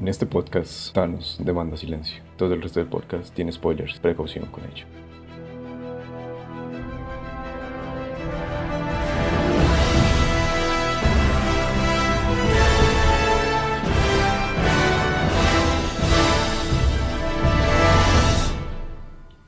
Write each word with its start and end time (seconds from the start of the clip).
En 0.00 0.06
este 0.06 0.26
podcast, 0.26 0.94
Thanos 0.94 1.38
demanda 1.40 1.76
silencio. 1.76 2.22
Todo 2.36 2.54
el 2.54 2.62
resto 2.62 2.78
del 2.78 2.88
podcast 2.88 3.34
tiene 3.34 3.50
spoilers. 3.50 3.98
Precaución 3.98 4.46
con 4.46 4.62
ello. 4.64 4.86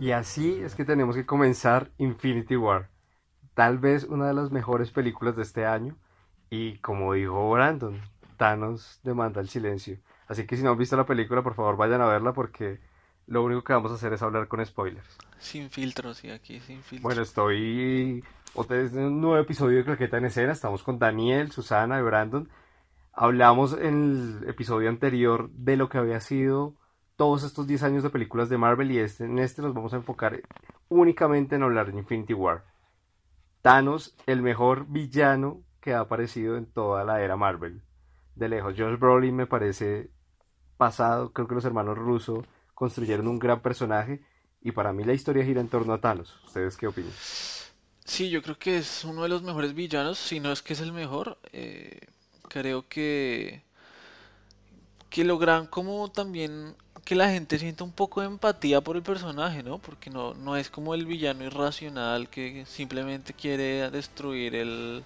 Y 0.01 0.11
así 0.11 0.61
es 0.61 0.75
que 0.75 0.85
tenemos 0.85 1.15
que 1.15 1.25
comenzar 1.25 1.93
Infinity 1.99 2.57
War. 2.57 2.91
Tal 3.55 3.79
vez 3.79 4.03
una 4.03 4.27
de 4.27 4.35
las 4.35 4.51
mejores 4.51 4.91
películas 4.91 5.37
de 5.37 5.43
este 5.43 5.65
año. 5.65 5.97
Y 6.51 6.79
como 6.79 7.13
dijo 7.13 7.53
Brandon, 7.53 8.01
Thanos 8.37 8.99
demanda 9.05 9.41
el 9.41 9.49
silencio. 9.49 10.01
Así 10.31 10.47
que 10.47 10.57
si 10.57 10.63
no 10.63 10.71
han 10.71 10.79
visto 10.79 10.97
la 10.97 11.07
película, 11.07 11.43
por 11.43 11.55
favor 11.55 11.77
vayan 11.77 12.01
a 12.03 12.07
verla 12.07 12.33
porque 12.33 12.79
lo 13.27 13.43
único 13.43 13.65
que 13.65 13.73
vamos 13.73 13.91
a 13.91 13.97
hacer 13.97 14.13
es 14.13 14.23
hablar 14.23 14.47
con 14.47 14.65
spoilers. 14.65 15.19
Sin 15.41 15.71
filtros, 15.71 16.19
sí, 16.19 16.31
aquí 16.31 16.61
sin 16.61 16.83
filtros. 16.83 17.03
Bueno, 17.03 17.23
estoy 17.23 18.23
otra 18.55 18.77
vez 18.77 18.93
en 18.93 19.07
un 19.07 19.21
nuevo 19.21 19.39
episodio 19.39 19.79
de 19.79 19.85
Claqueta 19.85 20.19
en 20.19 20.27
Escena. 20.27 20.53
Estamos 20.53 20.85
con 20.85 21.01
Daniel, 21.01 21.51
Susana 21.51 21.99
y 21.99 22.03
Brandon. 22.03 22.49
Hablamos 23.13 23.73
en 23.73 24.39
el 24.43 24.49
episodio 24.49 24.89
anterior 24.89 25.51
de 25.51 25.77
lo 25.77 25.89
que 25.89 25.99
había 25.99 26.21
sido 26.21 26.77
todos 27.17 27.43
estos 27.43 27.67
10 27.67 27.83
años 27.83 28.03
de 28.05 28.11
películas 28.11 28.49
de 28.49 28.57
Marvel 28.57 28.93
y 28.93 29.01
este, 29.01 29.25
en 29.25 29.41
este 29.41 29.63
nos 29.63 29.75
vamos 29.75 29.95
a 29.95 29.97
enfocar 29.97 30.41
únicamente 30.89 31.57
en 31.57 31.65
hablar 31.65 31.91
de 31.91 31.99
Infinity 31.99 32.35
War. 32.35 32.67
Thanos, 33.63 34.15
el 34.27 34.43
mejor 34.43 34.87
villano 34.87 35.65
que 35.81 35.93
ha 35.93 35.99
aparecido 35.99 36.57
en 36.57 36.67
toda 36.67 37.03
la 37.03 37.21
era 37.21 37.37
Marvel. 37.37 37.83
De 38.37 38.49
lejos, 38.49 38.77
Josh 38.79 38.97
Brolin 38.97 39.35
me 39.35 39.49
parece 39.49 40.13
pasado, 40.81 41.31
creo 41.35 41.47
que 41.47 41.55
los 41.55 41.67
hermanos 41.67 41.99
Russo 41.99 42.43
construyeron 42.75 43.29
un 43.29 43.39
gran 43.39 43.61
personaje 43.61 44.23
y 44.63 44.73
para 44.73 44.95
mí 44.95 45.05
la 45.05 45.13
historia 45.13 45.45
gira 45.45 45.61
en 45.61 45.69
torno 45.69 45.93
a 45.93 46.01
Thanos. 46.01 46.35
¿Ustedes 46.47 46.79
qué 46.79 46.87
opinan? 46.87 47.13
Sí, 48.07 48.31
yo 48.31 48.41
creo 48.43 48.59
que 48.59 48.79
es 48.79 49.05
uno 49.05 49.23
de 49.23 49.29
los 49.29 49.43
mejores 49.43 49.75
villanos, 49.75 50.19
si 50.19 50.41
no 50.41 50.51
es 50.51 50.63
que 50.63 50.73
es 50.73 50.81
el 50.81 50.93
mejor. 50.93 51.39
Eh, 51.53 52.01
creo 52.49 52.89
que 52.89 53.63
que 55.11 55.25
logran 55.25 55.67
como 55.67 56.11
también 56.11 56.75
que 57.05 57.15
la 57.15 57.29
gente 57.31 57.59
sienta 57.59 57.85
un 57.85 57.93
poco 57.93 58.21
de 58.23 58.29
empatía 58.29 58.81
por 58.81 58.97
el 58.97 59.03
personaje, 59.03 59.63
¿no? 59.63 59.79
Porque 59.79 60.09
no, 60.09 60.35
no 60.35 60.57
es 60.57 60.71
como 60.71 60.95
el 60.95 61.05
villano 61.05 61.45
irracional 61.45 62.31
que 62.31 62.65
simplemente 62.67 63.35
quiere 63.35 63.91
destruir 63.91 64.55
el, 64.55 65.05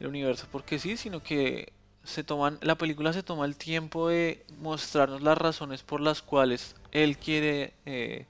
el 0.00 0.06
universo 0.06 0.46
porque 0.50 0.78
sí, 0.78 0.96
sino 0.96 1.22
que 1.22 1.72
se 2.04 2.24
toman, 2.24 2.58
la 2.62 2.76
película 2.76 3.12
se 3.12 3.22
toma 3.22 3.44
el 3.44 3.56
tiempo 3.56 4.08
de 4.08 4.44
mostrarnos 4.60 5.22
las 5.22 5.38
razones 5.38 5.82
por 5.82 6.00
las 6.00 6.22
cuales 6.22 6.74
él 6.90 7.16
quiere, 7.16 7.72
eh, 7.86 8.26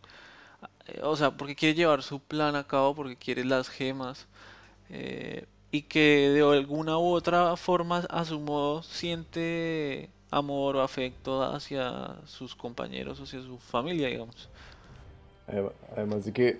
o 1.03 1.17
sea, 1.17 1.31
porque 1.31 1.56
quiere 1.56 1.75
llevar 1.75 2.03
su 2.03 2.20
plan 2.20 2.56
a 2.56 2.67
cabo, 2.67 2.95
porque 2.95 3.17
quiere 3.17 3.45
las 3.45 3.69
gemas, 3.69 4.27
eh, 4.91 5.47
y 5.70 5.83
que 5.83 6.31
de 6.31 6.42
alguna 6.42 6.98
u 6.98 7.12
otra 7.12 7.56
forma 7.56 7.98
a 8.11 8.25
su 8.25 8.39
modo 8.41 8.83
siente 8.83 10.11
amor 10.31 10.77
o 10.77 10.83
afecto 10.83 11.42
hacia 11.42 12.17
sus 12.27 12.55
compañeros, 12.55 13.20
hacia 13.20 13.41
su 13.42 13.59
familia, 13.59 14.09
digamos. 14.09 14.48
Además 15.97 16.25
de 16.25 16.33
que 16.33 16.59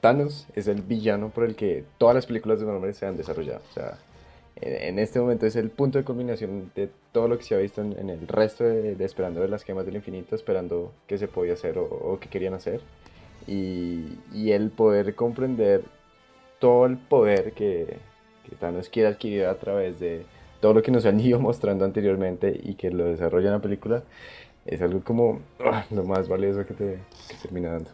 Thanos 0.00 0.46
es 0.54 0.66
el 0.66 0.82
villano 0.82 1.30
por 1.30 1.44
el 1.44 1.54
que 1.54 1.84
todas 1.98 2.14
las 2.14 2.26
películas 2.26 2.60
de 2.60 2.66
Marvel 2.66 2.94
se 2.94 3.06
han 3.06 3.16
desarrollado. 3.16 3.62
O 3.70 3.74
sea, 3.74 3.98
en, 4.56 4.98
este 4.98 5.20
momento 5.20 5.46
es 5.46 5.54
el 5.56 5.70
punto 5.70 5.98
de 5.98 6.04
culminación 6.04 6.70
de 6.74 6.88
todo 7.12 7.28
lo 7.28 7.36
que 7.36 7.44
se 7.44 7.54
ha 7.54 7.58
visto 7.58 7.82
en, 7.82 8.08
el 8.08 8.26
resto 8.26 8.64
de, 8.64 8.96
Esperando 9.04 9.40
ver 9.40 9.50
las 9.50 9.62
gemas 9.62 9.84
del 9.84 9.96
infinito, 9.96 10.34
esperando 10.34 10.92
qué 11.06 11.18
se 11.18 11.28
podía 11.28 11.52
hacer 11.52 11.78
o, 11.78 12.18
qué 12.20 12.28
querían 12.28 12.54
hacer. 12.54 12.80
Y, 13.46 14.18
y, 14.32 14.52
el 14.52 14.70
poder 14.70 15.14
comprender 15.14 15.82
todo 16.58 16.86
el 16.86 16.96
poder 16.96 17.52
que, 17.52 17.98
que 18.48 18.56
Thanos 18.56 18.88
quiere 18.88 19.08
adquirir 19.08 19.44
a 19.44 19.54
través 19.56 20.00
de 20.00 20.24
todo 20.60 20.72
lo 20.72 20.82
que 20.82 20.90
nos 20.90 21.04
han 21.04 21.20
ido 21.20 21.38
mostrando 21.38 21.84
anteriormente 21.84 22.58
y 22.62 22.74
que 22.74 22.90
lo 22.90 23.04
desarrolla 23.04 23.48
en 23.48 23.52
la 23.52 23.62
película, 23.62 24.02
es 24.64 24.80
algo 24.80 25.04
como 25.04 25.40
ah, 25.60 25.84
lo 25.90 26.04
más 26.04 26.28
valioso 26.28 26.66
que 26.66 26.74
te 26.74 26.98
que 27.28 27.36
termina 27.42 27.72
dando. 27.72 27.90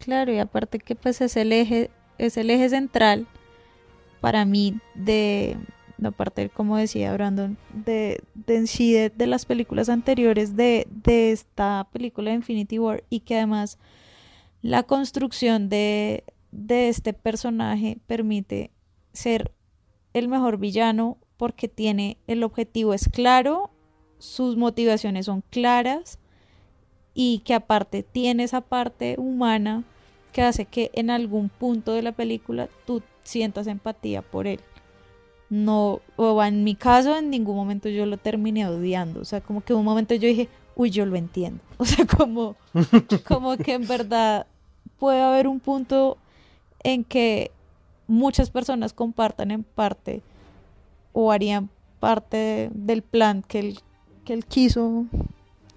Claro, 0.00 0.32
y 0.32 0.38
aparte 0.38 0.78
que 0.80 0.94
pues 0.94 1.20
es 1.20 1.36
el 1.36 1.52
eje, 1.52 1.90
es 2.18 2.36
el 2.36 2.50
eje 2.50 2.68
central 2.68 3.26
para 4.20 4.44
mí 4.44 4.74
de, 4.94 5.56
aparte 6.02 6.48
como 6.48 6.76
decía 6.76 7.12
Brandon, 7.12 7.56
de, 7.72 8.22
de 8.34 8.56
en 8.56 9.16
de, 9.16 9.26
las 9.26 9.46
películas 9.46 9.88
anteriores 9.88 10.56
de, 10.56 10.86
de 10.90 11.32
esta 11.32 11.88
película 11.92 12.30
de 12.30 12.36
Infinity 12.36 12.78
War 12.78 13.04
y 13.10 13.20
que 13.20 13.36
además 13.36 13.78
la 14.62 14.82
construcción 14.82 15.68
de, 15.68 16.24
de 16.50 16.88
este 16.88 17.12
personaje 17.12 17.98
permite 18.06 18.70
ser 19.12 19.52
el 20.12 20.28
mejor 20.28 20.58
villano 20.58 21.18
porque 21.36 21.68
tiene 21.68 22.18
el 22.26 22.42
objetivo 22.42 22.94
es 22.94 23.08
claro, 23.08 23.70
sus 24.18 24.56
motivaciones 24.56 25.26
son 25.26 25.42
claras 25.50 26.18
y 27.14 27.40
que 27.40 27.54
aparte 27.54 28.02
tiene 28.02 28.44
esa 28.44 28.60
parte 28.60 29.14
humana 29.18 29.84
que 30.32 30.42
hace 30.42 30.64
que 30.66 30.90
en 30.94 31.10
algún 31.10 31.48
punto 31.48 31.92
de 31.92 32.02
la 32.02 32.12
película 32.12 32.68
tú 32.86 33.02
sientas 33.28 33.66
empatía 33.66 34.22
por 34.22 34.46
él. 34.46 34.60
No, 35.50 36.00
o 36.16 36.42
en 36.42 36.64
mi 36.64 36.74
caso 36.74 37.16
en 37.16 37.30
ningún 37.30 37.56
momento 37.56 37.88
yo 37.88 38.04
lo 38.04 38.18
terminé 38.18 38.66
odiando, 38.66 39.20
o 39.20 39.24
sea, 39.24 39.40
como 39.40 39.62
que 39.62 39.72
en 39.72 39.78
un 39.78 39.84
momento 39.84 40.14
yo 40.14 40.28
dije, 40.28 40.48
uy, 40.76 40.90
yo 40.90 41.06
lo 41.06 41.16
entiendo, 41.16 41.62
o 41.78 41.84
sea, 41.84 42.06
como, 42.06 42.56
como 43.26 43.56
que 43.56 43.74
en 43.74 43.86
verdad 43.86 44.46
puede 44.98 45.22
haber 45.22 45.46
un 45.46 45.60
punto 45.60 46.18
en 46.82 47.02
que 47.04 47.50
muchas 48.06 48.50
personas 48.50 48.92
compartan 48.92 49.50
en 49.50 49.62
parte 49.62 50.22
o 51.12 51.32
harían 51.32 51.70
parte 51.98 52.70
del 52.74 53.02
plan 53.02 53.42
que 53.42 53.60
él, 53.60 53.80
que 54.26 54.34
él 54.34 54.44
quiso 54.44 55.06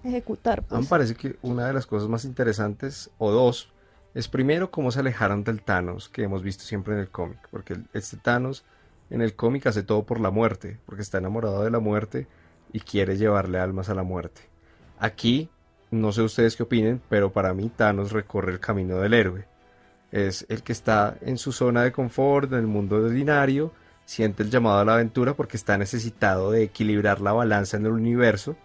ejecutar. 0.04 0.62
Pues. 0.64 0.82
Me 0.82 0.86
parece 0.86 1.14
que 1.14 1.36
una 1.40 1.66
de 1.66 1.72
las 1.72 1.86
cosas 1.86 2.08
más 2.08 2.26
interesantes, 2.26 3.10
o 3.16 3.30
dos, 3.30 3.71
es 4.14 4.28
primero 4.28 4.70
cómo 4.70 4.90
se 4.90 5.00
alejaron 5.00 5.44
del 5.44 5.62
Thanos 5.62 6.08
que 6.08 6.22
hemos 6.22 6.42
visto 6.42 6.64
siempre 6.64 6.94
en 6.94 7.00
el 7.00 7.08
cómic, 7.08 7.38
porque 7.50 7.76
este 7.92 8.16
Thanos 8.16 8.64
en 9.10 9.22
el 9.22 9.34
cómic 9.34 9.66
hace 9.66 9.82
todo 9.82 10.04
por 10.04 10.20
la 10.20 10.30
muerte, 10.30 10.78
porque 10.86 11.02
está 11.02 11.18
enamorado 11.18 11.64
de 11.64 11.70
la 11.70 11.80
muerte 11.80 12.26
y 12.72 12.80
quiere 12.80 13.16
llevarle 13.16 13.58
almas 13.58 13.88
a 13.88 13.94
la 13.94 14.02
muerte. 14.02 14.42
Aquí, 14.98 15.50
no 15.90 16.12
sé 16.12 16.22
ustedes 16.22 16.56
qué 16.56 16.62
opinen, 16.62 17.00
pero 17.08 17.32
para 17.32 17.54
mí 17.54 17.70
Thanos 17.74 18.12
recorre 18.12 18.52
el 18.52 18.60
camino 18.60 18.98
del 18.98 19.14
héroe. 19.14 19.46
Es 20.10 20.46
el 20.48 20.62
que 20.62 20.72
está 20.72 21.16
en 21.22 21.38
su 21.38 21.52
zona 21.52 21.82
de 21.82 21.92
confort, 21.92 22.52
en 22.52 22.58
el 22.58 22.66
mundo 22.66 22.96
ordinario, 22.96 23.72
siente 24.04 24.42
el 24.42 24.50
llamado 24.50 24.78
a 24.78 24.84
la 24.84 24.94
aventura 24.94 25.34
porque 25.34 25.56
está 25.56 25.78
necesitado 25.78 26.50
de 26.50 26.62
equilibrar 26.62 27.20
la 27.20 27.32
balanza 27.32 27.76
en 27.76 27.86
el 27.86 27.92
universo. 27.92 28.56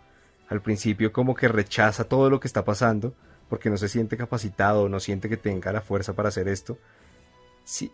Al 0.50 0.62
principio 0.62 1.12
como 1.12 1.36
que 1.36 1.47
rechaza 1.47 2.06
todo 2.06 2.30
lo 2.30 2.40
que 2.40 2.47
está 2.47 2.63
pasando, 2.63 3.13
porque 3.50 3.69
no 3.69 3.78
se 3.78 3.90
siente 3.90 4.18
capacitado, 4.18 4.90
no 4.90 5.00
siente 5.00 5.30
que 5.30 5.38
tenga 5.38 5.72
la 5.72 5.81
fuerza 5.81 6.13
para 6.13 6.30
hacer 6.30 6.47
esto. 6.47 6.78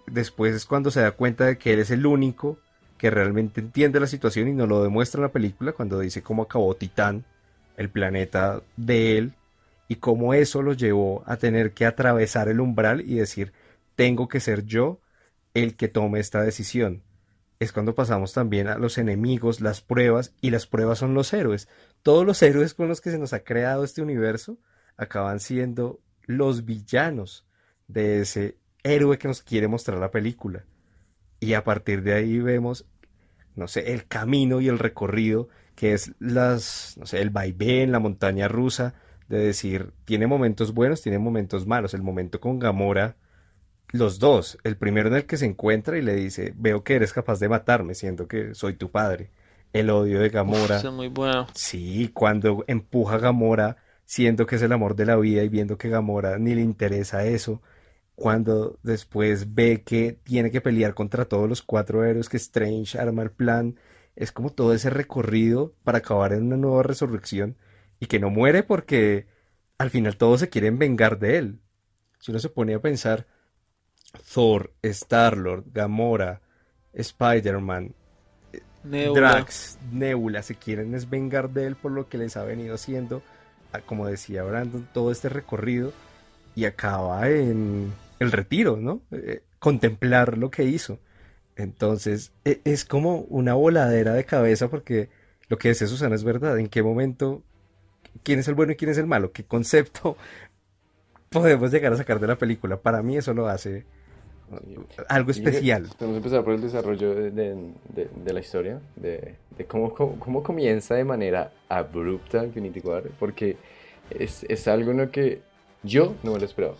después 0.08 0.56
es 0.56 0.66
cuando 0.66 0.91
se 0.91 1.02
da 1.02 1.12
cuenta 1.12 1.46
de 1.46 1.58
que 1.58 1.74
él 1.74 1.80
es 1.80 1.91
el 1.91 2.06
único 2.06 2.59
que 2.97 3.09
realmente 3.09 3.59
entiende 3.59 4.00
la 4.00 4.08
situación 4.08 4.47
y 4.47 4.53
nos 4.53 4.69
lo 4.69 4.84
demuestra 4.84 5.19
en 5.19 5.24
la 5.24 5.31
película 5.31 5.74
cuando 5.74 6.00
dice 6.00 6.24
cómo 6.24 6.44
acabó 6.44 6.75
Titán, 6.75 7.25
el 7.75 7.90
planeta 7.90 8.62
de 8.78 9.18
él, 9.18 9.34
y 9.88 9.97
cómo 9.97 10.34
eso 10.34 10.62
lo 10.62 10.74
llevó 10.74 11.24
a 11.25 11.38
tener 11.38 11.74
que 11.74 11.86
atravesar 11.86 12.47
el 12.47 12.59
umbral 12.59 13.02
y 13.02 13.16
decir, 13.16 13.53
tengo 13.96 14.28
que 14.28 14.40
ser 14.40 14.66
yo 14.66 15.00
el 15.53 15.75
que 15.75 15.88
tome 15.88 16.19
esta 16.19 16.42
decisión. 16.42 17.03
Es 17.59 17.72
cuando 17.72 17.96
pasamos 17.96 18.34
también 18.34 18.68
a 18.68 18.78
los 18.78 18.97
enemigos, 18.97 19.62
las 19.62 19.81
pruebas, 19.81 20.34
y 20.42 20.50
las 20.50 20.68
pruebas 20.68 21.00
son 21.00 21.13
los 21.13 21.31
héroes. 21.34 21.68
Todos 22.02 22.25
los 22.25 22.42
héroes 22.42 22.74
con 22.74 22.88
los 22.88 23.02
que 23.02 23.12
se 23.12 23.19
nos 23.19 23.34
ha 23.34 23.44
creado 23.44 23.83
este 23.83 24.01
universo 24.01 24.57
acaban 24.98 25.40
siendo 25.40 26.00
los 26.25 26.66
villanos 26.66 27.45
de 27.88 28.22
ese 28.22 28.57
héroe 28.84 29.18
que 29.18 29.28
nos 29.28 29.42
quiere 29.42 29.68
mostrar 29.68 29.98
la 30.00 30.12
película. 30.12 30.66
Y 31.40 31.54
a 31.54 31.63
partir 31.63 32.04
de 32.04 32.13
ahí 32.13 32.40
vemos, 32.40 32.86
no 33.56 33.68
sé, 33.68 33.94
el 33.94 34.07
camino 34.07 34.62
y 34.62 34.68
el 34.68 34.80
recorrido, 34.80 35.50
que 35.75 35.94
es 35.94 36.13
las, 36.19 36.95
no 36.98 37.06
sé, 37.06 37.22
el 37.22 37.30
vaivén, 37.30 37.92
la 37.92 38.00
montaña 38.00 38.48
rusa, 38.48 38.94
de 39.28 39.40
decir, 39.40 39.92
tiene 40.06 40.28
momentos 40.28 40.74
buenos, 40.74 41.01
tiene 41.01 41.19
momentos 41.19 41.66
malos. 41.66 41.94
El 41.94 42.01
momento 42.01 42.40
con 42.40 42.60
Gamora, 42.60 43.16
los 43.92 44.19
dos. 44.19 44.57
El 44.63 44.78
primero 44.78 45.10
en 45.10 45.16
el 45.16 45.25
que 45.25 45.38
se 45.38 45.45
encuentra 45.45 45.98
y 45.98 46.01
le 46.01 46.16
dice, 46.16 46.54
veo 46.56 46.84
que 46.84 46.95
eres 46.95 47.13
capaz 47.13 47.40
de 47.40 47.50
matarme, 47.50 47.95
siendo 47.95 48.28
que 48.28 48.54
soy 48.54 48.74
tu 48.74 48.92
padre. 48.92 49.31
El 49.72 49.90
odio 49.90 50.19
de 50.19 50.30
Gamora. 50.30 50.78
es 50.78 50.92
muy 50.92 51.07
bueno. 51.07 51.48
Sí, 51.56 52.12
cuando 52.13 52.63
empuja 52.68 53.16
a 53.16 53.19
Gamora 53.19 53.78
siendo 54.13 54.45
que 54.45 54.57
es 54.57 54.62
el 54.62 54.71
amor 54.71 54.95
de 54.95 55.07
la 55.07 55.15
vida 55.15 55.42
y 55.42 55.50
viendo 55.50 55.80
que 55.80 55.89
Gamora 55.89 56.38
ni 56.38 56.54
le 56.54 56.62
interesa 56.62 57.25
eso, 57.25 57.63
cuando 58.13 58.77
después 58.83 59.56
ve 59.56 59.81
que 59.81 60.19
tiene 60.24 60.51
que 60.51 60.62
pelear 60.62 60.94
contra 60.94 61.25
todos 61.25 61.50
los 61.50 61.63
cuatro 61.63 62.06
héroes, 62.06 62.30
que 62.30 62.38
Strange 62.38 63.00
arma 63.00 63.24
el 63.24 63.31
plan 63.31 63.80
es 64.15 64.31
como 64.31 64.51
todo 64.51 64.75
ese 64.75 64.92
recorrido 64.92 65.74
para 65.83 65.98
acabar 65.98 66.31
en 66.33 66.44
una 66.44 66.57
nueva 66.57 66.83
resurrección 66.83 67.57
y 68.00 68.06
que 68.06 68.19
no 68.19 68.30
muere 68.30 68.62
porque 68.62 69.25
al 69.80 69.89
final 69.89 70.16
todos 70.16 70.42
se 70.42 70.50
quieren 70.50 70.77
vengar 70.77 71.18
de 71.18 71.38
él. 71.39 71.59
Si 72.19 72.30
uno 72.30 72.39
se 72.39 72.50
pone 72.50 72.75
a 72.75 72.81
pensar, 72.81 73.25
Thor, 74.31 74.75
Star-Lord, 74.83 75.63
Gamora, 75.74 76.44
Spider-Man, 76.94 77.95
Drax, 78.83 79.80
Nebula, 79.92 80.44
se 80.44 80.54
quieren 80.54 80.94
es 80.94 81.09
vengar 81.09 81.50
de 81.50 81.66
él 81.66 81.75
por 81.75 81.92
lo 81.92 82.09
que 82.09 82.19
les 82.19 82.38
ha 82.38 82.44
venido 82.44 82.75
haciendo, 82.75 83.24
como 83.81 84.08
decía 84.08 84.44
Brandon, 84.44 84.88
todo 84.94 85.12
este 85.12 85.30
recorrido 85.30 85.94
y 86.56 86.66
acaba 86.66 87.30
en 87.30 87.92
el 88.20 88.31
retiro, 88.31 88.78
¿no? 88.78 89.02
Eh, 89.12 89.44
contemplar 89.60 90.38
lo 90.38 90.52
que 90.52 90.64
hizo. 90.64 91.00
Entonces, 91.56 92.31
e, 92.46 92.62
es 92.64 92.86
como 92.86 93.20
una 93.22 93.54
voladera 93.54 94.14
de 94.14 94.25
cabeza 94.25 94.70
porque 94.70 95.10
lo 95.50 95.58
que 95.58 95.70
dice 95.70 95.88
Susana 95.88 96.16
es 96.16 96.24
verdad. 96.24 96.58
¿En 96.60 96.68
qué 96.68 96.84
momento 96.84 97.44
quién 98.24 98.40
es 98.40 98.48
el 98.48 98.56
bueno 98.56 98.74
y 98.74 98.75
quién 98.75 98.92
es 98.92 98.98
el 98.98 99.08
malo? 99.08 99.31
¿Qué 99.31 99.44
concepto 99.46 100.18
podemos 101.30 101.72
llegar 101.72 101.94
a 101.94 101.98
sacar 101.98 102.19
de 102.19 102.28
la 102.28 102.38
película? 102.38 102.81
Para 102.81 103.02
mí 103.04 103.18
eso 103.18 103.34
lo 103.34 103.48
hace 103.48 103.86
algo 105.08 105.32
especial. 105.32 105.88
Vamos 106.00 106.16
a 106.16 106.18
empezar 106.18 106.44
por 106.44 106.54
el 106.54 106.62
desarrollo 106.62 107.14
de, 107.14 108.34
la 108.34 108.40
historia, 108.40 108.80
de, 108.96 109.36
cómo, 109.68 109.94
cómo, 109.94 110.44
comienza 110.44 110.96
de 110.96 111.04
manera 111.04 111.52
abrupta 111.70 112.44
Infinity 112.44 112.80
War, 112.80 113.04
porque 113.20 113.58
es, 114.10 114.46
es 114.50 114.68
algo 114.68 114.92
en 114.92 114.98
lo 114.98 115.12
que 115.12 115.42
yo 115.84 116.16
no 116.24 116.34
me 116.34 116.40
lo 116.40 116.46
esperaba. 116.46 116.76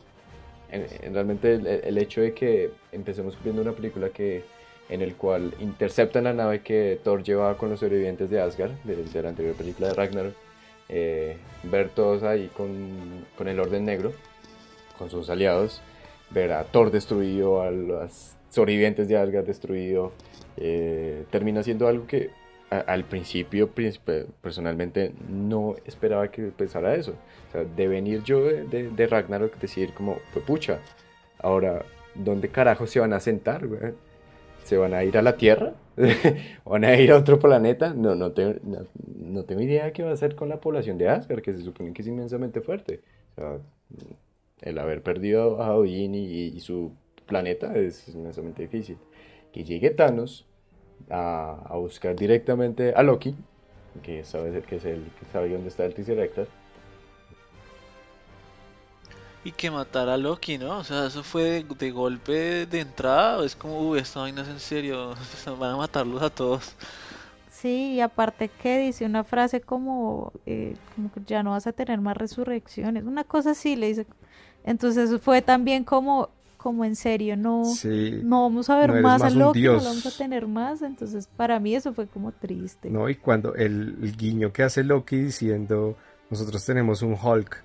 realmente 1.12 1.54
el, 1.54 1.98
hecho 1.98 2.22
de 2.22 2.34
que 2.34 2.72
empecemos 2.92 3.38
viendo 3.44 3.62
una 3.62 3.74
película 3.74 4.10
que 4.10 4.44
en 4.90 5.02
el 5.02 5.16
cual 5.16 5.54
interceptan 5.60 6.26
la 6.26 6.34
nave 6.34 6.62
que 6.62 7.00
Thor 7.04 7.24
llevaba 7.24 7.58
con 7.58 7.70
los 7.70 7.80
sobrevivientes 7.80 8.30
de 8.30 8.42
Asgard, 8.42 8.72
de, 8.84 9.22
la 9.22 9.30
anterior 9.30 9.56
película 9.56 9.88
de 9.90 9.94
Ragnarok, 9.94 10.34
eh, 10.90 11.38
ver 11.64 11.90
todos 11.90 12.24
ahí 12.24 12.50
con, 12.56 13.26
con 13.38 13.48
el 13.48 13.60
Orden 13.60 13.86
Negro, 13.86 14.12
con 14.98 15.10
sus 15.10 15.30
aliados, 15.30 15.82
ver 16.34 16.52
a 16.52 16.64
Thor 16.64 16.92
destruido, 16.92 17.62
a 17.62 17.72
los 17.72 18.36
sobrevivientes 18.50 19.08
de 19.08 19.18
Asgard 19.18 19.46
destruido, 19.46 20.12
eh, 20.58 21.26
termina 21.32 21.64
siendo 21.64 21.88
algo 21.88 22.06
que 22.08 22.30
al 22.70 23.04
principio 23.04 23.70
personalmente 24.42 25.14
no 25.30 25.76
esperaba 25.86 26.30
que 26.30 26.44
pensara 26.44 26.96
eso. 26.96 27.14
O 27.50 27.52
sea, 27.52 27.64
de 27.64 27.88
venir 27.88 28.24
yo 28.24 28.44
de, 28.46 28.90
de, 28.90 29.08
Ragnarok 29.08 29.58
decir 29.60 29.94
como, 29.94 30.18
pues 30.34 30.44
pucha, 30.46 30.80
ahora, 31.40 31.86
¿dónde 32.16 32.50
carajo 32.50 32.88
se 32.88 33.00
van 33.00 33.14
a 33.14 33.20
sentar? 33.20 33.68
¿Se 34.64 34.78
van 34.78 34.94
a 34.94 35.04
ir 35.04 35.18
a 35.18 35.22
la 35.22 35.38
Tierra? 35.38 35.74
¿Van 36.66 36.84
a 36.84 36.96
ir 36.98 37.12
a 37.12 37.18
otro 37.18 37.38
planeta? 37.40 37.94
No, 37.94 38.16
no, 38.16 38.32
tengo, 38.32 38.60
no, 38.64 39.44
tengo 39.44 39.62
idea 39.62 39.94
qué 39.94 40.04
va 40.04 40.10
a 40.10 40.14
hacer 40.14 40.36
con 40.36 40.50
la 40.50 40.60
población 40.60 40.98
de 40.98 41.10
Asgard, 41.10 41.42
que 41.42 41.54
se 41.54 41.62
supone 41.62 41.94
que 41.94 42.02
es 42.02 42.08
inmensamente 42.08 42.62
fuerte. 42.62 43.02
O 43.36 43.42
sea, 43.42 43.58
el 44.64 44.80
haber 44.80 45.04
perdido 45.04 45.62
a 45.62 45.76
Odin 45.76 46.16
y, 46.16 46.60
su 46.60 46.94
planeta 47.26 47.76
es 47.76 48.08
inmensamente 48.08 48.64
difícil. 48.64 48.98
Que 49.52 49.64
llegue 49.64 49.92
Thanos 49.92 50.46
a, 51.10 51.76
buscar 51.76 52.16
directamente 52.16 52.94
a 52.96 53.04
Loki, 53.04 53.36
que 54.02 54.24
sabe 54.24 54.62
que 54.62 54.78
es 54.78 54.86
el 54.86 55.04
que 55.20 55.26
sabe 55.32 55.50
dónde 55.50 55.68
está 55.68 55.86
el 55.86 55.94
Tesseract. 55.94 56.48
Y 59.46 59.52
que 59.52 59.70
matar 59.70 60.08
a 60.08 60.16
Loki, 60.16 60.58
¿no? 60.58 60.78
O 60.80 60.84
sea, 60.86 61.08
eso 61.08 61.22
fue 61.22 61.66
de, 61.78 61.92
golpe 61.92 62.66
de 62.66 62.80
entrada. 62.80 63.44
es 63.44 63.58
como, 63.58 63.90
uy, 63.90 64.00
esta 64.00 64.22
vaina 64.22 64.42
es 64.42 64.48
en 64.48 64.60
serio. 64.60 65.16
Van 65.60 65.72
a 65.74 65.78
matarlos 65.78 66.22
a 66.24 66.30
todos. 66.30 66.74
Sí, 67.52 67.96
y 67.96 68.02
aparte 68.02 68.48
que 68.50 68.80
dice 68.80 69.06
una 69.06 69.26
frase 69.26 69.60
como, 69.60 70.32
eh, 70.46 70.76
como 70.96 71.12
que 71.12 71.22
ya 71.26 71.44
no 71.44 71.52
vas 71.52 71.68
a 71.68 71.74
tener 71.74 72.00
más 72.02 72.18
resurrecciones. 72.18 73.04
Una 73.04 73.24
cosa 73.26 73.52
así 73.52 73.76
le 73.76 73.88
dice 73.88 74.08
entonces 74.64 75.20
fue 75.22 75.42
también 75.42 75.84
como, 75.84 76.30
como 76.58 76.86
en 76.86 76.96
serio, 76.96 77.36
no, 77.36 77.64
no 78.24 78.44
vamos 78.44 78.70
a 78.70 78.78
ver 78.78 79.02
más, 79.02 79.22
a 79.22 79.30
Loki, 79.30 79.64
no 79.64 79.74
vamos 79.74 80.06
a 80.06 80.18
tener 80.18 80.48
más. 80.48 80.82
Entonces 80.82 81.28
para 81.28 81.60
mí 81.60 81.76
eso 81.76 81.94
fue 81.94 82.08
como 82.08 82.32
triste. 82.32 82.90
No, 82.90 83.10
y 83.10 83.16
cuando 83.16 83.56
el, 83.56 84.16
guiño 84.18 84.54
que 84.54 84.64
hace 84.64 84.84
Loki 84.84 85.18
diciendo, 85.18 85.98
nosotros 86.30 86.66
tenemos 86.66 87.02
un 87.02 87.18
Hulk, 87.22 87.64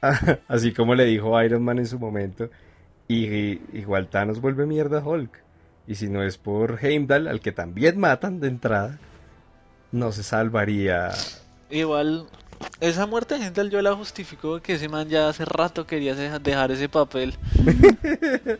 así 0.48 0.72
como 0.72 0.94
le 0.94 1.04
dijo 1.04 1.40
Iron 1.42 1.62
Man 1.62 1.78
en 1.78 1.86
su 1.86 1.98
momento, 1.98 2.50
y 3.06 3.26
igual 3.78 4.08
Thanos 4.08 4.40
vuelve 4.40 4.66
mierda 4.66 5.02
Hulk. 5.06 5.44
Y 5.86 5.94
si 5.94 6.10
no 6.10 6.22
es 6.22 6.36
por 6.36 6.84
Heimdall, 6.84 7.28
al 7.28 7.40
que 7.40 7.50
también 7.50 7.98
matan 7.98 8.40
de 8.40 8.48
entrada, 8.48 8.98
no 9.90 10.12
se 10.12 10.22
salvaría. 10.22 11.12
Igual 11.70 12.26
esa 12.80 13.06
muerte 13.06 13.38
de 13.38 13.46
Hendel 13.46 13.70
yo 13.70 13.82
la 13.82 13.94
justifico 13.94 14.60
que 14.60 14.74
ese 14.74 14.88
man 14.88 15.08
ya 15.08 15.28
hace 15.28 15.44
rato 15.44 15.86
quería 15.86 16.14
dejar 16.14 16.70
ese 16.70 16.88
papel. 16.88 17.34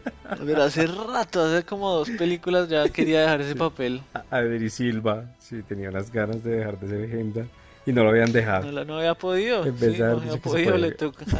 Pero 0.44 0.62
hace 0.62 0.86
rato, 0.86 1.42
hace 1.42 1.64
como 1.64 1.90
dos 1.92 2.10
películas 2.10 2.68
ya 2.68 2.88
quería 2.88 3.20
dejar 3.22 3.40
ese 3.40 3.54
papel. 3.54 4.02
Adri 4.30 4.70
Silva, 4.70 5.24
sí, 5.38 5.62
tenía 5.62 5.90
unas 5.90 6.12
ganas 6.12 6.42
de 6.42 6.56
dejar 6.56 6.78
de 6.80 6.88
ser 6.88 7.18
Hendel 7.18 7.48
y 7.86 7.92
no 7.92 8.04
lo 8.04 8.10
habían 8.10 8.32
dejado. 8.32 8.70
No, 8.70 8.84
no 8.84 8.98
había 8.98 9.14
podido. 9.14 9.64
Sí, 9.64 9.70
no 9.98 10.18
había 10.18 10.36
podido, 10.36 10.76
le, 10.76 10.96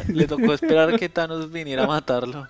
le, 0.07 0.27
tocó 0.27 0.53
esperar 0.53 0.97
que 0.97 1.09
Thanos 1.09 1.51
viniera 1.51 1.83
a 1.83 1.87
matarlo. 1.87 2.47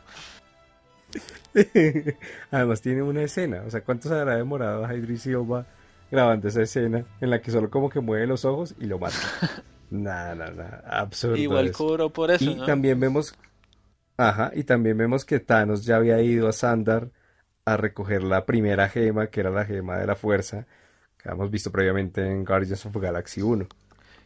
Además 2.52 2.82
tiene 2.82 3.02
una 3.02 3.24
escena, 3.24 3.64
o 3.66 3.72
sea, 3.72 3.82
¿cuánto 3.82 4.08
se 4.10 4.16
habrá 4.16 4.36
demorado 4.36 4.86
a 4.86 4.94
Idris 4.94 5.24
Silva 5.24 5.66
grabando 6.12 6.48
esa 6.48 6.62
escena 6.62 7.04
en 7.20 7.30
la 7.30 7.42
que 7.42 7.52
solo 7.52 7.70
como 7.70 7.90
que 7.90 8.00
mueve 8.00 8.28
los 8.28 8.46
ojos 8.46 8.76
y 8.80 8.86
lo 8.86 9.00
mata? 9.00 9.18
Nada, 9.90 10.36
nada, 10.36 10.84
absurdo. 10.86 11.38
Igual 11.38 11.72
cobró 11.72 12.10
por 12.12 12.32
eso. 12.32 12.50
Y 12.50 12.66
también 12.66 13.00
vemos, 13.00 13.34
ajá, 14.18 14.52
y 14.54 14.64
también 14.64 14.98
vemos 14.98 15.26
que 15.26 15.40
Thanos 15.40 15.86
ya 15.86 15.96
había 15.96 16.22
ido 16.22 16.48
a 16.48 16.54
Sandar 16.54 17.12
a 17.66 17.78
recoger 17.78 18.24
la 18.24 18.46
primera 18.46 18.90
gema, 18.90 19.28
que 19.28 19.40
era 19.40 19.50
la 19.50 19.66
gema 19.66 19.98
de 19.98 20.08
la 20.08 20.16
fuerza, 20.16 20.68
que 21.18 21.30
habíamos 21.30 21.52
visto 21.52 21.72
previamente 21.72 22.26
en 22.26 22.46
Guardians 22.46 22.86
of 22.86 22.96
Galaxy 22.96 23.42
1. 23.42 23.68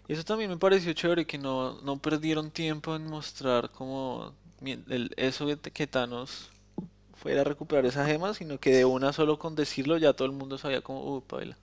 Y 0.07 0.13
eso 0.13 0.24
también 0.24 0.50
me 0.50 0.57
pareció 0.57 0.94
chévere, 0.94 1.25
que 1.25 1.38
no, 1.38 1.81
no 1.81 1.98
perdieron 1.98 2.51
tiempo 2.51 2.95
en 2.95 3.06
mostrar 3.06 3.69
como 3.69 4.33
el, 4.62 5.12
eso 5.18 5.48
que 5.74 5.88
Thanos 5.88 6.51
fuera 7.13 7.42
a 7.42 7.45
recuperar 7.45 7.86
esa 7.86 8.06
gema, 8.06 8.33
sino 8.33 8.59
que 8.59 8.74
de 8.74 8.86
una 8.86 9.13
solo 9.13 9.39
con 9.39 9.56
decirlo 9.56 9.98
ya 9.98 10.13
todo 10.13 10.25
el 10.25 10.33
mundo 10.33 10.57
sabía 10.57 10.81
como, 10.81 11.16
uh, 11.16 11.21
paila. 11.21 11.57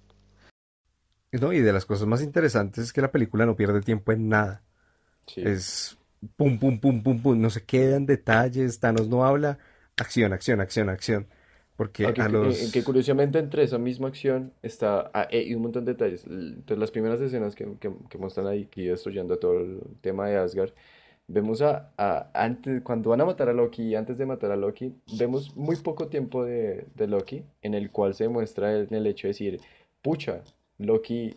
No, 1.32 1.53
y 1.53 1.61
de 1.61 1.73
las 1.73 1.87
cosas 1.87 2.06
más 2.06 2.23
interesantes 2.23 2.85
es 2.85 2.93
que 2.93 3.00
la 3.00 3.12
película 3.12 3.47
no 3.47 3.56
pierde 3.56 3.81
tiempo 3.81 4.12
en 4.12 4.29
nada. 4.29 4.62
Es 5.37 5.96
pum, 6.37 6.58
pum, 6.58 6.81
pum, 6.81 7.03
pum, 7.03 7.22
pum. 7.22 7.41
No 7.41 7.51
se 7.51 7.65
quedan 7.65 8.06
detalles. 8.06 8.81
Thanos 8.81 9.08
no 9.08 9.25
habla. 9.25 9.58
Acción, 9.96 10.32
acción, 10.32 10.60
acción, 10.60 10.89
acción. 10.89 11.29
Porque 11.77 12.05
a 12.05 12.29
los... 12.29 12.72
que, 12.72 12.84
curiosamente 12.84 13.39
entre 13.39 13.63
esa 13.63 13.79
misma 13.79 14.08
acción 14.08 14.53
está 14.60 15.10
ah, 15.15 15.27
eh, 15.31 15.44
y 15.49 15.55
un 15.55 15.63
montón 15.63 15.87
de 15.87 15.93
detalles. 15.93 16.27
Entonces 16.27 16.79
las 16.79 16.91
primeras 16.91 17.20
escenas 17.22 17.55
que, 17.55 17.67
que, 17.79 18.19
muestran 18.19 18.49
ahí, 18.49 18.67
que 18.67 18.91
destruyendo 18.91 19.39
todo 19.39 19.60
el 19.60 19.81
tema 20.03 20.29
de 20.29 20.37
Asgard, 20.37 20.72
vemos 21.27 21.63
a, 21.63 21.91
antes, 22.34 22.82
cuando 22.82 23.08
van 23.08 23.22
a 23.22 23.25
matar 23.25 23.49
a 23.49 23.55
Loki, 23.55 23.94
antes 23.94 24.19
de 24.19 24.27
matar 24.27 24.51
a 24.51 24.56
Loki, 24.56 24.94
vemos 25.19 25.56
muy 25.56 25.77
poco 25.77 26.08
tiempo 26.08 26.44
de, 26.44 26.84
de 26.94 27.06
Loki, 27.06 27.44
en 27.63 27.72
el 27.72 27.91
cual 27.91 28.15
se 28.15 28.29
muestra 28.29 28.77
en 28.77 28.93
el 28.93 29.06
hecho 29.06 29.29
de 29.29 29.29
decir, 29.29 29.60
pucha, 30.03 30.43
Loki 30.81 31.37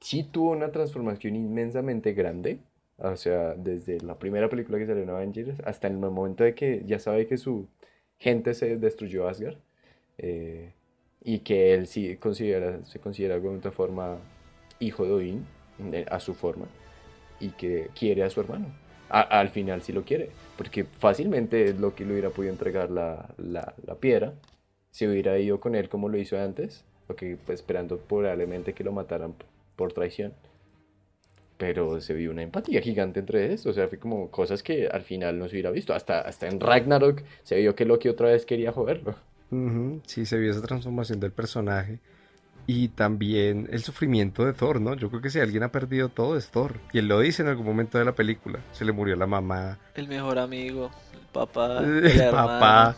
sí 0.00 0.22
tuvo 0.24 0.52
una 0.52 0.70
transformación 0.70 1.36
inmensamente 1.36 2.12
grande. 2.12 2.58
O 2.98 3.16
sea, 3.16 3.54
desde 3.54 4.00
la 4.00 4.18
primera 4.18 4.48
película 4.48 4.78
que 4.78 4.86
salió 4.86 5.02
en 5.02 5.10
Avengers 5.10 5.60
hasta 5.64 5.88
el 5.88 5.96
momento 5.96 6.44
de 6.44 6.54
que 6.54 6.82
ya 6.86 6.98
sabe 6.98 7.26
que 7.26 7.36
su 7.36 7.66
gente 8.18 8.54
se 8.54 8.76
destruyó 8.76 9.28
Asgard. 9.28 9.56
Eh, 10.18 10.72
y 11.24 11.40
que 11.40 11.74
él 11.74 11.86
sí 11.86 12.16
considera, 12.18 12.84
se 12.84 13.00
considera 13.00 13.34
de 13.34 13.40
alguna 13.40 13.70
forma 13.72 14.18
hijo 14.78 15.04
de 15.04 15.12
Odín, 15.12 15.46
a 16.10 16.20
su 16.20 16.34
forma, 16.34 16.66
y 17.40 17.48
que 17.50 17.88
quiere 17.98 18.22
a 18.22 18.30
su 18.30 18.40
hermano. 18.40 18.66
al 19.08 19.48
final 19.50 19.82
sí 19.82 19.92
lo 19.92 20.04
quiere, 20.04 20.30
porque 20.56 20.84
fácilmente 20.84 21.72
Loki 21.74 22.04
le 22.04 22.12
hubiera 22.12 22.30
podido 22.30 22.52
entregar 22.52 22.90
la, 22.90 23.28
la, 23.38 23.74
la 23.86 23.94
piedra, 23.96 24.34
si 24.90 25.06
hubiera 25.06 25.38
ido 25.38 25.60
con 25.60 25.74
él 25.74 25.88
como 25.88 26.08
lo 26.08 26.18
hizo 26.18 26.38
antes, 26.38 26.84
porque 27.06 27.36
pues, 27.44 27.60
esperando 27.60 27.98
probablemente 27.98 28.72
que 28.72 28.84
lo 28.84 28.92
mataran 28.92 29.34
por 29.76 29.92
traición. 29.92 30.32
Pero 31.56 32.00
se 32.00 32.14
vio 32.14 32.30
una 32.32 32.42
empatía 32.42 32.80
gigante 32.80 33.20
entre 33.20 33.52
eso, 33.52 33.70
o 33.70 33.72
sea, 33.72 33.86
fue 33.86 33.98
como 33.98 34.28
cosas 34.30 34.62
que 34.62 34.88
al 34.88 35.02
final 35.02 35.38
no 35.38 35.46
se 35.46 35.54
hubiera 35.54 35.70
visto. 35.70 35.94
Hasta, 35.94 36.20
hasta 36.20 36.48
en 36.48 36.58
Ragnarok 36.58 37.22
se 37.42 37.56
vio 37.56 37.74
que 37.76 37.84
Loki 37.84 38.08
otra 38.08 38.28
vez 38.28 38.44
quería 38.44 38.72
joderlo. 38.72 39.14
Sí, 40.06 40.26
se 40.26 40.36
vio 40.38 40.50
esa 40.50 40.62
transformación 40.62 41.20
del 41.20 41.30
personaje. 41.30 42.00
Y 42.66 42.88
también 42.88 43.68
el 43.70 43.82
sufrimiento 43.82 44.44
de 44.44 44.54
Thor, 44.54 44.80
¿no? 44.80 44.94
Yo 44.94 45.10
creo 45.10 45.20
que 45.20 45.28
si 45.28 45.38
alguien 45.38 45.62
ha 45.64 45.70
perdido 45.70 46.08
todo 46.08 46.36
es 46.36 46.48
Thor. 46.48 46.80
Y 46.92 46.98
él 46.98 47.08
lo 47.08 47.20
dice 47.20 47.42
en 47.42 47.48
algún 47.48 47.66
momento 47.66 47.98
de 47.98 48.06
la 48.06 48.12
película. 48.12 48.60
Se 48.72 48.84
le 48.84 48.92
murió 48.92 49.16
la 49.16 49.26
mamá. 49.26 49.78
El 49.94 50.08
mejor 50.08 50.38
amigo, 50.38 50.90
el 51.12 51.26
papá, 51.30 51.78
el 51.84 52.30
papá, 52.30 52.96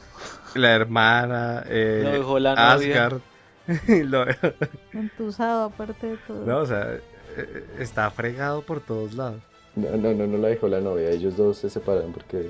la 0.55 0.75
hermana, 0.75 1.65
eh, 1.69 2.23
Asgard. 2.57 3.21
Lo- 4.05 4.27
Entusado 4.93 5.65
aparte 5.65 6.07
de 6.09 6.17
todo. 6.19 6.45
no, 6.47 6.59
o 6.59 6.67
sea, 6.67 6.95
eh, 6.95 7.01
eh, 7.37 7.65
está 7.81 8.11
fregado 8.11 8.63
por 8.63 8.81
todos 8.81 9.15
lados. 9.15 9.43
No, 9.75 9.91
no, 9.97 10.13
no, 10.15 10.27
no 10.27 10.39
la 10.39 10.49
dejó 10.49 10.69
la 10.69 10.81
novia. 10.81 11.11
Ellos 11.11 11.37
dos 11.37 11.59
se 11.59 11.69
separaron 11.71 12.13
porque 12.13 12.49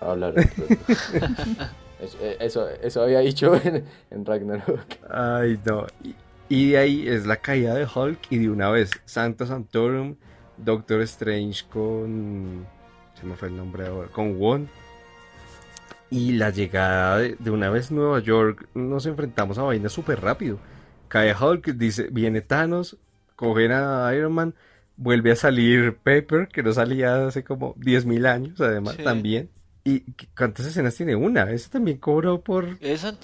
hablaron. 0.00 0.42
eso, 2.00 2.18
eh, 2.20 2.36
eso, 2.40 2.68
eso 2.68 3.02
había 3.02 3.20
dicho 3.20 3.54
en, 3.62 3.84
en 4.10 4.24
Ragnarok. 4.24 4.84
Ay, 5.08 5.58
no. 5.64 5.86
Y, 6.02 6.14
y 6.48 6.70
de 6.70 6.78
ahí 6.78 7.08
es 7.08 7.26
la 7.26 7.36
caída 7.36 7.74
de 7.74 7.86
Hulk 7.92 8.18
y 8.30 8.38
de 8.38 8.50
una 8.50 8.70
vez 8.70 8.90
Sancta 9.04 9.46
Sanctorum, 9.46 10.16
Doctor 10.56 11.02
Strange 11.02 11.64
con... 11.70 12.66
Se 13.20 13.26
me 13.26 13.36
fue 13.36 13.48
el 13.48 13.56
nombre 13.56 13.86
ahora. 13.86 14.08
Con 14.08 14.38
Wong. 14.38 14.66
Y 16.10 16.32
la 16.32 16.50
llegada 16.50 17.18
de, 17.18 17.36
de 17.38 17.50
una 17.50 17.70
vez 17.70 17.90
a 17.90 17.94
Nueva 17.94 18.18
York, 18.20 18.66
nos 18.74 19.06
enfrentamos 19.06 19.58
a 19.58 19.62
vainas 19.62 19.92
súper 19.92 20.20
rápido. 20.20 20.58
Cae 21.08 21.34
Hulk, 21.34 21.74
dice, 21.74 22.08
viene 22.10 22.40
Thanos, 22.40 22.96
cogen 23.36 23.72
a 23.72 24.12
Iron 24.14 24.32
Man, 24.32 24.54
vuelve 24.96 25.32
a 25.32 25.36
salir 25.36 25.96
Pepper, 25.96 26.48
que 26.48 26.62
no 26.62 26.72
salía 26.72 27.26
hace 27.26 27.42
como 27.44 27.74
10.000 27.76 28.26
años, 28.26 28.60
además, 28.60 28.94
Sí. 28.96 29.02
también. 29.04 29.50
¿Y 29.82 30.00
cuántas 30.36 30.66
escenas 30.66 30.94
tiene 30.94 31.16
una? 31.16 31.50
Ese 31.50 31.70
también 31.70 31.96
cobró 31.98 32.40
por... 32.42 32.76
Esa, 32.80 33.14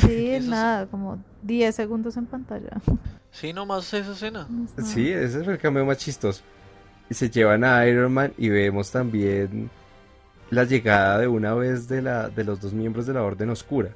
Sí, 0.00 0.38
nada, 0.42 0.86
como 0.86 1.22
10 1.42 1.74
segundos 1.74 2.16
en 2.16 2.26
pantalla. 2.26 2.70
sí, 3.32 3.52
nomás 3.52 3.92
esa 3.92 4.12
escena. 4.12 4.46
Sí, 4.84 5.10
ese 5.10 5.40
es 5.40 5.48
el 5.48 5.58
cambio 5.58 5.84
más 5.84 5.98
chistoso. 5.98 6.42
Y 7.10 7.14
se 7.14 7.28
llevan 7.28 7.64
a 7.64 7.86
Iron 7.86 8.12
Man 8.12 8.32
y 8.38 8.48
vemos 8.50 8.90
también 8.92 9.68
la 10.50 10.64
llegada 10.64 11.18
de 11.18 11.28
una 11.28 11.54
vez 11.54 11.88
de, 11.88 12.02
la, 12.02 12.28
de 12.28 12.44
los 12.44 12.60
dos 12.60 12.72
miembros 12.72 13.06
de 13.06 13.14
la 13.14 13.22
Orden 13.22 13.50
Oscura, 13.50 13.90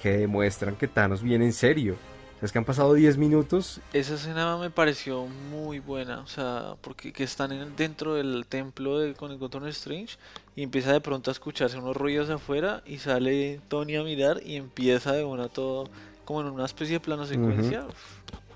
que 0.00 0.18
demuestran 0.18 0.76
que 0.76 0.88
Thanos 0.88 1.22
viene 1.22 1.44
en 1.46 1.52
serio. 1.52 1.96
Es 2.42 2.52
que 2.52 2.58
han 2.58 2.64
pasado 2.64 2.94
10 2.94 3.18
minutos. 3.18 3.82
Esa 3.92 4.14
escena 4.14 4.56
me 4.56 4.70
pareció 4.70 5.26
muy 5.26 5.78
buena, 5.78 6.20
o 6.20 6.26
sea, 6.26 6.74
porque 6.80 7.12
que 7.12 7.22
están 7.22 7.52
en- 7.52 7.76
dentro 7.76 8.14
del 8.14 8.46
templo 8.48 8.98
de, 8.98 9.12
con 9.12 9.30
el 9.30 9.38
Doctor 9.38 9.68
Strange 9.68 10.16
y 10.56 10.62
empieza 10.62 10.90
de 10.92 11.02
pronto 11.02 11.30
a 11.30 11.32
escucharse 11.32 11.76
unos 11.76 11.94
ruidos 11.96 12.30
afuera 12.30 12.82
y 12.86 12.96
sale 12.96 13.60
Tony 13.68 13.96
a 13.96 14.02
mirar 14.02 14.40
y 14.42 14.56
empieza 14.56 15.12
de 15.12 15.22
una 15.24 15.48
todo 15.48 15.90
como 16.24 16.40
en 16.40 16.46
una 16.46 16.64
especie 16.64 16.94
de 16.94 17.00
plano 17.00 17.26
secuencia. 17.26 17.84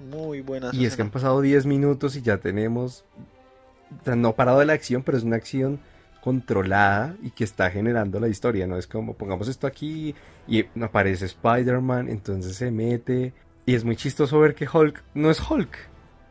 Muy 0.01 0.41
buena 0.41 0.71
Y 0.73 0.87
es 0.87 0.97
que 0.97 1.03
han 1.03 1.11
pasado 1.11 1.41
10 1.43 1.67
minutos 1.67 2.17
y 2.17 2.23
ya 2.23 2.39
tenemos... 2.39 3.05
o 4.01 4.05
sea, 4.05 4.17
no 4.17 4.35
parado 4.35 4.61
de 4.61 4.65
la 4.67 4.73
acción, 4.73 5.03
pero 5.03 5.19
es 5.19 5.25
una 5.25 5.37
acción 5.37 5.79
controlada 6.25 7.15
y 7.23 7.33
que 7.33 7.45
está 7.45 7.71
generando 7.71 8.19
la 8.19 8.29
historia, 8.29 8.67
¿no? 8.67 8.79
Es 8.79 8.87
como 8.87 9.13
pongamos 9.13 9.47
esto 9.47 9.67
aquí 9.67 10.15
y 10.49 10.65
aparece 10.81 11.27
Spider-Man, 11.27 12.09
entonces 12.09 12.57
se 12.57 12.71
mete 12.71 13.35
y 13.67 13.75
es 13.75 13.85
muy 13.85 13.95
chistoso 13.95 14.41
ver 14.41 14.55
que 14.55 14.67
Hulk 14.67 15.05
no 15.13 15.31
es 15.31 15.39
Hulk, 15.39 15.77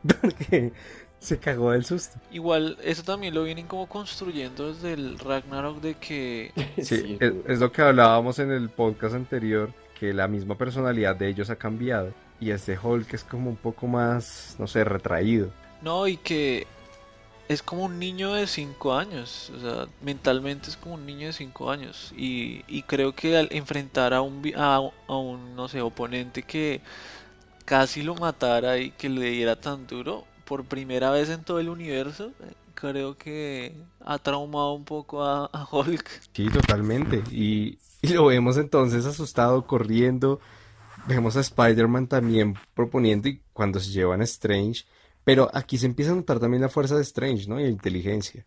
porque 0.21 0.73
se 1.19 1.38
cagó 1.38 1.73
del 1.73 1.85
susto. 1.85 2.19
Igual, 2.31 2.79
eso 2.83 3.03
también 3.03 3.35
lo 3.35 3.43
vienen 3.43 3.67
como 3.67 3.88
construyendo 3.88 4.73
desde 4.73 4.93
el 4.93 5.19
Ragnarok 5.19 5.79
de 5.79 5.93
que 5.93 6.51
Sí, 6.81 7.19
es, 7.19 7.33
es 7.47 7.59
lo 7.59 7.71
que 7.71 7.83
hablábamos 7.83 8.39
en 8.39 8.50
el 8.50 8.69
podcast 8.69 9.13
anterior, 9.13 9.71
que 10.00 10.12
la 10.12 10.27
misma 10.27 10.57
personalidad 10.57 11.15
de 11.15 11.29
ellos 11.29 11.51
ha 11.51 11.55
cambiado 11.55 12.12
y 12.39 12.50
este 12.50 12.79
Hulk 12.81 13.13
es 13.13 13.23
como 13.23 13.51
un 13.51 13.57
poco 13.57 13.85
más, 13.85 14.55
no 14.57 14.65
sé, 14.65 14.83
retraído. 14.83 15.51
No, 15.83 16.07
y 16.07 16.17
que 16.17 16.65
es 17.47 17.62
como 17.63 17.85
un 17.85 18.00
niño 18.00 18.33
de 18.33 18.47
5 18.47 18.93
años, 18.95 19.51
o 19.55 19.59
sea, 19.59 19.88
mentalmente 20.01 20.69
es 20.69 20.77
como 20.77 20.95
un 20.95 21.05
niño 21.05 21.27
de 21.27 21.33
5 21.33 21.71
años. 21.71 22.13
Y, 22.17 22.63
y 22.67 22.83
creo 22.83 23.13
que 23.15 23.38
al 23.38 23.50
enfrentar 23.51 24.13
a 24.13 24.21
un, 24.21 24.41
a, 24.55 24.79
un, 25.09 25.55
no 25.55 25.67
sé, 25.67 25.81
oponente 25.81 26.43
que 26.43 26.81
casi 27.65 28.03
lo 28.03 28.15
matara 28.15 28.77
y 28.77 28.91
que 28.91 29.09
le 29.09 29.31
diera 29.31 29.55
tan 29.55 29.88
duro, 29.88 30.25
por 30.45 30.65
primera 30.65 31.12
vez 31.12 31.29
en 31.29 31.43
todo 31.43 31.59
el 31.59 31.69
universo, 31.69 32.33
eh, 32.41 32.53
creo 32.73 33.17
que 33.17 33.73
ha 34.01 34.19
traumado 34.19 34.73
un 34.73 34.85
poco 34.85 35.23
a, 35.23 35.45
a 35.45 35.67
Hulk. 35.71 36.09
Sí, 36.33 36.50
totalmente. 36.50 37.23
Y, 37.31 37.79
y 38.01 38.07
lo 38.09 38.25
vemos 38.25 38.57
entonces 38.57 39.05
asustado, 39.05 39.65
corriendo. 39.67 40.39
Vemos 41.07 41.35
a 41.38 41.41
Spider-Man 41.41 42.07
también 42.07 42.55
proponiendo 42.73 43.27
y 43.29 43.41
cuando 43.53 43.79
se 43.79 43.91
llevan 43.91 44.21
a 44.21 44.25
Strange. 44.25 44.85
Pero 45.24 45.50
aquí 45.53 45.77
se 45.77 45.86
empieza 45.86 46.12
a 46.12 46.15
notar 46.15 46.39
también 46.39 46.62
la 46.62 46.70
fuerza 46.70 46.96
de 46.96 47.01
Strange, 47.01 47.48
¿no? 47.48 47.60
Y 47.60 47.63
la 47.63 47.70
inteligencia. 47.70 48.46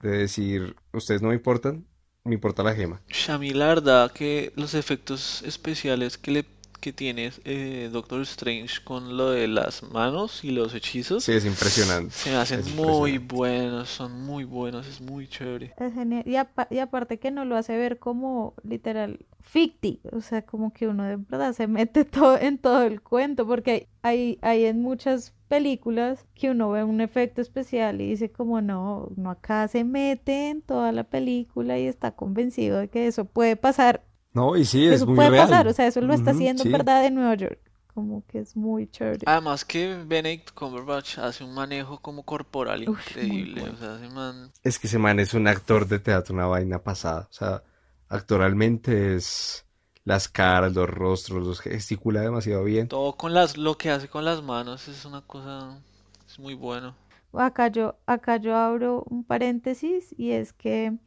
De 0.00 0.10
decir, 0.10 0.76
ustedes 0.92 1.20
no 1.20 1.28
me 1.28 1.34
importan, 1.34 1.84
me 2.24 2.34
importa 2.34 2.62
la 2.62 2.74
gema. 2.74 3.02
Mí 3.38 3.50
la 3.50 3.66
verdad 3.66 4.12
que 4.12 4.52
los 4.56 4.74
efectos 4.74 5.42
especiales 5.42 6.16
que 6.18 6.30
le 6.30 6.44
que 6.80 6.92
tiene 6.92 7.32
eh, 7.44 7.88
Doctor 7.92 8.22
Strange 8.22 8.82
con 8.84 9.16
lo 9.16 9.30
de 9.30 9.48
las 9.48 9.82
manos 9.82 10.44
y 10.44 10.50
los 10.50 10.74
hechizos 10.74 11.24
Sí, 11.24 11.32
es 11.32 11.44
impresionante. 11.44 12.14
se 12.14 12.30
me 12.30 12.36
hacen 12.36 12.60
Es 12.60 12.74
muy 12.74 13.18
buenos, 13.18 13.88
son 13.90 14.22
muy 14.24 14.44
buenos, 14.44 14.86
es 14.86 15.00
muy 15.00 15.28
chévere. 15.28 15.72
Es 15.76 15.94
genial. 15.94 16.22
Y, 16.26 16.36
apa- 16.36 16.68
y 16.70 16.78
aparte 16.78 17.18
que 17.18 17.30
no 17.30 17.44
lo 17.44 17.56
hace 17.56 17.76
ver 17.76 17.98
como 17.98 18.54
literal 18.62 19.24
ficti, 19.40 20.00
o 20.12 20.20
sea, 20.20 20.42
como 20.44 20.72
que 20.72 20.86
uno 20.88 21.04
de 21.04 21.16
verdad 21.16 21.52
se 21.54 21.66
mete 21.66 22.04
todo 22.04 22.36
en 22.38 22.58
todo 22.58 22.82
el 22.84 23.00
cuento, 23.02 23.46
porque 23.46 23.88
hay, 24.02 24.38
hay 24.42 24.64
en 24.66 24.80
muchas 24.82 25.34
películas 25.48 26.26
que 26.34 26.50
uno 26.50 26.70
ve 26.70 26.84
un 26.84 27.00
efecto 27.00 27.40
especial 27.40 28.00
y 28.00 28.08
dice 28.10 28.30
como 28.30 28.60
no, 28.60 29.08
no 29.16 29.30
acá 29.30 29.66
se 29.68 29.82
mete 29.84 30.50
en 30.50 30.62
toda 30.62 30.92
la 30.92 31.04
película 31.04 31.78
y 31.78 31.86
está 31.86 32.12
convencido 32.12 32.78
de 32.78 32.88
que 32.88 33.06
eso 33.06 33.24
puede 33.24 33.56
pasar, 33.56 34.04
No, 34.32 34.56
y 34.56 34.64
sí, 34.64 34.86
es 34.86 35.02
eso 35.02 35.06
muy 35.06 35.14
puede 35.16 35.30
real. 35.30 35.48
pasar, 35.48 35.66
o 35.68 35.72
sea, 35.72 35.86
eso 35.86 36.00
lo 36.00 36.14
está 36.14 36.30
haciendo 36.32 36.64
sí. 36.64 36.68
verdad 36.68 37.04
en 37.06 37.14
Nueva 37.16 37.34
York, 37.34 37.60
como 37.94 38.24
que 38.26 38.38
es 38.40 38.56
muy 38.56 38.88
chévere. 38.88 39.26
Además 39.26 39.64
que 39.64 39.96
Benedict 40.06 40.52
Cumberbatch 40.52 41.18
hace 41.18 41.44
un 41.44 41.54
manejo 41.54 42.00
como 42.00 42.24
corporal 42.24 42.82
Uf, 42.86 43.00
increíble, 43.16 43.60
bueno. 43.60 43.74
o 43.74 43.76
sea, 43.76 43.96
ese 43.96 44.08
man 44.08 44.52
Es 44.62 44.78
que 44.78 44.86
ese 44.86 44.98
man 44.98 45.18
es 45.20 45.34
un 45.34 45.46
actor 45.48 45.86
de 45.88 45.98
teatro, 45.98 46.34
una 46.34 46.46
vaina 46.46 46.82
pasada. 46.82 47.26
O 47.30 47.32
sea, 47.32 47.62
actualmente 48.08 49.16
es 49.16 49.66
las 50.04 50.28
caras, 50.28 50.72
los 50.74 50.88
rostros, 50.88 51.46
los 51.46 51.60
gesticula 51.60 52.20
demasiado 52.22 52.64
bien. 52.64 52.88
todo 52.88 53.16
con 53.16 53.32
las 53.34 53.56
lo 53.56 53.76
que 53.78 53.90
hace 53.90 54.08
con 54.08 54.24
las 54.24 54.42
manos 54.42 54.88
es 54.88 55.04
una 55.04 55.22
cosa 55.22 55.80
es 56.26 56.38
muy 56.38 56.54
bueno. 56.54 56.94
Acá 57.32 57.68
yo, 57.68 57.96
acá 58.06 58.38
yo 58.38 58.56
abro 58.56 59.04
un 59.08 59.24
paréntesis 59.24 60.12
y 60.18 60.32
es 60.32 60.52
que, 60.52 60.98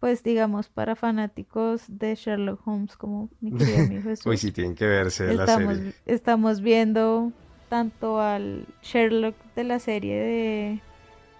pues 0.00 0.22
digamos, 0.22 0.68
para 0.70 0.96
fanáticos 0.96 1.84
de 1.88 2.14
Sherlock 2.16 2.66
Holmes, 2.66 2.96
como 2.96 3.30
mi 3.40 3.52
querido 3.54 3.80
amigo 3.80 4.02
Jesús, 4.02 4.26
Uy, 4.26 4.36
sí, 4.38 4.52
tienen 4.52 4.74
que 4.74 4.86
verse 4.86 5.32
la 5.34 5.44
estamos, 5.44 5.76
serie. 5.76 5.94
estamos 6.06 6.60
viendo 6.62 7.32
tanto 7.68 8.20
al 8.20 8.66
Sherlock 8.82 9.36
de 9.54 9.64
la 9.64 9.78
serie 9.78 10.16
de 10.20 10.80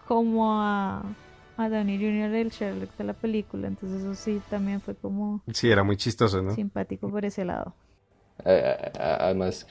como 0.06 0.60
a, 0.62 1.16
a 1.56 1.68
Downey 1.68 1.98
Jr. 1.98 2.30
del 2.30 2.50
Sherlock 2.50 2.96
de 2.96 3.04
la 3.04 3.14
película, 3.14 3.68
entonces 3.68 4.02
eso 4.02 4.14
sí 4.14 4.42
también 4.50 4.80
fue 4.80 4.94
como 4.96 5.42
Sí, 5.52 5.70
era 5.70 5.82
muy 5.84 5.96
chistoso, 5.96 6.42
¿no? 6.42 6.54
simpático 6.54 7.10
por 7.10 7.24
ese 7.24 7.44
lado. 7.44 7.74
Eh, 8.44 8.92
Además, 8.98 9.66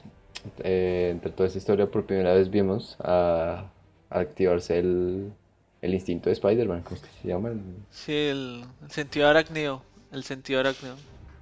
eh, 0.58 1.10
entre 1.12 1.32
toda 1.32 1.46
esta 1.48 1.58
historia, 1.58 1.90
por 1.90 2.06
primera 2.06 2.34
vez 2.34 2.50
vimos 2.50 2.96
a, 3.00 3.70
a 4.10 4.18
activarse 4.18 4.78
el, 4.78 5.32
el 5.82 5.94
instinto 5.94 6.28
de 6.28 6.34
Spider-Man, 6.34 6.82
¿cómo 6.82 6.96
es 6.96 7.02
que 7.02 7.08
se 7.22 7.28
llama? 7.28 7.48
El- 7.50 7.62
Sí, 7.90 8.12
el, 8.12 8.64
el 8.82 8.90
sentido 8.90 9.28
arácnido, 9.28 9.82
el 10.12 10.24
sentido 10.24 10.60
arácnido. 10.60 10.96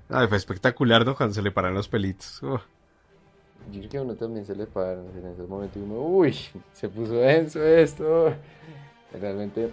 Ay, 0.08 0.26
fue 0.28 0.36
espectacular, 0.36 1.04
¿no? 1.04 1.14
Cuando 1.16 1.34
se 1.34 1.42
le 1.42 1.50
paran 1.50 1.74
los 1.74 1.88
pelitos. 1.88 2.42
Uf. 2.42 2.62
Yo 3.72 3.80
creo 3.80 3.90
que 3.90 3.98
a 3.98 4.02
uno 4.02 4.14
también 4.14 4.46
se 4.46 4.54
le 4.54 4.66
paran 4.66 5.04
en 5.16 5.26
esos 5.26 5.48
momentos 5.48 5.76
y 5.76 5.80
uno, 5.84 6.00
uy, 6.00 6.34
se 6.72 6.88
puso 6.88 7.14
denso 7.14 7.62
esto. 7.62 8.32
Realmente. 9.20 9.70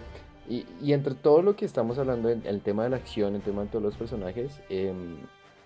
Y, 0.48 0.64
y 0.82 0.92
entre 0.92 1.14
todo 1.14 1.42
lo 1.42 1.56
que 1.56 1.64
estamos 1.64 1.98
hablando, 1.98 2.28
en 2.28 2.42
el 2.46 2.60
tema 2.60 2.84
de 2.84 2.90
la 2.90 2.96
acción, 2.96 3.34
el 3.34 3.42
tema 3.42 3.62
de 3.62 3.68
todos 3.68 3.82
los 3.82 3.96
personajes, 3.96 4.60
em, 4.68 5.16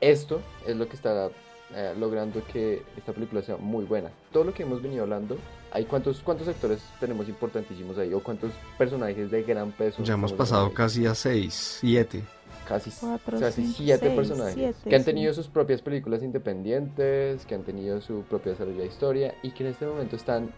esto 0.01 0.41
es 0.67 0.77
lo 0.77 0.89
que 0.89 0.97
está 0.97 1.31
eh, 1.75 1.95
logrando 1.99 2.43
que 2.53 2.83
esta 2.97 3.13
película 3.13 3.43
sea 3.43 3.57
muy 3.57 3.85
buena. 3.85 4.11
Todo 4.33 4.45
lo 4.45 4.55
que 4.55 4.63
hemos 4.65 4.83
venido 4.83 5.03
hablando, 5.03 5.37
hay 5.73 5.85
cuántos, 5.85 6.21
cuántos 6.21 6.49
actores 6.49 6.81
tenemos 6.99 7.29
importantísimos 7.29 7.97
ahí, 7.99 8.13
o 8.13 8.23
cuántos 8.23 8.53
personajes 8.77 9.31
de 9.31 9.43
gran 9.43 9.73
peso. 9.73 10.03
Ya 10.03 10.15
hemos 10.15 10.33
pasado 10.33 10.73
casi 10.75 11.07
a 11.07 11.15
seis, 11.15 11.79
siete. 11.81 12.23
casi, 12.67 12.91
Cuatro, 13.01 13.39
casi 13.39 13.63
cinco, 13.63 13.77
siete 13.79 14.07
seis, 14.07 14.17
personajes 14.17 14.55
siete, 14.55 14.91
que 14.91 14.95
han 14.97 15.03
sí. 15.03 15.07
tenido 15.07 15.33
sus 15.35 15.49
propias 15.49 15.81
películas 15.83 16.23
independientes, 16.23 17.45
que 17.47 17.55
han 17.55 17.63
tenido 17.63 18.01
su 18.01 18.23
propia 18.23 18.53
desarrollo 18.53 18.81
de 18.81 18.87
historia 18.87 19.35
y 19.43 19.53
que 19.53 19.65
en 19.65 19.71
este 19.71 19.87
momento 19.87 20.17
están 20.17 20.51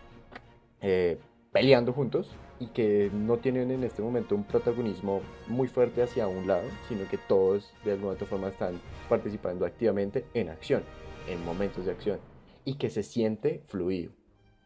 eh, 0.81 1.19
peleando 1.53 1.93
juntos 1.93 2.31
y 2.59 2.67
que 2.67 3.11
no 3.13 3.39
tienen 3.39 3.71
en 3.71 3.83
este 3.85 4.03
momento 4.03 4.35
un 4.35 4.45
protagonismo 4.45 5.21
muy 5.49 5.69
fuerte 5.69 6.03
hacia 6.03 6.29
un 6.29 6.47
lado, 6.47 6.63
sino 6.89 7.09
que 7.09 7.19
todos 7.19 7.73
de 7.85 7.93
alguna 7.93 8.13
otra 8.13 8.27
forma 8.27 8.49
están 8.49 8.81
participando 9.09 9.67
activamente 9.67 10.25
en 10.33 10.49
acción, 10.49 10.83
en 11.29 11.45
momentos 11.45 11.87
de 11.87 11.93
acción 11.93 12.19
y 12.65 12.75
que 12.75 12.91
se 12.91 13.03
siente 13.03 13.63
fluido. 13.69 14.13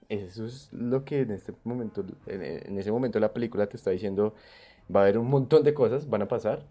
Eso 0.09 0.45
es 0.47 0.73
lo 0.73 1.05
que 1.05 1.23
en 1.23 1.33
este 1.33 1.53
momento, 1.65 2.05
en, 2.27 2.43
en 2.43 2.79
ese 2.79 2.93
momento 2.93 3.19
la 3.19 3.33
película 3.33 3.67
te 3.67 3.77
está 3.77 3.91
diciendo, 3.91 4.35
va 4.95 5.01
a 5.01 5.03
haber 5.05 5.19
un 5.19 5.29
montón 5.29 5.63
de 5.65 5.75
cosas, 5.75 6.09
van 6.09 6.23
a 6.23 6.29
pasar, 6.29 6.67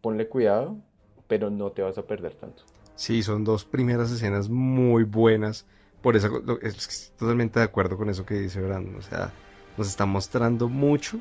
ponle 0.00 0.28
cuidado, 0.28 0.78
pero 1.26 1.50
no 1.50 1.70
te 1.72 1.82
vas 1.82 1.98
a 1.98 2.06
perder 2.06 2.34
tanto. 2.34 2.64
Sí, 2.96 3.22
son 3.22 3.44
dos 3.44 3.64
primeras 3.64 4.10
escenas 4.10 4.48
muy 4.48 5.04
buenas. 5.04 5.66
por 6.02 6.16
eso 6.16 6.42
es 6.60 7.12
totalmente 7.16 7.58
de 7.58 7.64
acuerdo 7.64 7.96
con 7.96 8.10
eso 8.10 8.26
que 8.26 8.34
dice 8.34 8.60
Brandon. 8.60 8.96
O 8.96 9.02
sea, 9.02 9.32
nos 9.76 9.88
está 9.88 10.06
mostrando 10.06 10.68
mucho, 10.68 11.18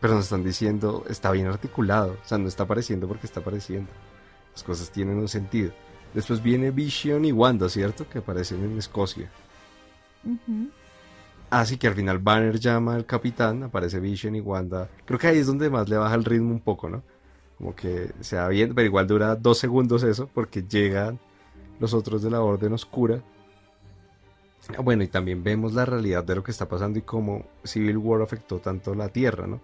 pero 0.00 0.14
nos 0.14 0.24
están 0.24 0.44
diciendo, 0.44 1.04
está 1.08 1.30
bien 1.30 1.46
articulado. 1.46 2.16
O 2.24 2.28
sea, 2.28 2.38
no 2.38 2.48
está 2.48 2.62
apareciendo 2.62 3.08
porque 3.08 3.26
está 3.26 3.40
apareciendo. 3.40 3.90
Las 4.52 4.62
cosas 4.62 4.90
tienen 4.90 5.18
un 5.18 5.28
sentido. 5.28 5.72
Después 6.14 6.42
viene 6.42 6.70
Vision 6.70 7.24
y 7.24 7.32
Wanda, 7.32 7.68
¿cierto? 7.68 8.08
Que 8.08 8.18
aparecen 8.18 8.62
en 8.62 8.78
Escocia. 8.78 9.28
Así 11.50 11.76
que 11.76 11.88
al 11.88 11.94
final 11.94 12.18
Banner 12.18 12.58
llama 12.58 12.94
al 12.94 13.04
capitán, 13.04 13.64
aparece 13.64 14.00
Vision 14.00 14.36
y 14.36 14.40
Wanda. 14.40 14.88
Creo 15.04 15.18
que 15.18 15.26
ahí 15.26 15.38
es 15.38 15.46
donde 15.46 15.68
más 15.68 15.88
le 15.88 15.96
baja 15.96 16.14
el 16.14 16.24
ritmo 16.24 16.50
un 16.50 16.60
poco, 16.60 16.88
¿no? 16.88 17.02
Como 17.58 17.74
que 17.74 18.12
se 18.20 18.36
va 18.36 18.48
bien, 18.48 18.74
pero 18.74 18.86
igual 18.86 19.06
dura 19.06 19.36
dos 19.36 19.58
segundos 19.58 20.02
eso, 20.02 20.28
porque 20.32 20.62
llegan 20.62 21.18
los 21.78 21.94
otros 21.94 22.22
de 22.22 22.30
la 22.30 22.40
Orden 22.40 22.72
Oscura. 22.72 23.22
Bueno, 24.82 25.02
y 25.02 25.08
también 25.08 25.42
vemos 25.42 25.74
la 25.74 25.84
realidad 25.84 26.24
de 26.24 26.36
lo 26.36 26.42
que 26.42 26.50
está 26.50 26.66
pasando 26.66 26.98
y 26.98 27.02
cómo 27.02 27.44
Civil 27.64 27.98
War 27.98 28.22
afectó 28.22 28.58
tanto 28.58 28.94
la 28.94 29.08
Tierra, 29.08 29.46
¿no? 29.46 29.60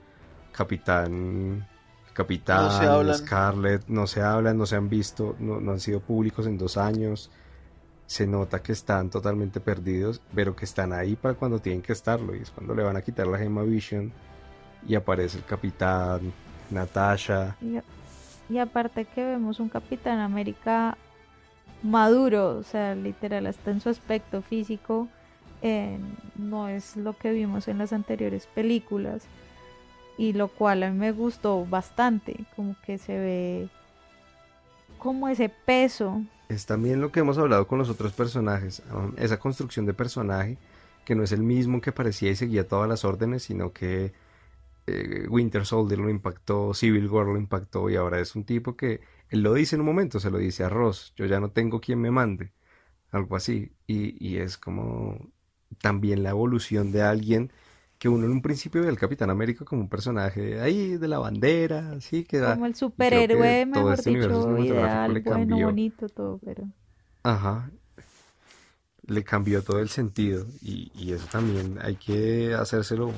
Capitán, 0.53 1.67
Capitán, 2.13 3.15
Scarlet, 3.15 3.87
no 3.89 4.07
se 4.07 4.21
hablan, 4.23 4.59
no 4.59 4.67
se 4.67 4.77
han 4.77 4.89
visto, 4.89 5.37
no, 5.39 5.61
no 5.61 5.73
han 5.73 5.81
sido 5.81 6.01
públicos 6.01 6.47
en 6.47 6.59
dos 6.59 6.77
años 6.77 7.31
se 8.11 8.27
nota 8.27 8.61
que 8.61 8.73
están 8.73 9.09
totalmente 9.09 9.61
perdidos, 9.61 10.21
pero 10.35 10.57
que 10.57 10.65
están 10.65 10.93
ahí 10.93 11.15
para 11.15 11.35
cuando 11.35 11.61
tienen 11.61 11.81
que 11.81 11.93
estarlo. 11.93 12.35
Y 12.35 12.41
es 12.41 12.51
cuando 12.51 12.75
le 12.75 12.83
van 12.83 12.97
a 12.97 13.03
quitar 13.03 13.29
la 13.29 13.39
gema 13.39 13.63
Vision 13.63 14.13
y 14.85 14.97
aparece 14.97 15.39
el 15.39 15.45
capitán, 15.45 16.33
Natasha. 16.71 17.57
Y, 18.49 18.59
aparte 18.59 19.05
que 19.05 19.25
vemos 19.25 19.61
un 19.61 19.69
capitán 19.69 20.19
América 20.19 20.99
maduro, 21.85 22.59
o 22.59 22.65
sea, 22.65 22.97
literal, 22.97 23.47
hasta 23.47 23.71
en 23.71 23.81
su 23.81 23.91
aspecto 23.91 24.43
físico, 24.43 25.07
eh, 25.63 25.97
no 26.35 26.69
es 26.69 26.97
lo 26.97 27.17
que 27.17 27.31
vimos 27.31 27.69
en 27.69 27.79
las 27.79 27.93
anteriores 27.93 28.49
películas. 28.49 29.23
Y 30.21 30.35
lo 30.35 30.49
cual 30.49 30.83
a 30.83 30.91
mí 30.91 30.99
me 30.99 31.13
gustó 31.13 31.65
bastante, 31.65 32.45
como 32.55 32.77
que 32.85 32.99
se 32.99 33.19
ve 33.19 33.69
como 34.99 35.31
ese 35.31 35.49
peso. 35.49 36.23
Es 36.51 36.67
también 36.67 37.01
lo 37.01 37.11
que 37.11 37.21
hemos 37.21 37.39
hablado 37.39 37.67
con 37.67 37.79
los 37.79 37.89
otros 37.89 38.13
personajes, 38.13 38.83
um, 38.93 39.15
esa 39.17 39.39
construcción 39.39 39.87
de 39.87 39.95
personaje 39.95 40.59
que 41.07 41.15
no 41.15 41.23
es 41.23 41.33
el 41.33 41.43
mismo 41.43 41.81
que 41.81 41.91
parecía 41.91 42.31
y 42.31 42.37
seguía 42.37 42.69
todas 42.69 42.87
las 42.87 43.07
órdenes, 43.07 43.45
sino 43.45 43.73
que 43.73 44.13
eh, 44.87 45.27
Winter 45.31 45.65
Soldier 45.65 45.99
lo 45.99 46.11
impactó, 46.11 46.75
Civil 46.75 47.09
War 47.09 47.25
lo 47.25 47.39
impactó 47.39 47.89
y 47.89 47.97
ahora 47.97 48.21
es 48.21 48.37
un 48.37 48.45
tipo 48.45 48.77
que 48.77 49.01
él 49.31 49.41
lo 49.41 49.55
dice 49.55 49.77
en 49.77 49.81
un 49.81 49.87
momento, 49.87 50.21
se 50.21 50.31
lo 50.31 50.37
dice 50.37 50.65
a 50.65 50.69
Ross, 50.69 51.15
yo 51.17 51.25
ya 51.25 51.41
no 51.41 51.51
tengo 51.51 51.81
quien 51.81 51.99
me 51.99 52.11
mande, 52.11 52.53
algo 53.11 53.37
así, 53.37 53.73
y, 53.87 54.23
y 54.23 54.37
es 54.37 54.59
como 54.59 55.31
también 55.81 56.23
la 56.23 56.29
evolución 56.29 56.93
de 56.93 57.01
alguien 57.01 57.51
que 58.01 58.09
uno 58.09 58.25
en 58.25 58.33
un 58.33 58.41
principio 58.41 58.81
ve 58.81 58.89
al 58.89 58.97
Capitán 58.97 59.29
América 59.29 59.63
como 59.67 59.83
un 59.83 59.89
personaje 59.91 60.59
ahí 60.59 60.97
de 60.97 61.07
la 61.07 61.19
bandera, 61.19 61.91
así 61.91 62.25
que 62.25 62.41
Como 62.41 62.65
el 62.65 62.75
superhéroe, 62.75 63.67
mejor 63.67 63.93
este 63.93 64.09
dicho, 64.09 64.59
ideal, 64.59 65.21
bueno, 65.23 65.59
bonito, 65.59 66.09
todo, 66.09 66.41
pero... 66.43 66.65
Ajá. 67.23 67.71
Le 69.07 69.23
cambió 69.23 69.63
todo 69.63 69.81
el 69.81 69.91
sentido 69.91 70.47
y, 70.63 70.91
y 70.95 71.13
eso 71.13 71.27
también 71.31 71.79
hay 71.83 71.97
que 71.97 72.55
hacérselo 72.55 73.13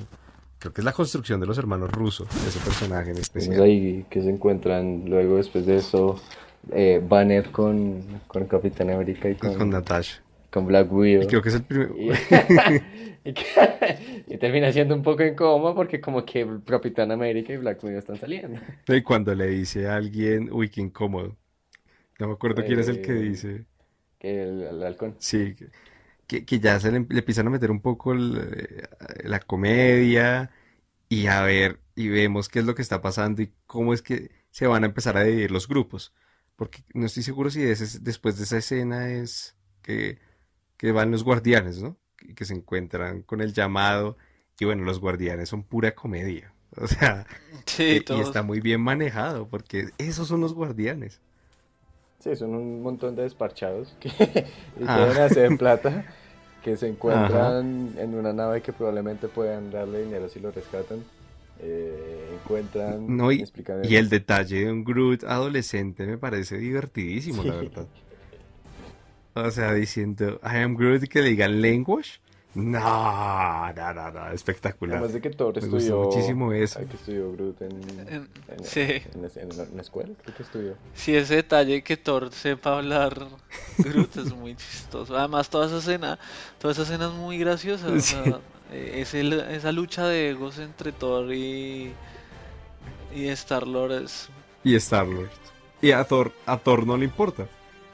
creo 0.58 0.72
que 0.72 0.80
es 0.80 0.84
la 0.84 0.92
construcción 0.92 1.38
de 1.38 1.46
los 1.46 1.58
hermanos 1.58 1.92
rusos, 1.92 2.26
ese 2.44 2.58
personaje 2.58 3.12
en 3.12 3.18
especial. 3.18 3.62
ahí 3.62 4.04
que 4.10 4.20
se 4.20 4.30
encuentran 4.30 5.04
luego 5.06 5.36
después 5.36 5.64
de 5.64 5.76
eso 5.76 6.20
eh, 6.72 7.00
Banner 7.08 7.52
con, 7.52 8.02
con 8.26 8.46
Capitán 8.46 8.90
América 8.90 9.30
y 9.30 9.36
con, 9.36 9.54
con 9.54 9.70
Natasha. 9.70 10.22
Con 10.52 10.66
Black 10.66 10.92
Widow. 10.92 11.22
Y 11.22 11.26
creo 11.26 11.42
que 11.42 11.48
es 11.48 11.54
el 11.54 11.62
primero. 11.62 11.94
y, 13.24 14.36
termina 14.38 14.72
siendo 14.72 14.94
un 14.94 15.02
poco 15.02 15.24
incómodo 15.24 15.74
porque 15.74 16.00
como 16.00 16.24
que 16.24 16.46
Capitán 16.66 17.10
América 17.10 17.52
y 17.52 17.56
Black 17.56 17.82
Widow 17.82 17.98
están 17.98 18.16
saliendo. 18.16 18.60
Y 18.88 19.02
cuando 19.02 19.34
le 19.34 19.46
dice 19.46 19.88
a 19.88 19.96
alguien, 19.96 20.50
uy, 20.52 20.68
qué 20.68 20.80
incómodo. 20.80 21.36
No 22.18 22.28
me 22.28 22.34
acuerdo 22.34 22.64
quién 22.64 22.80
es 22.80 22.88
el 22.88 23.00
que 23.00 23.12
eh, 23.12 23.22
dice. 23.22 23.64
Que 24.18 24.42
el, 24.42 24.82
halcón. 24.82 25.16
Sí, 25.18 25.56
que, 26.26 26.44
que 26.44 26.60
ya 26.60 26.78
se 26.78 26.90
le, 26.90 26.98
empiezan 26.98 27.46
a 27.46 27.50
meter 27.50 27.70
un 27.70 27.80
poco 27.80 28.14
eh, 28.14 28.82
la 29.24 29.40
comedia 29.40 30.50
y 31.08 31.26
a 31.26 31.42
ver, 31.42 31.80
y 31.94 32.08
vemos 32.08 32.48
qué 32.48 32.60
es 32.60 32.64
lo 32.64 32.74
que 32.74 32.82
está 32.82 33.00
pasando 33.02 33.42
y 33.42 33.52
cómo 33.66 33.92
es 33.92 34.02
que 34.02 34.30
se 34.50 34.66
van 34.66 34.82
a 34.82 34.86
empezar 34.86 35.16
a 35.16 35.24
dividir 35.24 35.50
los 35.50 35.68
grupos. 35.68 36.12
Porque 36.56 36.84
no 36.94 37.06
estoy 37.06 37.22
seguro 37.22 37.50
si 37.50 37.60
después 37.62 38.36
de 38.36 38.44
esa 38.44 38.58
escena 38.58 39.10
es 39.10 39.56
que, 39.82 40.18
que 40.82 40.90
van 40.90 41.12
los 41.12 41.22
guardianes, 41.22 41.80
¿no? 41.80 41.96
que 42.34 42.44
se 42.44 42.54
encuentran 42.54 43.22
con 43.22 43.40
el 43.40 43.52
llamado. 43.52 44.16
Y 44.58 44.64
bueno, 44.64 44.82
los 44.82 44.98
guardianes 44.98 45.48
son 45.48 45.62
pura 45.62 45.94
comedia. 45.94 46.52
O 46.74 46.86
sea, 46.86 47.26
y, 47.78 48.02
está 48.18 48.42
muy 48.42 48.60
bien 48.60 48.80
manejado 48.80 49.46
porque 49.46 49.90
esos 49.98 50.26
son 50.26 50.40
los 50.40 50.54
guardianes. 50.54 51.20
Sí, 52.18 52.34
son 52.34 52.54
un 52.54 52.82
montón 52.82 53.14
de 53.14 53.24
desparchados 53.24 53.94
que 54.00 54.08
y 54.80 54.84
ah. 54.86 55.04
hacer 55.22 55.44
en 55.44 55.58
plata, 55.58 56.06
que 56.64 56.78
se 56.78 56.88
encuentran 56.88 57.92
en 57.98 58.14
una 58.14 58.32
nave 58.32 58.62
que 58.62 58.72
probablemente 58.72 59.28
puedan 59.28 59.70
darle 59.70 60.04
dinero 60.04 60.30
si 60.30 60.40
lo 60.40 60.50
rescatan. 60.50 61.04
Eh, 61.60 62.38
encuentran 62.40 63.06
y, 63.84 63.96
el 63.96 64.08
detalle 64.08 64.64
de 64.64 64.72
un 64.72 64.82
Groot 64.82 65.24
adolescente 65.24 66.06
me 66.06 66.16
parece 66.16 66.56
divertidísimo, 66.56 67.44
la 67.44 67.54
verdad. 67.54 67.86
O 69.34 69.50
sea, 69.50 69.72
diciendo, 69.72 70.40
I 70.42 70.58
am 70.58 70.76
Groot, 70.76 71.08
que 71.08 71.22
le 71.22 71.30
digan 71.30 71.62
language. 71.62 72.20
No, 72.54 73.72
no, 73.72 73.94
no, 73.94 74.10
no, 74.10 74.30
espectacular. 74.30 74.98
Además 74.98 75.14
de 75.14 75.22
que 75.22 75.30
Thor 75.30 75.56
estudió. 75.56 76.02
muchísimo 76.02 76.52
eso. 76.52 76.80
que 76.86 76.96
estudió 76.96 77.32
Groot 77.32 77.62
en, 77.62 77.80
en, 78.08 78.28
sí. 78.62 78.80
en, 78.80 79.30
en, 79.36 79.76
la 79.76 79.80
escuela, 79.80 80.12
creo 80.22 80.36
que 80.36 80.42
estudió. 80.42 80.74
Sí, 80.94 81.16
ese 81.16 81.36
detalle 81.36 81.82
que 81.82 81.96
Thor 81.96 82.30
sepa 82.30 82.76
hablar 82.76 83.26
Groot 83.78 84.16
es 84.18 84.34
muy 84.34 84.54
chistoso. 84.54 85.16
Además, 85.16 85.48
toda 85.48 85.66
esa 85.66 85.78
escena, 85.78 86.18
toda 86.58 86.72
esa 86.72 86.82
escena 86.82 87.06
es 87.06 87.14
muy 87.14 87.38
graciosa. 87.38 87.88
O 87.88 87.98
sea, 88.00 88.40
es 88.70 89.14
esa 89.14 89.72
lucha 89.72 90.06
de 90.06 90.30
egos 90.30 90.58
entre 90.58 90.92
Thor 90.92 91.32
y, 91.32 91.92
y 93.14 93.28
Star-Lord 93.28 93.92
es. 93.92 94.28
Y 94.62 94.74
Star-Lord. 94.74 95.30
Y 95.80 95.92
a 95.92 96.04
Thor, 96.04 96.32
a 96.44 96.58
Thor 96.58 96.86
no 96.86 96.98
le 96.98 97.06
importa. 97.06 97.48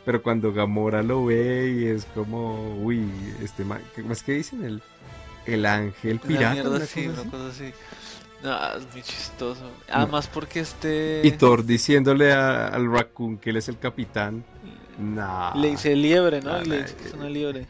Pero 0.09 0.23
cuando 0.23 0.55
Gamora 0.55 1.03
lo 1.03 1.27
ve 1.27 1.71
y 1.71 1.85
es 1.85 2.07
como, 2.07 2.79
uy, 2.79 3.11
este 3.43 3.63
¿cómo 3.63 4.15
es 4.15 4.23
que 4.23 4.33
dicen? 4.33 4.65
El, 4.65 4.83
el 5.45 5.67
ángel 5.67 6.19
pirata. 6.19 6.55
Mierda, 6.55 6.87
sí, 6.87 7.09
una 7.09 7.31
cosa 7.31 7.49
así. 7.49 7.75
No, 8.43 8.73
es 8.79 8.91
muy 8.91 9.03
chistoso. 9.03 9.71
Además 9.93 10.27
porque 10.27 10.61
este... 10.61 11.21
Y 11.25 11.33
Thor 11.33 11.63
diciéndole 11.63 12.33
al 12.33 12.91
raccoon 12.91 13.37
que 13.37 13.51
él 13.51 13.59
es 13.59 13.69
el 13.69 13.79
capitán. 13.79 14.47
No. 14.99 15.53
Le 15.55 15.73
dice 15.73 15.95
liebre, 15.95 16.41
¿no? 16.41 16.59
le 16.59 16.85
dice 16.85 16.97
que 16.97 17.09
es 17.09 17.13
una 17.13 17.29
liebre. 17.29 17.67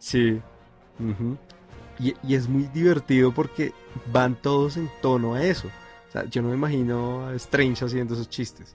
Sí. 0.00 0.40
y, 2.00 2.14
y, 2.24 2.34
es 2.34 2.48
muy 2.48 2.64
divertido 2.74 3.32
porque 3.32 3.72
van 4.12 4.34
todos 4.34 4.76
en 4.76 4.90
tono 5.00 5.34
a 5.34 5.44
eso. 5.44 5.68
O 6.08 6.10
sea, 6.10 6.24
yo 6.24 6.42
no 6.42 6.48
me 6.48 6.54
imagino 6.56 7.28
a 7.28 7.34
Strange 7.36 7.84
haciendo 7.84 8.14
esos 8.14 8.28
chistes 8.28 8.74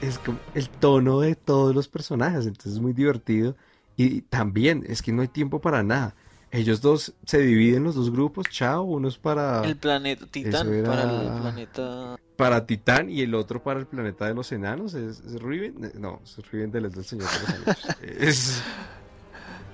es 0.00 0.18
como 0.18 0.38
el 0.54 0.68
tono 0.68 1.20
de 1.20 1.34
todos 1.34 1.74
los 1.74 1.88
personajes, 1.88 2.46
entonces 2.46 2.74
es 2.74 2.80
muy 2.80 2.92
divertido. 2.92 3.56
Y 3.96 4.22
también 4.22 4.84
es 4.86 5.02
que 5.02 5.12
no 5.12 5.22
hay 5.22 5.28
tiempo 5.28 5.60
para 5.60 5.82
nada. 5.82 6.14
Ellos 6.50 6.80
dos 6.80 7.12
se 7.26 7.38
dividen 7.40 7.84
los 7.84 7.94
dos 7.94 8.10
grupos, 8.10 8.46
chao, 8.48 8.82
uno 8.82 9.08
es 9.08 9.18
para 9.18 9.62
el 9.64 9.76
planeta 9.76 10.24
Titán, 10.26 10.66
para 10.84 11.02
el 11.02 11.40
planeta 11.40 12.16
para 12.36 12.64
Titán 12.64 13.10
y 13.10 13.20
el 13.20 13.34
otro 13.34 13.62
para 13.62 13.80
el 13.80 13.86
planeta 13.86 14.26
de 14.26 14.34
los 14.34 14.50
enanos, 14.52 14.94
es, 14.94 15.20
Riven, 15.42 15.92
no, 15.98 16.20
es 16.24 16.38
Riven 16.50 16.70
del, 16.70 16.90
del 16.90 17.04
Señor 17.04 17.28
de 17.28 17.38
los 17.40 17.48
Anillos. 17.50 17.96
es 18.18 18.62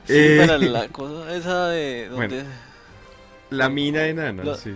eh, 0.09 0.47
la 0.61 0.89
cosa 0.93 1.37
esa 1.37 1.69
de 1.69 2.09
donde 2.09 2.45
la 3.51 3.69
mina 3.69 4.07
enana, 4.07 4.57
sí. 4.57 4.75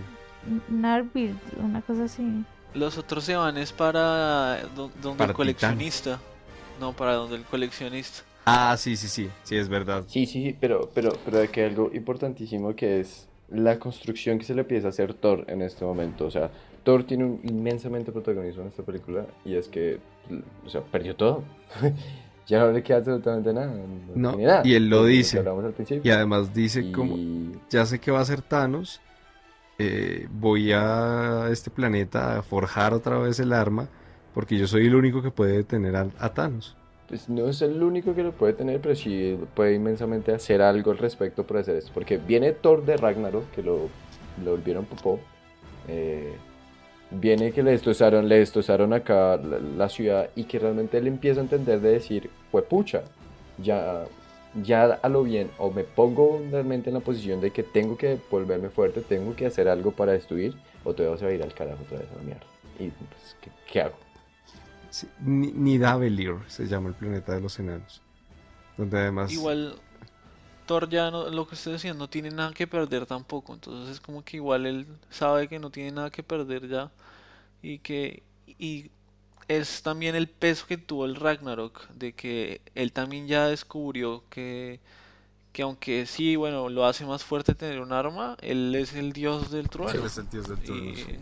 Narville, 0.69 1.35
una 1.57 1.81
cosa 1.81 2.05
así. 2.05 2.45
Los 2.73 2.97
otros 2.97 3.23
se 3.23 3.35
van 3.35 3.57
es 3.57 3.71
para 3.71 4.59
donde 4.75 5.23
el 5.23 5.33
coleccionista. 5.33 6.19
No, 6.79 6.93
para 6.93 7.13
donde 7.13 7.35
el 7.35 7.43
coleccionista. 7.43 8.23
Ah, 8.45 8.75
sí, 8.77 8.95
sí, 8.95 9.07
sí, 9.07 9.29
sí, 9.43 9.57
es 9.57 9.69
verdad. 9.69 10.03
Sí, 10.07 10.25
sí, 10.25 10.55
pero, 10.59 10.89
pero, 10.93 11.13
pero 11.25 11.39
de 11.39 11.49
que 11.49 11.65
algo 11.65 11.91
importantísimo 11.93 12.75
que 12.75 13.01
es 13.01 13.27
la 13.49 13.79
construcción 13.79 14.37
que 14.37 14.45
se 14.45 14.53
le 14.53 14.61
empieza 14.61 14.87
a 14.87 14.89
hacer 14.89 15.13
Thor 15.13 15.45
en 15.47 15.61
este 15.61 15.83
momento. 15.83 16.25
O 16.25 16.31
sea, 16.31 16.49
Thor 16.83 17.03
tiene 17.03 17.25
un 17.25 17.41
inmensamente 17.43 18.11
protagonismo 18.11 18.61
en 18.61 18.69
esta 18.69 18.83
película 18.83 19.25
y 19.43 19.55
es 19.55 19.67
que, 19.67 19.99
o 20.65 20.69
sea, 20.69 20.81
perdió 20.81 21.15
todo. 21.15 21.43
ya 22.47 22.59
no 22.59 22.71
le 22.71 22.81
queda 22.81 22.97
absolutamente 22.97 23.53
nada. 23.53 23.73
No, 24.15 24.37
y 24.63 24.73
él 24.73 24.89
lo 24.89 25.05
dice. 25.05 25.43
Y 26.03 26.09
además 26.09 26.53
dice 26.53 26.91
como, 26.91 27.17
ya 27.69 27.85
sé 27.85 27.99
que 27.99 28.11
va 28.11 28.21
a 28.21 28.25
ser 28.25 28.41
Thanos 28.41 29.01
eh, 29.79 30.27
voy 30.29 30.73
a 30.73 31.47
este 31.51 31.69
planeta 31.69 32.37
a 32.37 32.41
forjar 32.43 32.93
otra 32.93 33.17
vez 33.17 33.39
el 33.39 33.53
arma 33.53 33.87
porque 34.33 34.57
yo 34.57 34.67
soy 34.67 34.87
el 34.87 34.95
único 34.95 35.21
que 35.21 35.31
puede 35.31 35.57
detener 35.57 35.95
a, 35.95 36.33
Thanos. 36.33 36.75
pues 37.07 37.29
no 37.29 37.49
es 37.49 37.61
el 37.61 37.81
único 37.81 38.13
que 38.13 38.23
lo 38.23 38.31
puede 38.31 38.53
tener, 38.53 38.79
pero 38.79 38.95
sí 38.95 39.37
puede 39.55 39.75
inmensamente 39.75 40.33
hacer 40.33 40.61
algo 40.61 40.91
al 40.91 40.97
respecto 40.97 41.45
por 41.45 41.57
hacer 41.57 41.77
esto. 41.77 41.91
Porque 41.93 42.17
viene 42.17 42.51
Thor 42.51 42.85
de 42.85 42.97
Ragnarok, 42.97 43.49
que 43.51 43.63
lo, 43.63 43.89
lo 44.43 44.51
volvieron 44.51 44.85
popó. 44.85 45.19
Eh, 45.87 46.33
viene 47.11 47.51
que 47.51 47.63
le 47.63 47.71
destrozaron, 47.71 48.29
le 48.29 48.39
destrozaron 48.39 48.93
acá 48.93 49.37
la, 49.37 49.59
la, 49.59 49.89
ciudad 49.89 50.29
y 50.35 50.43
que 50.43 50.59
realmente 50.59 50.97
él 50.97 51.07
empieza 51.07 51.39
a 51.39 51.43
entender 51.43 51.81
de 51.81 51.89
decir, 51.89 52.29
fue 52.51 52.61
pucha, 52.61 53.01
ya, 53.57 54.05
ya 54.55 54.83
a 54.83 55.09
lo 55.09 55.23
bien, 55.23 55.51
o 55.57 55.71
me 55.71 55.83
pongo 55.83 56.41
realmente 56.51 56.89
en 56.89 56.95
la 56.95 56.99
posición 57.01 57.41
de 57.41 57.51
que 57.51 57.63
tengo 57.63 57.97
que 57.97 58.19
volverme 58.29 58.69
fuerte, 58.69 59.01
tengo 59.01 59.35
que 59.35 59.45
hacer 59.45 59.67
algo 59.67 59.91
para 59.91 60.13
destruir, 60.13 60.55
o 60.83 60.93
todo 60.93 61.17
se 61.17 61.25
va 61.25 61.31
a 61.31 61.33
ir 61.33 61.43
al 61.43 61.53
carajo 61.53 61.83
otra 61.83 61.99
vez 61.99 62.07
a 62.11 62.15
la 62.15 62.23
mierda. 62.23 62.45
Y 62.79 62.89
pues, 62.89 63.35
¿qué, 63.41 63.51
qué 63.71 63.81
hago? 63.81 63.95
Sí, 64.89 65.07
Nidavellir 65.19 66.35
se 66.47 66.67
llama 66.67 66.89
el 66.89 66.95
planeta 66.95 67.33
de 67.33 67.41
los 67.41 67.59
enanos. 67.59 68.01
Donde 68.77 68.97
además. 68.97 69.31
Igual, 69.31 69.75
Thor 70.65 70.89
ya 70.89 71.11
no, 71.11 71.29
lo 71.29 71.47
que 71.47 71.55
estoy 71.55 71.73
diciendo 71.73 71.99
no 71.99 72.09
tiene 72.09 72.31
nada 72.31 72.53
que 72.53 72.65
perder 72.65 73.05
tampoco. 73.05 73.53
Entonces 73.53 73.95
es 73.95 73.99
como 73.99 74.23
que 74.23 74.37
igual 74.37 74.65
él 74.65 74.87
sabe 75.09 75.47
que 75.47 75.59
no 75.59 75.69
tiene 75.69 75.91
nada 75.91 76.09
que 76.09 76.23
perder 76.23 76.67
ya. 76.67 76.91
Y 77.61 77.79
que. 77.79 78.23
Y 78.47 78.89
es 79.49 79.83
también 79.83 80.15
el 80.15 80.29
peso 80.29 80.65
que 80.67 80.77
tuvo 80.77 81.05
el 81.05 81.15
Ragnarok. 81.15 81.89
De 81.89 82.13
que 82.13 82.61
él 82.75 82.93
también 82.93 83.27
ya 83.27 83.47
descubrió 83.47 84.23
que. 84.29 84.79
Que 85.51 85.63
aunque 85.63 86.05
sí, 86.05 86.35
bueno, 86.37 86.69
lo 86.69 86.85
hace 86.85 87.05
más 87.05 87.23
fuerte 87.23 87.55
tener 87.55 87.81
un 87.81 87.91
arma, 87.91 88.37
él 88.41 88.73
es 88.75 88.93
el 88.93 89.11
dios 89.13 89.51
del 89.51 89.67
trueno. 89.69 89.91
Sí, 89.91 89.97
él 89.97 90.05
es 90.05 90.17
el 90.17 90.29
dios 90.29 90.47
del 90.47 90.59
trueno. 90.59 90.91
Y- 90.91 90.95
sí. 90.95 91.19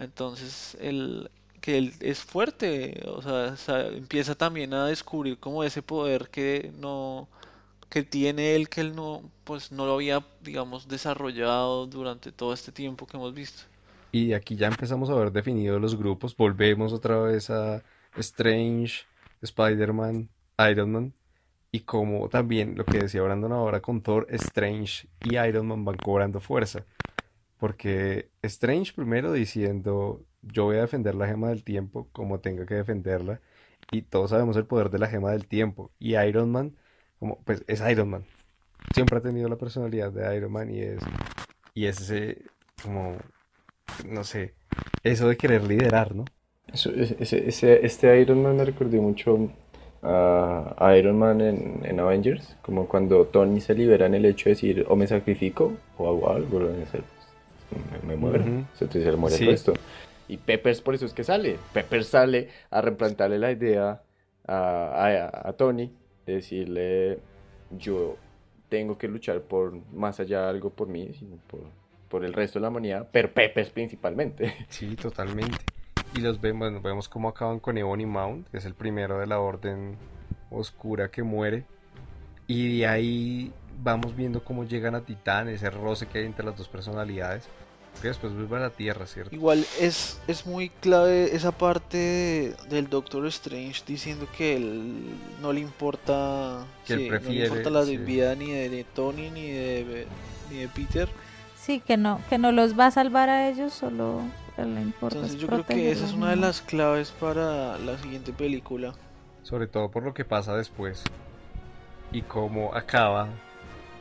Entonces, 0.00 0.76
él, 0.80 1.30
que 1.60 1.78
él 1.78 1.94
es 2.00 2.20
fuerte, 2.20 3.02
o 3.06 3.22
sea, 3.22 3.88
empieza 3.88 4.34
también 4.34 4.74
a 4.74 4.86
descubrir 4.86 5.38
como 5.38 5.64
ese 5.64 5.82
poder 5.82 6.28
que 6.30 6.72
no, 6.78 7.28
que 7.90 8.02
tiene 8.02 8.54
él, 8.56 8.68
que 8.68 8.80
él 8.82 8.94
no, 8.96 9.22
pues 9.44 9.72
no 9.72 9.86
lo 9.86 9.94
había, 9.94 10.24
digamos, 10.42 10.88
desarrollado 10.88 11.86
durante 11.86 12.32
todo 12.32 12.52
este 12.52 12.72
tiempo 12.72 13.06
que 13.06 13.16
hemos 13.16 13.34
visto. 13.34 13.62
Y 14.12 14.34
aquí 14.34 14.56
ya 14.56 14.68
empezamos 14.68 15.08
a 15.08 15.14
ver 15.14 15.32
definidos 15.32 15.80
los 15.80 15.96
grupos. 15.98 16.36
Volvemos 16.36 16.92
otra 16.92 17.18
vez 17.18 17.48
a 17.48 17.82
Strange, 18.16 19.06
Spider-Man, 19.40 20.28
Iron 20.70 20.92
Man. 20.92 21.14
Y 21.70 21.80
como 21.80 22.28
también 22.28 22.76
lo 22.76 22.84
que 22.84 22.98
decía 22.98 23.22
Brandon 23.22 23.52
ahora 23.52 23.80
con 23.80 24.02
Thor, 24.02 24.26
Strange 24.28 25.08
y 25.24 25.36
Iron 25.38 25.66
Man 25.66 25.86
van 25.86 25.96
cobrando 25.96 26.40
fuerza. 26.40 26.84
Porque 27.58 28.28
Strange 28.42 28.92
primero 28.92 29.32
diciendo, 29.32 30.22
yo 30.42 30.64
voy 30.64 30.76
a 30.76 30.82
defender 30.82 31.14
la 31.14 31.26
gema 31.26 31.48
del 31.48 31.64
tiempo 31.64 32.08
como 32.12 32.40
tenga 32.40 32.66
que 32.66 32.74
defenderla. 32.74 33.40
Y 33.90 34.02
todos 34.02 34.30
sabemos 34.30 34.56
el 34.56 34.66
poder 34.66 34.90
de 34.90 34.98
la 34.98 35.08
gema 35.08 35.30
del 35.30 35.46
tiempo. 35.46 35.90
Y 35.98 36.16
Iron 36.16 36.50
Man, 36.52 36.76
como, 37.18 37.42
pues 37.44 37.64
es 37.66 37.80
Iron 37.90 38.10
Man. 38.10 38.26
Siempre 38.94 39.18
ha 39.18 39.22
tenido 39.22 39.48
la 39.48 39.56
personalidad 39.56 40.12
de 40.12 40.36
Iron 40.36 40.52
Man 40.52 40.70
y 40.70 40.80
es, 40.80 41.00
y 41.74 41.86
es 41.86 42.00
ese, 42.02 42.42
como, 42.82 43.16
no 44.04 44.24
sé, 44.24 44.54
eso 45.02 45.28
de 45.28 45.36
querer 45.36 45.62
liderar, 45.64 46.14
¿no? 46.14 46.24
Eso- 46.72 46.90
ese, 46.90 47.48
ese- 47.48 47.84
este 47.84 48.20
Iron 48.20 48.42
Man 48.42 48.56
me 48.56 48.64
recordó 48.64 49.00
mucho 49.02 49.50
a, 50.02 50.94
Iron 50.98 51.18
Man 51.18 51.40
en, 51.40 51.80
en 51.84 52.00
Avengers, 52.00 52.56
como 52.62 52.86
cuando 52.88 53.24
Tony 53.26 53.60
se 53.60 53.74
libera 53.74 54.06
en 54.06 54.14
el 54.14 54.24
hecho 54.24 54.44
de 54.46 54.50
decir 54.54 54.86
o 54.88 54.96
me 54.96 55.06
sacrifico 55.06 55.72
o 55.98 56.08
hago 56.08 56.30
algo, 56.30 56.60
me, 56.60 58.08
me 58.08 58.16
muero, 58.16 58.40
Ujú. 58.40 58.64
entonces 58.80 59.04
se 59.04 59.12
muere 59.16 59.36
Sí. 59.36 59.44
el 59.44 59.50
resto. 59.50 59.72
Y 60.28 60.36
Peppers 60.38 60.80
por 60.80 60.94
eso 60.94 61.06
es 61.06 61.12
que 61.12 61.24
sale, 61.24 61.56
Peppers 61.74 62.06
sale 62.08 62.48
a 62.70 62.80
replantarle 62.80 63.38
la 63.38 63.50
idea 63.52 64.02
a, 64.46 65.06
a, 65.06 65.48
a 65.48 65.52
Tony, 65.54 65.90
de 66.26 66.34
decirle 66.34 67.18
yo 67.78 68.16
tengo 68.68 68.96
que 68.96 69.08
luchar 69.08 69.42
por 69.42 69.72
más 69.92 70.20
allá 70.20 70.42
de 70.42 70.48
algo 70.50 70.70
por 70.70 70.88
mí, 70.88 71.12
sino 71.14 71.36
por, 71.48 71.60
por 72.12 72.26
el 72.26 72.34
resto 72.34 72.58
de 72.58 72.64
la 72.64 72.68
humanidad, 72.68 73.08
pero 73.10 73.32
Peppers 73.32 73.70
principalmente. 73.70 74.54
Sí, 74.68 74.94
totalmente. 74.96 75.56
Y 76.14 76.20
los 76.20 76.38
vemos, 76.42 76.58
bueno, 76.68 76.80
vemos 76.82 77.08
cómo 77.08 77.30
acaban 77.30 77.58
con 77.58 77.78
Ebony 77.78 78.04
Mount, 78.04 78.48
que 78.50 78.58
es 78.58 78.66
el 78.66 78.74
primero 78.74 79.18
de 79.18 79.26
la 79.26 79.40
Orden 79.40 79.96
Oscura 80.50 81.10
que 81.10 81.22
muere. 81.22 81.64
Y 82.46 82.78
de 82.80 82.86
ahí 82.86 83.52
vamos 83.82 84.14
viendo 84.14 84.44
cómo 84.44 84.64
llegan 84.64 84.94
a 84.94 85.00
Titán, 85.00 85.48
ese 85.48 85.70
roce 85.70 86.06
que 86.06 86.18
hay 86.18 86.26
entre 86.26 86.44
las 86.44 86.54
dos 86.56 86.68
personalidades. 86.68 87.44
Que 88.02 88.08
después 88.08 88.32
vuelve 88.34 88.56
a 88.56 88.60
la 88.60 88.70
Tierra, 88.70 89.06
¿cierto? 89.06 89.34
Igual 89.34 89.64
es, 89.80 90.20
es 90.26 90.46
muy 90.46 90.68
clave 90.70 91.34
esa 91.34 91.52
parte 91.52 91.96
de- 91.98 92.54
del 92.70 92.88
Doctor 92.88 93.26
Strange 93.26 93.82
diciendo 93.86 94.26
que 94.36 94.56
él 94.56 94.92
no 95.42 95.52
le 95.52 95.60
importa, 95.60 96.66
Que 96.86 96.94
él 96.94 96.98
sí, 97.00 97.06
no 97.06 97.12
le 97.12 97.18
prefiere, 97.20 97.46
importa 97.48 97.70
la 97.70 97.84
sí. 97.84 97.96
vida 97.98 98.34
ni 98.34 98.50
de, 98.50 98.68
de 98.70 98.84
Tony 98.84 99.30
ni 99.30 99.50
de, 99.50 100.06
ni 100.50 100.56
de 100.58 100.68
Peter. 100.68 101.08
Sí, 101.62 101.78
que 101.78 101.96
no, 101.96 102.18
que 102.28 102.38
no 102.38 102.50
los 102.50 102.76
va 102.76 102.86
a 102.86 102.90
salvar 102.90 103.28
a 103.28 103.48
ellos, 103.48 103.72
solo 103.72 104.22
le 104.56 104.82
importa 104.82 105.18
Entonces 105.18 105.36
es 105.36 105.40
yo 105.40 105.46
creo 105.46 105.64
que 105.64 105.92
esa 105.92 106.06
es 106.06 106.12
una 106.12 106.30
de 106.30 106.36
las 106.36 106.60
claves 106.60 107.12
para 107.12 107.78
la 107.78 107.96
siguiente 107.98 108.32
película. 108.32 108.94
Sobre 109.44 109.68
todo 109.68 109.88
por 109.88 110.02
lo 110.02 110.12
que 110.12 110.24
pasa 110.24 110.56
después. 110.56 111.04
Y 112.10 112.22
cómo 112.22 112.74
acaba 112.74 113.28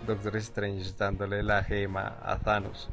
Doctor 0.08 0.38
Strange 0.38 0.92
dándole 0.98 1.44
la 1.44 1.64
gema 1.64 2.18
a 2.24 2.40
Thanos. 2.40 2.90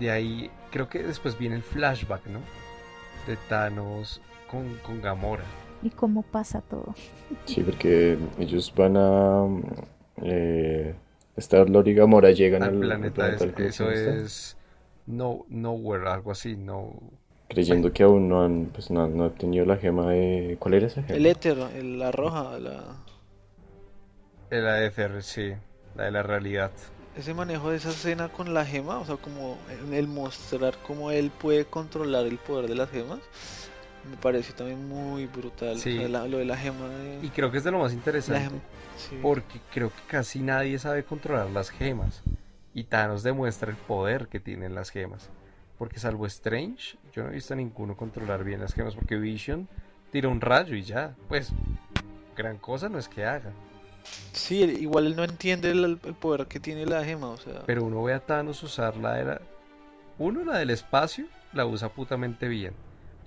De 0.00 0.10
ahí 0.10 0.50
creo 0.72 0.88
que 0.88 1.04
después 1.04 1.38
viene 1.38 1.54
el 1.54 1.62
flashback, 1.62 2.26
¿no? 2.26 2.40
De 3.28 3.36
Thanos 3.48 4.20
con, 4.50 4.74
con 4.78 5.00
Gamora. 5.00 5.44
Y 5.84 5.90
cómo 5.90 6.22
pasa 6.22 6.62
todo. 6.62 6.96
Sí, 7.44 7.62
porque 7.62 8.18
ellos 8.40 8.72
van 8.76 8.96
a... 8.96 9.46
Eh, 10.16 10.96
Star-Lord 11.38 11.88
y 11.88 11.94
Gamora 11.94 12.30
llegan 12.32 12.62
al 12.62 12.70
al, 12.70 12.74
al 12.74 12.78
planeta, 12.80 13.14
planeta 13.34 13.64
es- 13.64 13.76
eso 13.76 13.90
es 13.90 14.56
no 15.06 15.44
nowhere 15.48 16.08
algo 16.08 16.30
así 16.32 16.56
no. 16.56 16.94
Creyendo 17.48 17.92
que 17.92 18.04
aún 18.04 18.28
no 18.28 18.42
han, 18.42 18.66
pues, 18.66 18.90
no, 18.90 19.02
han- 19.04 19.16
no 19.16 19.24
han 19.24 19.34
tenido 19.34 19.66
la 19.66 19.76
gema 19.76 20.10
de... 20.12 20.56
¿Cuál 20.58 20.74
era 20.74 20.86
esa 20.86 21.02
gema? 21.02 21.18
El 21.18 21.26
éter, 21.26 21.58
el- 21.76 21.98
la 21.98 22.10
roja, 22.12 22.58
la, 22.58 22.96
el 24.50 24.66
AFR 24.66 25.22
sí 25.22 25.52
la 25.94 26.04
de 26.04 26.10
la 26.10 26.22
realidad. 26.22 26.70
Ese 27.16 27.34
manejo 27.34 27.70
de 27.70 27.76
esa 27.76 27.90
escena 27.90 28.28
con 28.28 28.54
la 28.54 28.64
gema, 28.64 28.98
o 29.00 29.04
sea, 29.04 29.16
como 29.16 29.58
el 29.92 30.06
mostrar 30.06 30.74
cómo 30.86 31.10
él 31.10 31.30
puede 31.30 31.64
controlar 31.64 32.26
el 32.26 32.38
poder 32.38 32.68
de 32.68 32.76
las 32.76 32.90
gemas, 32.90 33.18
me 34.10 34.16
pareció 34.16 34.54
también 34.54 34.88
muy 34.88 35.26
brutal. 35.26 35.78
Sí. 35.78 35.96
O 35.96 36.00
sea, 36.00 36.08
la- 36.08 36.28
lo 36.28 36.38
de 36.38 36.44
la 36.44 36.56
gema 36.56 36.88
de... 36.88 37.20
y 37.22 37.28
creo 37.30 37.50
que 37.50 37.58
es 37.58 37.64
de 37.64 37.70
lo 37.70 37.78
más 37.80 37.92
interesante 37.92 38.48
gema- 38.48 38.60
sí. 38.96 39.18
porque 39.22 39.60
creo 39.72 39.90
que 39.90 40.02
casi 40.08 40.40
nadie 40.40 40.78
sabe 40.78 41.04
controlar 41.04 41.50
las 41.50 41.70
gemas 41.70 42.22
y 42.74 42.84
Thanos 42.84 43.22
demuestra 43.22 43.70
el 43.70 43.76
poder 43.76 44.28
que 44.28 44.40
tienen 44.40 44.74
las 44.74 44.90
gemas 44.90 45.30
porque 45.78 45.98
salvo 46.00 46.26
Strange 46.26 46.96
yo 47.12 47.22
no 47.22 47.30
he 47.30 47.34
visto 47.34 47.54
a 47.54 47.56
ninguno 47.56 47.96
controlar 47.96 48.44
bien 48.44 48.60
las 48.60 48.74
gemas 48.74 48.94
porque 48.94 49.16
Vision 49.16 49.68
tira 50.10 50.28
un 50.28 50.40
rayo 50.40 50.74
y 50.74 50.82
ya 50.82 51.14
pues 51.28 51.50
gran 52.36 52.58
cosa 52.58 52.88
no 52.88 52.98
es 52.98 53.08
que 53.08 53.24
haga 53.24 53.52
Sí, 54.32 54.62
igual 54.62 55.06
él 55.06 55.16
no 55.16 55.24
entiende 55.24 55.70
el, 55.70 55.84
el 56.02 56.14
poder 56.14 56.46
que 56.46 56.60
tiene 56.60 56.86
la 56.86 57.04
gema, 57.04 57.28
o 57.28 57.36
sea... 57.36 57.62
Pero 57.66 57.84
uno 57.84 58.02
ve 58.02 58.14
a 58.14 58.20
Thanos 58.20 58.62
usar 58.62 58.96
la 58.96 59.14
de 59.14 59.24
la... 59.24 59.40
Uno, 60.18 60.44
la 60.44 60.58
del 60.58 60.70
espacio, 60.70 61.26
la 61.52 61.66
usa 61.66 61.90
putamente 61.90 62.48
bien. 62.48 62.72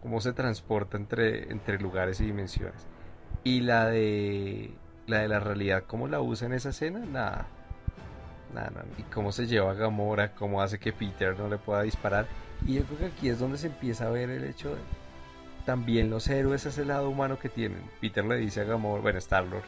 Cómo 0.02 0.20
se 0.20 0.34
transporta 0.34 0.98
entre, 0.98 1.52
entre 1.52 1.80
lugares 1.80 2.20
y 2.22 2.26
dimensiones. 2.26 2.88
Y 3.44 3.62
la 3.62 3.88
de... 3.88 4.72
La 5.08 5.20
de 5.20 5.28
la 5.28 5.40
realidad, 5.40 5.84
cómo 5.88 6.08
la 6.08 6.22
usa 6.22 6.48
en 6.48 6.54
esa 6.54 6.70
escena, 6.70 7.00
nada. 7.00 7.48
Nada. 8.54 8.86
Y 8.98 9.04
cómo 9.04 9.32
se 9.32 9.48
lleva 9.48 9.72
a 9.72 9.74
Gamora, 9.74 10.34
cómo 10.34 10.62
hace 10.62 10.80
que 10.80 10.94
Peter 10.94 11.38
no 11.38 11.50
le 11.50 11.58
pueda 11.58 11.82
disparar. 11.82 12.28
Y 12.66 12.76
yo 12.76 12.84
creo 12.84 13.00
que 13.00 13.06
aquí 13.06 13.30
es 13.30 13.40
donde 13.40 13.58
se 13.58 13.68
empieza 13.68 14.08
a 14.08 14.12
ver 14.12 14.30
el 14.30 14.44
hecho 14.44 14.70
de... 14.70 14.82
También 15.66 16.10
los 16.10 16.28
héroes 16.28 16.66
es 16.66 16.78
el 16.78 16.88
lado 16.88 17.10
humano 17.10 17.40
que 17.40 17.50
tienen. 17.50 17.82
Peter 18.00 18.24
le 18.24 18.38
dice 18.38 18.62
a 18.62 18.64
Gamora, 18.64 19.02
bueno, 19.02 19.20
Star-Lord, 19.20 19.64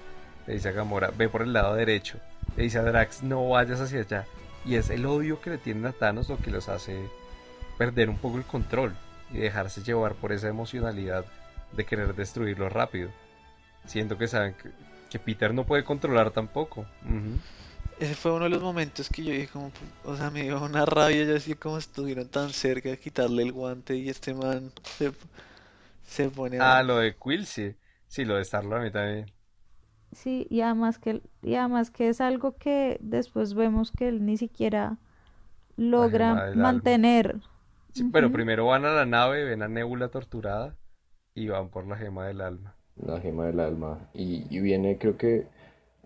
le 0.47 0.53
dice 0.53 0.69
a 0.69 0.71
Gamora, 0.71 1.11
ve 1.15 1.29
por 1.29 1.41
el 1.41 1.53
lado 1.53 1.75
derecho. 1.75 2.19
Le 2.55 2.63
dice 2.63 2.79
a 2.79 2.83
Drax, 2.83 3.23
no 3.23 3.49
vayas 3.49 3.81
hacia 3.81 4.01
allá. 4.01 4.25
Y 4.65 4.75
es 4.75 4.89
el 4.89 5.05
odio 5.05 5.41
que 5.41 5.49
le 5.49 5.57
tienen 5.57 5.85
a 5.85 5.91
Thanos 5.91 6.29
lo 6.29 6.37
que 6.37 6.51
los 6.51 6.69
hace 6.69 7.09
perder 7.77 8.09
un 8.09 8.17
poco 8.17 8.37
el 8.37 8.43
control 8.43 8.95
y 9.33 9.39
dejarse 9.39 9.81
llevar 9.83 10.13
por 10.15 10.31
esa 10.31 10.47
emocionalidad 10.47 11.25
de 11.75 11.85
querer 11.85 12.15
destruirlo 12.15 12.69
rápido. 12.69 13.09
Siendo 13.85 14.17
que 14.17 14.27
saben 14.27 14.53
que, 14.53 14.69
que 15.09 15.19
Peter 15.19 15.53
no 15.53 15.65
puede 15.65 15.83
controlar 15.83 16.31
tampoco. 16.31 16.85
Ese 17.99 18.15
fue 18.15 18.31
uno 18.31 18.45
de 18.45 18.51
los 18.51 18.61
momentos 18.61 19.09
que 19.09 19.23
yo 19.23 19.31
dije 19.31 19.47
como, 19.47 19.71
o 20.05 20.15
sea, 20.15 20.29
me 20.29 20.43
dio 20.43 20.63
una 20.63 20.85
rabia, 20.85 21.25
yo 21.25 21.35
así 21.35 21.55
como 21.55 21.77
estuvieron 21.77 22.27
tan 22.27 22.51
cerca 22.51 22.89
de 22.89 22.97
quitarle 22.97 23.43
el 23.43 23.51
guante 23.51 23.95
y 23.95 24.09
este 24.09 24.33
man 24.33 24.71
se, 24.83 25.11
se 26.05 26.29
pone 26.29 26.59
a... 26.59 26.77
Ah, 26.77 26.83
lo 26.83 26.97
de 26.97 27.15
Quill, 27.15 27.45
sí. 27.45 27.75
Sí, 28.07 28.25
lo 28.25 28.35
de 28.35 28.43
Star-Lord 28.43 28.79
a 28.79 28.83
mí 28.83 28.91
también. 28.91 29.31
Sí, 30.11 30.45
y 30.49 30.61
además 30.61 30.99
que, 30.99 31.21
y 31.41 31.55
además 31.55 31.89
que 31.89 32.09
es 32.09 32.21
algo 32.21 32.55
que 32.57 32.97
después 33.01 33.55
vemos 33.55 33.91
que 33.91 34.07
él 34.09 34.25
ni 34.25 34.37
siquiera 34.37 34.97
logra 35.75 36.31
alma. 36.43 36.81
Sí, 37.93 38.03
primero 38.11 38.65
van 38.67 38.85
a 38.85 38.93
la 38.93 39.05
nave, 39.05 39.43
ven 39.45 39.61
a 39.63 39.67
Nebula 39.67 40.09
torturada 40.09 40.77
y 41.35 41.47
van 41.49 41.69
por 41.69 41.87
la 41.87 41.97
gema 41.97 42.27
del 42.27 42.41
alma. 42.41 42.77
la 42.95 43.19
gema 43.19 43.45
del 43.47 43.59
alma. 43.59 44.09
Y, 44.13 44.45
y 44.55 44.59
viene, 44.59 44.97
creo 44.97 45.17
que, 45.17 45.47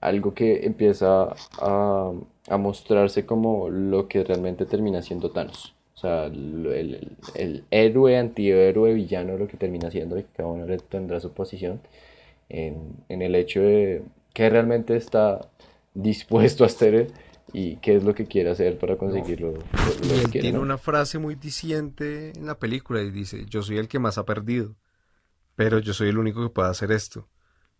algo 0.01 0.33
que 0.33 0.65
empieza 0.65 1.35
a, 1.59 2.13
a 2.49 2.57
mostrarse 2.57 3.25
como 3.25 3.69
lo 3.69 4.07
que 4.07 4.23
realmente 4.23 4.65
termina 4.65 5.01
siendo 5.01 5.31
Thanos. 5.31 5.75
O 5.95 5.99
sea, 5.99 6.25
el, 6.25 6.65
el, 6.67 7.17
el 7.35 7.65
héroe, 7.71 8.17
antihéroe, 8.17 8.93
villano, 8.93 9.37
lo 9.37 9.47
que 9.47 9.57
termina 9.57 9.91
siendo, 9.91 10.17
y 10.19 10.23
cada 10.25 10.49
uno 10.49 10.65
le 10.65 10.77
tendrá 10.79 11.19
su 11.19 11.33
posición 11.33 11.81
en, 12.49 12.93
en 13.09 13.21
el 13.21 13.35
hecho 13.35 13.61
de 13.61 14.03
que 14.33 14.49
realmente 14.49 14.95
está 14.95 15.49
dispuesto 15.93 16.63
a 16.63 16.67
hacer 16.67 17.11
y 17.53 17.77
qué 17.77 17.95
es 17.95 18.03
lo 18.03 18.13
que 18.13 18.25
quiere 18.25 18.49
hacer 18.51 18.77
para 18.77 18.97
conseguirlo. 18.97 19.51
lo- 19.51 19.57
lo 19.57 19.61
Y 20.03 20.07
que 20.07 20.13
él 20.13 20.29
quiere, 20.29 20.41
tiene 20.41 20.57
¿no? 20.57 20.63
una 20.63 20.77
frase 20.77 21.19
muy 21.19 21.35
diciente 21.35 22.31
en 22.35 22.45
la 22.45 22.59
película 22.59 23.01
y 23.01 23.11
dice, 23.11 23.45
yo 23.47 23.61
soy 23.63 23.77
el 23.77 23.87
que 23.87 23.99
más 23.99 24.17
ha 24.17 24.25
perdido, 24.25 24.75
pero 25.55 25.79
yo 25.79 25.93
soy 25.93 26.09
el 26.09 26.17
único 26.17 26.43
que 26.43 26.53
puede 26.53 26.69
hacer 26.69 26.91
esto, 26.91 27.27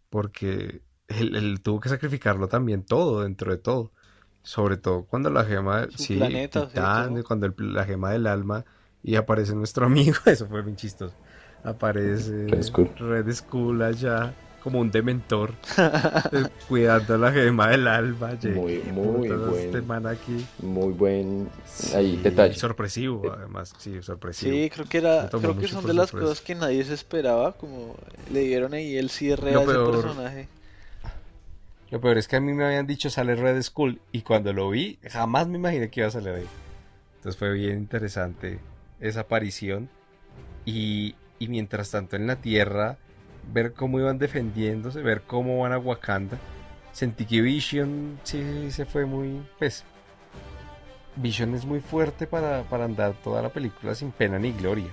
porque 0.10 0.82
él, 1.08 1.36
él 1.36 1.62
tuvo 1.62 1.80
que 1.80 1.90
sacrificarlo 1.90 2.48
también 2.48 2.84
todo, 2.84 3.24
dentro 3.24 3.52
de 3.52 3.58
todo, 3.58 3.92
sobre 4.44 4.78
todo 4.78 5.06
cuando 5.06 5.30
la 5.30 5.44
gema, 5.46 5.88
sí, 5.96 6.18
planeta, 6.18 6.68
Titán, 6.68 7.24
cuando 7.24 7.46
el- 7.48 7.56
la 7.74 7.86
gema 7.86 8.12
del 8.12 8.28
alma 8.28 8.66
y 9.04 9.16
aparece 9.16 9.56
nuestro 9.56 9.86
amigo, 9.86 10.16
eso 10.26 10.48
fue 10.48 10.62
bien 10.64 10.76
chistoso, 10.76 11.16
aparece 11.64 12.48
Red 12.48 12.64
Skull. 12.64 12.90
Red 13.00 13.32
Skull 13.34 13.82
allá 13.82 14.34
como 14.60 14.80
un 14.80 14.92
dementor, 14.92 15.60
eh, 16.32 16.46
cuidando 16.68 17.18
la 17.18 17.32
gema 17.32 17.70
del 17.70 17.88
alma, 17.88 18.34
Jake, 18.36 18.50
Muy, 18.50 18.84
¿qué 19.22 19.32
muy 19.32 19.32
hace 19.32 19.50
buen. 19.50 19.62
este 19.66 19.82
man 19.82 20.08
aquí? 20.08 20.50
Muy 20.60 20.94
buen 20.94 21.54
ahí 21.94 22.18
Sí, 22.18 22.18
detalle. 22.18 22.56
Sorpresivo, 22.56 23.32
además, 23.32 23.76
sí, 23.78 24.02
sorpresivo. 24.02 24.64
Sí, 24.64 24.70
creo 24.70 24.88
que 24.88 24.98
era, 25.00 25.34
creo 25.38 25.58
que 25.58 25.68
son 25.68 25.86
de 25.86 25.94
las 25.94 26.10
sorpresa. 26.10 26.20
cosas 26.30 26.42
que 26.42 26.56
nadie 26.56 26.84
se 26.86 26.94
esperaba, 26.94 27.54
como 27.58 27.96
le 28.32 28.42
dieron 28.42 28.74
ahí 28.74 28.98
el 28.98 29.10
cierre 29.10 29.52
Lo 29.52 29.60
a 29.60 29.64
ese 29.64 29.80
personaje. 29.80 30.50
Lo 31.90 32.02
peor 32.02 32.18
es 32.18 32.28
que 32.28 32.36
a 32.36 32.42
mí 32.42 32.54
me 32.54 32.66
habían 32.66 32.88
dicho 32.88 33.10
sale 33.10 33.36
Red 33.36 33.62
Skull 33.62 34.02
y 34.12 34.22
cuando 34.24 34.52
lo 34.54 34.70
vi 34.70 35.00
jamás 35.04 35.48
me 35.48 35.58
imaginé 35.58 35.90
que 35.90 36.02
iba 36.02 36.08
a 36.08 36.12
salir 36.12 36.30
ahí. 36.30 36.50
Entonces 37.18 37.38
fue 37.40 37.54
bien 37.54 37.78
interesante 37.78 38.60
esa 39.00 39.22
aparición 39.22 39.90
y, 40.66 41.16
y 41.40 41.48
mientras 41.48 41.92
tanto 41.92 42.16
en 42.16 42.28
la 42.28 42.38
Tierra 42.38 42.98
ver 43.54 43.74
cómo 43.74 44.00
iban 44.00 44.18
defendiéndose, 44.18 45.02
ver 45.02 45.22
cómo 45.22 45.60
van 45.60 45.74
a 45.74 45.78
Wakanda. 45.78 46.38
Sentí 46.92 47.26
que 47.26 47.42
Vision 47.42 48.20
sí 48.24 48.72
se 48.72 48.86
fue 48.86 49.06
muy, 49.06 49.42
pues, 49.60 49.84
Vision 51.16 51.54
es 51.56 51.66
muy 51.66 51.80
fuerte 51.80 52.28
para, 52.28 52.64
para 52.64 52.86
andar 52.86 53.14
toda 53.24 53.42
la 53.42 53.50
película 53.50 53.94
sin 53.96 54.12
pena 54.12 54.40
ni 54.40 54.52
gloria. 54.52 54.88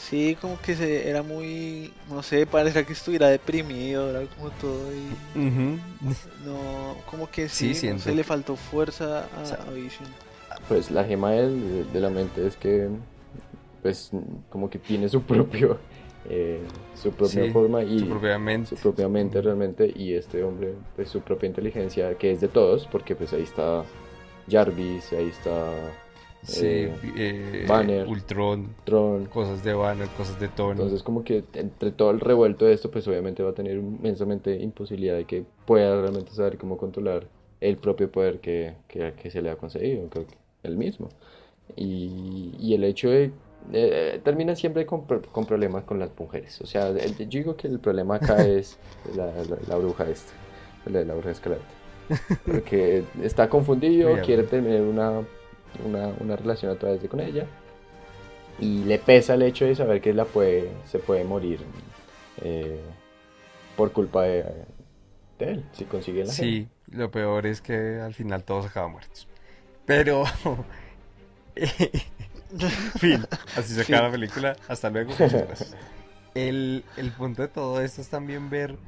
Sí, 0.00 0.36
como 0.40 0.58
que 0.60 0.74
se 0.74 1.08
era 1.08 1.22
muy, 1.22 1.92
no 2.08 2.22
sé, 2.22 2.46
parecía 2.46 2.84
que 2.84 2.94
estuviera 2.94 3.28
deprimido, 3.28 4.08
era 4.08 4.26
como 4.34 4.50
todo 4.52 4.90
y 4.94 5.06
no, 6.44 6.96
como 7.04 7.30
que 7.30 7.48
Sí, 7.48 7.66
sí, 7.66 7.74
no 7.74 7.80
siento 7.80 8.04
sé, 8.04 8.14
le 8.14 8.24
faltó 8.24 8.56
fuerza 8.56 9.28
a, 9.36 9.42
O 9.42 9.46
sea, 9.46 9.58
a 9.68 9.70
Vision. 9.70 10.08
Pues 10.68 10.90
la 10.90 11.04
gema 11.04 11.32
de, 11.32 11.86
la 11.92 12.08
mente 12.08 12.46
es 12.46 12.56
que, 12.56 12.88
pues, 13.82 14.10
como 14.48 14.70
que 14.70 14.78
tiene 14.78 15.08
su 15.08 15.22
propio, 15.22 15.78
eh, 16.28 16.60
su 16.94 17.10
propia 17.12 17.44
Sí, 17.44 17.50
forma 17.50 17.82
y 17.82 18.00
su 18.00 18.08
propia 18.08 18.38
mente. 18.38 18.68
su 18.76 18.76
propia 18.76 19.08
mente 19.08 19.40
realmente 19.40 19.92
y 19.94 20.14
este 20.14 20.42
hombre, 20.42 20.74
pues, 20.96 21.08
su 21.08 21.20
propia 21.20 21.46
inteligencia 21.48 22.14
que 22.18 22.32
es 22.32 22.40
de 22.40 22.48
todos, 22.48 22.86
porque 22.86 23.14
pues 23.16 23.32
ahí 23.32 23.42
está 23.42 23.84
Jarvis, 24.50 25.12
ahí 25.12 25.28
está 25.28 25.72
Sí, 26.42 26.66
eh, 26.66 26.94
eh, 27.16 27.64
Banner. 27.68 28.06
Ultron, 28.08 28.74
Tron. 28.84 29.26
cosas 29.26 29.62
de 29.62 29.74
Banner, 29.74 30.08
cosas 30.16 30.40
de 30.40 30.48
Tony. 30.48 30.72
Entonces 30.72 31.02
como 31.02 31.22
que 31.22 31.44
entre 31.52 31.90
todo 31.92 32.10
el 32.12 32.20
revuelto 32.20 32.64
de 32.64 32.72
esto, 32.72 32.90
pues 32.90 33.06
obviamente 33.08 33.42
va 33.42 33.50
a 33.50 33.54
tener 33.54 33.76
inmensamente 33.76 34.54
imposibilidad 34.56 35.16
de 35.16 35.24
que 35.26 35.44
pueda 35.66 36.00
realmente 36.00 36.32
saber 36.32 36.56
cómo 36.56 36.78
controlar 36.78 37.26
el 37.60 37.76
propio 37.76 38.10
poder 38.10 38.40
que, 38.40 38.72
que, 38.88 39.12
que 39.22 39.30
se 39.30 39.42
le 39.42 39.50
ha 39.50 39.56
concedido, 39.56 40.08
creo 40.08 40.26
que 40.26 40.34
el 40.62 40.78
mismo. 40.78 41.10
Y, 41.76 42.54
y 42.58 42.72
el 42.74 42.84
hecho 42.84 43.10
de... 43.10 43.32
eh, 43.72 44.20
termina 44.24 44.56
siempre 44.56 44.86
con, 44.86 45.06
pro- 45.06 45.22
con 45.22 45.46
problemas 45.46 45.84
con 45.84 45.98
las 45.98 46.10
mujeres. 46.18 46.60
O 46.60 46.66
sea, 46.66 46.88
el- 46.88 47.16
yo 47.16 47.38
digo 47.38 47.56
que 47.56 47.68
el 47.68 47.78
problema 47.80 48.16
acá 48.16 48.44
es 48.46 48.78
la, 49.16 49.26
la, 49.26 49.56
la 49.68 49.76
bruja 49.76 50.08
esta, 50.08 50.32
la 50.86 51.00
de 51.00 51.04
la 51.04 51.14
bruja 51.14 51.30
escarlata. 51.30 51.64
Porque 52.46 53.04
está 53.22 53.48
confundido, 53.48 54.20
quiere 54.20 54.44
tener 54.44 54.82
una, 54.82 55.22
una, 55.86 56.08
una 56.20 56.36
relación 56.36 56.72
a 56.72 56.76
través 56.76 57.02
de 57.02 57.08
con 57.08 57.20
ella. 57.20 57.46
Y 58.60 58.84
le 58.84 58.98
pesa 58.98 59.34
el 59.34 59.42
hecho 59.42 59.64
de 59.64 59.74
saber 59.74 60.00
que 60.00 60.12
la 60.12 60.24
puede, 60.26 60.68
se 60.90 60.98
puede 60.98 61.24
morir 61.24 61.60
eh, 62.42 62.78
por 63.76 63.92
culpa 63.92 64.24
de, 64.24 64.44
de 65.38 65.50
él, 65.52 65.64
si 65.72 65.84
consigue 65.84 66.24
la 66.24 66.32
Sí, 66.32 66.68
lo 66.88 67.10
peor 67.10 67.46
es 67.46 67.60
que 67.60 68.00
al 68.00 68.14
final 68.14 68.44
todos 68.44 68.66
acaban 68.66 68.92
muertos. 68.92 69.26
Pero, 69.86 70.24
fin, 72.98 73.26
así 73.56 73.74
se 73.74 73.82
acaba 73.82 74.08
la 74.08 74.12
película. 74.12 74.56
Hasta 74.68 74.90
luego. 74.90 75.12
El, 76.34 76.84
el 76.96 77.10
punto 77.10 77.42
de 77.42 77.48
todo 77.48 77.80
esto 77.80 78.00
es 78.00 78.08
también 78.08 78.50
ver 78.50 78.78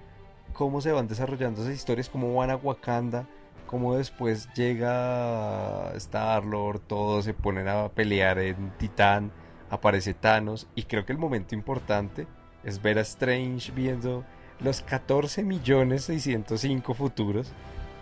cómo 0.53 0.81
se 0.81 0.93
van 0.93 1.09
desarrollando 1.09 1.63
esas 1.63 1.75
historias, 1.75 2.09
cómo 2.09 2.33
van 2.37 2.51
a 2.51 2.57
Wakanda, 2.57 3.27
cómo 3.67 3.97
después 3.97 4.49
llega 4.55 5.93
Star-Lord, 5.97 6.83
todos 6.87 7.25
se 7.25 7.35
ponen 7.35 7.67
a 7.67 7.89
pelear 7.89 8.39
en 8.39 8.71
Titán, 8.79 9.33
aparece 9.71 10.15
Thanos, 10.15 10.69
y 10.77 10.85
creo 10.85 11.05
que 11.05 11.13
el 11.13 11.19
momento 11.19 11.57
importante 11.57 12.29
es 12.63 12.81
ver 12.81 12.99
a 12.99 13.01
Strange 13.01 13.73
viendo 13.73 14.25
los 14.61 14.83
14 14.83 15.43
millones 15.43 16.05
605 16.05 16.95
futuros 16.95 17.53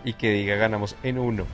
y 0.03 0.13
que 0.13 0.31
diga 0.31 0.55
ganamos 0.55 0.95
en 1.03 1.17
uno. 1.17 1.45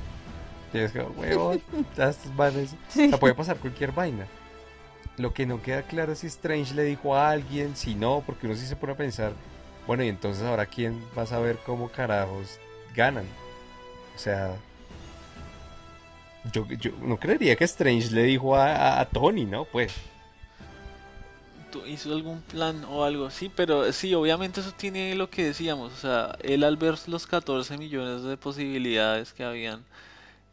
Y 0.78 0.84
es 0.84 0.92
como, 0.92 1.10
huevón, 1.20 1.62
ya 1.96 2.10
estos 2.10 2.32
manes- 2.34 2.76
Sí. 2.90 3.06
o 3.06 3.10
sea, 3.10 3.20
puede 3.20 3.34
pasar 3.34 3.58
cualquier 3.58 3.92
vaina. 3.92 4.28
Lo 5.18 5.34
que 5.34 5.46
no 5.46 5.62
queda 5.62 5.82
claro 5.84 6.12
es 6.14 6.20
si 6.20 6.28
Strange 6.28 6.76
le 6.76 6.84
dijo 6.84 7.16
a 7.16 7.30
alguien, 7.32 7.76
si 7.76 7.96
no, 7.96 8.24
porque 8.26 8.46
uno 8.46 8.56
sí 8.56 8.66
se 8.68 8.76
pone 8.76 8.94
a 8.94 8.98
pensar, 8.98 9.32
bueno, 9.88 10.04
y 10.04 10.10
entonces 10.10 10.44
ahora 10.44 10.66
quién 10.68 11.02
va 11.18 11.24
a 11.24 11.26
saber 11.28 11.58
cómo 11.66 11.90
carajos 11.90 12.60
ganan. 12.96 13.26
O 14.16 14.20
sea, 14.20 14.56
yo, 16.54 16.66
yo 16.68 16.92
no 17.02 17.18
creería 17.18 17.56
que 17.56 17.64
Strange 17.66 18.12
le 18.12 18.24
dijo 18.24 18.56
a, 18.56 18.74
a- 18.76 19.00
a 19.02 19.06
Tony, 19.06 19.46
¿no? 19.46 19.66
Pues, 19.66 19.94
¿Tú 21.72 21.86
hizo 21.86 22.14
algún 22.14 22.42
plan 22.42 22.86
o 22.86 23.04
algo? 23.04 23.30
Sí, 23.30 23.52
pero 23.54 23.92
sí, 23.92 24.14
obviamente 24.14 24.62
eso 24.62 24.72
tiene 24.72 25.16
lo 25.16 25.30
que 25.30 25.46
decíamos. 25.46 25.92
O 25.94 25.98
sea, 25.98 26.38
él 26.42 26.64
al 26.64 26.78
ver 26.78 26.96
los 27.08 27.28
14 27.28 27.78
millones 27.78 28.24
de 28.24 28.38
posibilidades 28.38 29.34
que 29.34 29.44
habían, 29.44 29.84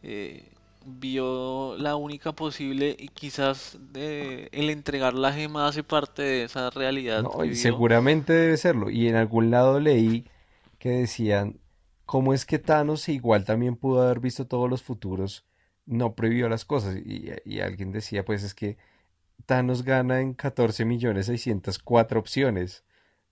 eh, 0.07 0.53
vio 0.85 1.77
la 1.79 1.97
única 1.97 2.33
posible 2.33 2.95
y 2.99 3.09
quizás 3.09 3.79
eh, 3.95 4.51
el 4.53 4.69
entregar 4.69 5.14
la 5.14 5.33
gema 5.33 5.67
hace 5.67 5.83
parte 5.83 6.23
de 6.23 6.45
esa 6.45 6.69
realidad 6.69 7.23
No, 7.23 7.38
que 7.38 7.47
y 7.47 7.55
seguramente 7.55 8.35
debe 8.35 8.59
serlo. 8.59 8.90
Y 8.90 9.09
en 9.09 9.17
algún 9.17 9.51
lado 9.51 9.81
leí 9.81 10.27
que 10.79 10.90
decían, 10.90 11.59
¿cómo 12.05 12.35
es 12.35 12.45
que 12.45 12.59
Thanos 12.59 13.09
igual 13.09 13.47
también 13.47 13.77
pudo 13.77 14.03
haber 14.03 14.21
visto 14.21 14.47
todos 14.47 14.69
los 14.69 14.83
futuros? 14.83 15.47
No 15.87 16.14
previó 16.14 16.51
las 16.51 16.67
cosas. 16.67 16.97
Y, 16.97 17.31
y 17.47 17.61
alguien 17.61 17.90
decía, 17.90 18.27
pues 18.27 18.43
es 18.43 18.53
que 18.53 18.77
Thanos 19.47 19.85
gana 19.85 20.21
en 20.21 20.35
14 20.35 20.85
millones 20.85 21.27
604 21.27 22.21
opciones. 22.21 22.85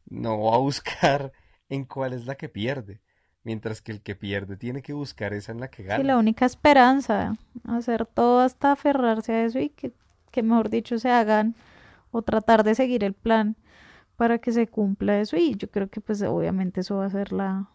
No 0.09 0.43
va 0.45 0.55
a 0.55 0.59
buscar 0.59 1.33
en 1.69 1.85
cuál 1.85 2.15
es 2.15 2.25
la 2.25 2.37
que 2.37 2.49
pierde. 2.49 3.03
Mientras 3.45 3.83
que 3.83 3.93
el 3.93 4.03
que 4.03 4.17
pierde 4.17 4.57
tiene 4.57 4.83
que 4.83 4.93
buscar 4.93 5.33
esa 5.35 5.53
en 5.53 5.61
la 5.61 5.71
que 5.71 5.85
Sí, 5.89 5.89
gana. 5.89 6.03
la 6.03 6.17
única 6.19 6.47
esperanza, 6.47 7.37
hacer 7.65 8.07
todo 8.07 8.41
hasta 8.41 8.73
aferrarse 8.73 9.33
a 9.33 9.45
eso 9.45 9.59
y 9.59 9.69
que, 9.71 9.93
que 10.31 10.43
mejor 10.43 10.71
dicho 10.71 10.99
se 10.99 11.11
hagan 11.11 11.55
o 12.13 12.23
tratar 12.23 12.65
de 12.65 12.75
seguir 12.77 13.05
el 13.05 13.15
plan 13.15 13.57
para 14.17 14.39
que 14.39 14.53
se 14.53 14.69
cumpla 14.69 15.21
eso 15.21 15.37
y 15.37 15.57
yo 15.57 15.71
creo 15.71 15.89
que 15.91 16.01
pues 16.01 16.23
obviamente 16.23 16.81
eso 16.83 16.97
va 16.99 17.07
a 17.07 17.11
ser 17.11 17.33
la, 17.33 17.71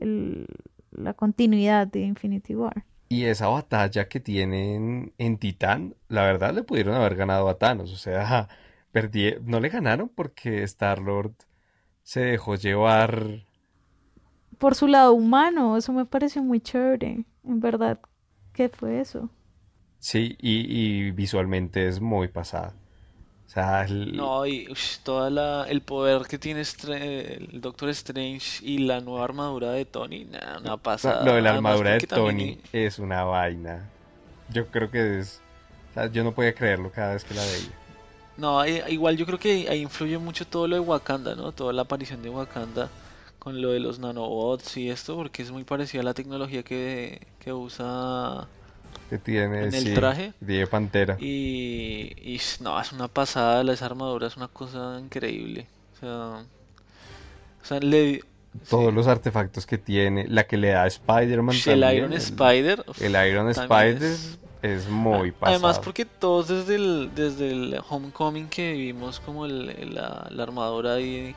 el- 0.00 0.46
la 0.92 1.14
continuidad 1.14 1.86
de 1.88 2.00
Infinity 2.02 2.56
War. 2.56 2.84
Y 3.08 3.24
esa 3.24 3.48
batalla 3.48 4.08
que 4.08 4.20
tienen 4.20 5.14
en 5.18 5.38
Titán, 5.38 5.96
la 6.08 6.22
verdad 6.24 6.54
le 6.54 6.62
pudieron 6.62 6.94
haber 6.94 7.16
ganado 7.16 7.48
a 7.48 7.58
Thanos. 7.58 7.92
O 7.92 7.96
sea, 7.96 8.48
perdí, 8.92 9.34
no 9.42 9.60
le 9.60 9.68
ganaron 9.70 10.08
porque 10.10 10.62
Star-Lord 10.64 11.34
se 12.02 12.20
dejó 12.22 12.56
llevar. 12.56 13.46
Por 14.58 14.74
su 14.74 14.86
lado 14.88 15.12
humano, 15.12 15.76
eso 15.76 15.92
me 15.92 16.04
pareció 16.04 16.42
muy 16.42 16.60
chévere, 16.60 17.24
en 17.44 17.60
verdad, 17.60 18.00
¿qué 18.52 18.68
fue 18.68 19.00
eso? 19.00 19.30
Sí, 20.00 20.36
y, 20.40 21.06
y 21.08 21.10
visualmente 21.12 21.86
es 21.88 22.00
muy 22.00 22.28
pasada. 22.28 22.74
O 23.46 23.50
sea, 23.50 23.84
el- 23.84 24.16
No, 24.16 24.46
y 24.46 24.66
ush, 24.70 24.98
toda 25.02 25.30
la, 25.30 25.64
el 25.68 25.82
poder 25.82 26.22
que 26.26 26.38
tiene 26.38 26.62
el 26.62 27.60
Doctor 27.60 27.90
Strange 27.90 28.64
y 28.64 28.78
la 28.78 29.00
nueva 29.00 29.24
armadura 29.24 29.70
de 29.72 29.84
Tony, 29.84 30.24
nah, 30.24 30.58
una 30.58 30.76
pasada. 30.78 31.24
lo 31.24 31.34
de 31.34 31.42
la 31.42 31.50
Además, 31.50 31.50
armadura 31.50 31.92
de 31.92 32.00
también 32.06 32.56
Tony 32.56 32.62
es 32.72 32.98
una 32.98 33.24
vaina. 33.24 33.94
Yo 34.48 34.70
creo 34.70 34.90
que 34.90 35.18
es. 35.20 35.44
o 35.90 35.92
sea, 35.94 36.06
yo 36.10 36.24
no 36.24 36.34
podía 36.34 36.54
creerlo 36.54 36.90
cada 36.92 37.14
vez 37.14 37.24
que 37.24 37.34
la 37.34 37.46
veía. 37.46 37.78
No, 38.36 38.64
igual 38.66 39.16
yo 39.16 39.26
creo 39.26 39.38
que 39.38 39.68
ahí 39.68 39.80
influye 39.82 40.16
mucho 40.18 40.46
todo 40.46 40.68
lo 40.68 40.76
de 40.76 40.80
Wakanda, 40.80 41.34
¿no? 41.34 41.52
Toda 41.52 41.72
la 41.72 41.82
aparición 41.82 42.22
de 42.22 42.30
Wakanda 42.30 42.92
con 43.38 43.60
lo 43.62 43.70
de 43.70 43.80
los 43.80 43.98
nanobots 43.98 44.76
y 44.76 44.90
esto, 44.90 45.16
porque 45.16 45.42
es 45.42 45.50
muy 45.50 45.64
parecida 45.64 46.02
a 46.02 46.04
la 46.04 46.14
tecnología 46.14 46.62
que, 46.62 47.26
que 47.38 47.52
usa 47.52 48.48
que 49.10 49.18
tiene 49.18 49.64
en 49.64 49.74
el 49.74 49.94
traje. 49.94 50.32
De 50.40 50.66
Pantera. 50.66 51.16
Y, 51.18 52.12
y 52.20 52.40
no, 52.60 52.80
es 52.80 52.92
una 52.92 53.08
pasada, 53.08 53.72
esa 53.72 53.86
armadura 53.86 54.26
es 54.26 54.36
una 54.36 54.48
cosa 54.48 54.98
increíble. 55.00 55.66
O 55.94 56.00
sea, 56.00 56.44
o 57.62 57.64
sea 57.64 57.80
le, 57.80 58.22
todos 58.68 58.92
los 58.92 59.06
artefactos 59.06 59.66
que 59.66 59.78
tiene, 59.78 60.26
la 60.28 60.44
que 60.44 60.56
le 60.56 60.68
da 60.68 60.86
Spider-Man 60.86 61.56
El 61.66 61.94
Iron 61.94 62.12
Spider. 62.12 62.84
El 63.00 63.28
Iron 63.28 63.48
Spider 63.50 64.16
es, 64.62 64.88
muy 64.88 65.32
pasado. 65.32 65.56
Además 65.56 65.78
porque 65.78 66.04
todos 66.04 66.48
desde 66.48 66.76
el, 66.76 67.10
desde 67.14 67.50
el 67.50 67.80
Homecoming 67.88 68.48
que 68.48 68.72
vimos 68.72 69.20
como 69.20 69.46
el, 69.46 69.94
la, 69.94 70.28
armadura 70.38 70.94
ahí, 70.94 71.34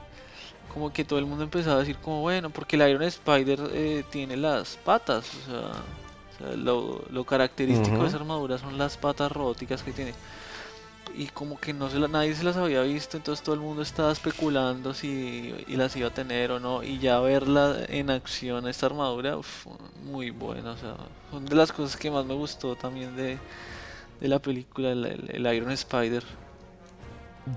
como 0.73 0.91
que 0.91 1.03
todo 1.03 1.19
el 1.19 1.25
mundo 1.25 1.43
empezaba 1.43 1.77
a 1.77 1.79
decir 1.79 1.97
como 1.97 2.21
bueno, 2.21 2.49
porque 2.49 2.75
el 2.75 2.89
Iron 2.89 3.03
Spider 3.03 3.59
eh, 3.73 4.03
tiene 4.09 4.37
las 4.37 4.77
patas, 4.77 5.29
o 5.35 5.51
sea, 5.51 6.55
lo, 6.55 7.03
lo, 7.11 7.23
característico 7.23 8.01
de 8.01 8.07
esa 8.07 8.17
armadura 8.17 8.57
son 8.57 8.77
las 8.77 8.97
patas 8.97 9.31
robóticas 9.31 9.83
que 9.83 9.91
tiene 9.91 10.13
y 11.15 11.27
como 11.27 11.59
que 11.59 11.73
no 11.73 11.89
se 11.89 11.99
la, 11.99 12.07
nadie 12.07 12.33
se 12.35 12.43
las 12.43 12.57
había 12.57 12.81
visto, 12.81 13.17
entonces 13.17 13.43
todo 13.43 13.55
el 13.55 13.61
mundo 13.61 13.81
estaba 13.81 14.11
especulando 14.11 14.93
si 14.93 15.53
y 15.67 15.75
las 15.75 15.95
iba 15.95 16.07
a 16.07 16.13
tener 16.13 16.51
o 16.51 16.59
no, 16.59 16.83
y 16.83 16.99
ya 16.99 17.19
verla 17.19 17.77
en 17.87 18.09
acción, 18.09 18.67
esta 18.67 18.85
armadura, 18.85 19.37
muy 20.03 20.31
buena, 20.31 20.71
o 20.71 20.77
sea, 20.77 20.95
son 21.29 21.45
de 21.45 21.55
las 21.55 21.71
cosas 21.71 21.97
que 21.97 22.11
más 22.11 22.25
me 22.25 22.33
gustó 22.33 22.75
también 22.75 23.15
de, 23.15 23.37
la 24.21 24.39
película, 24.39 24.91
el, 24.91 25.53
Iron 25.53 25.71
Spider. 25.71 26.23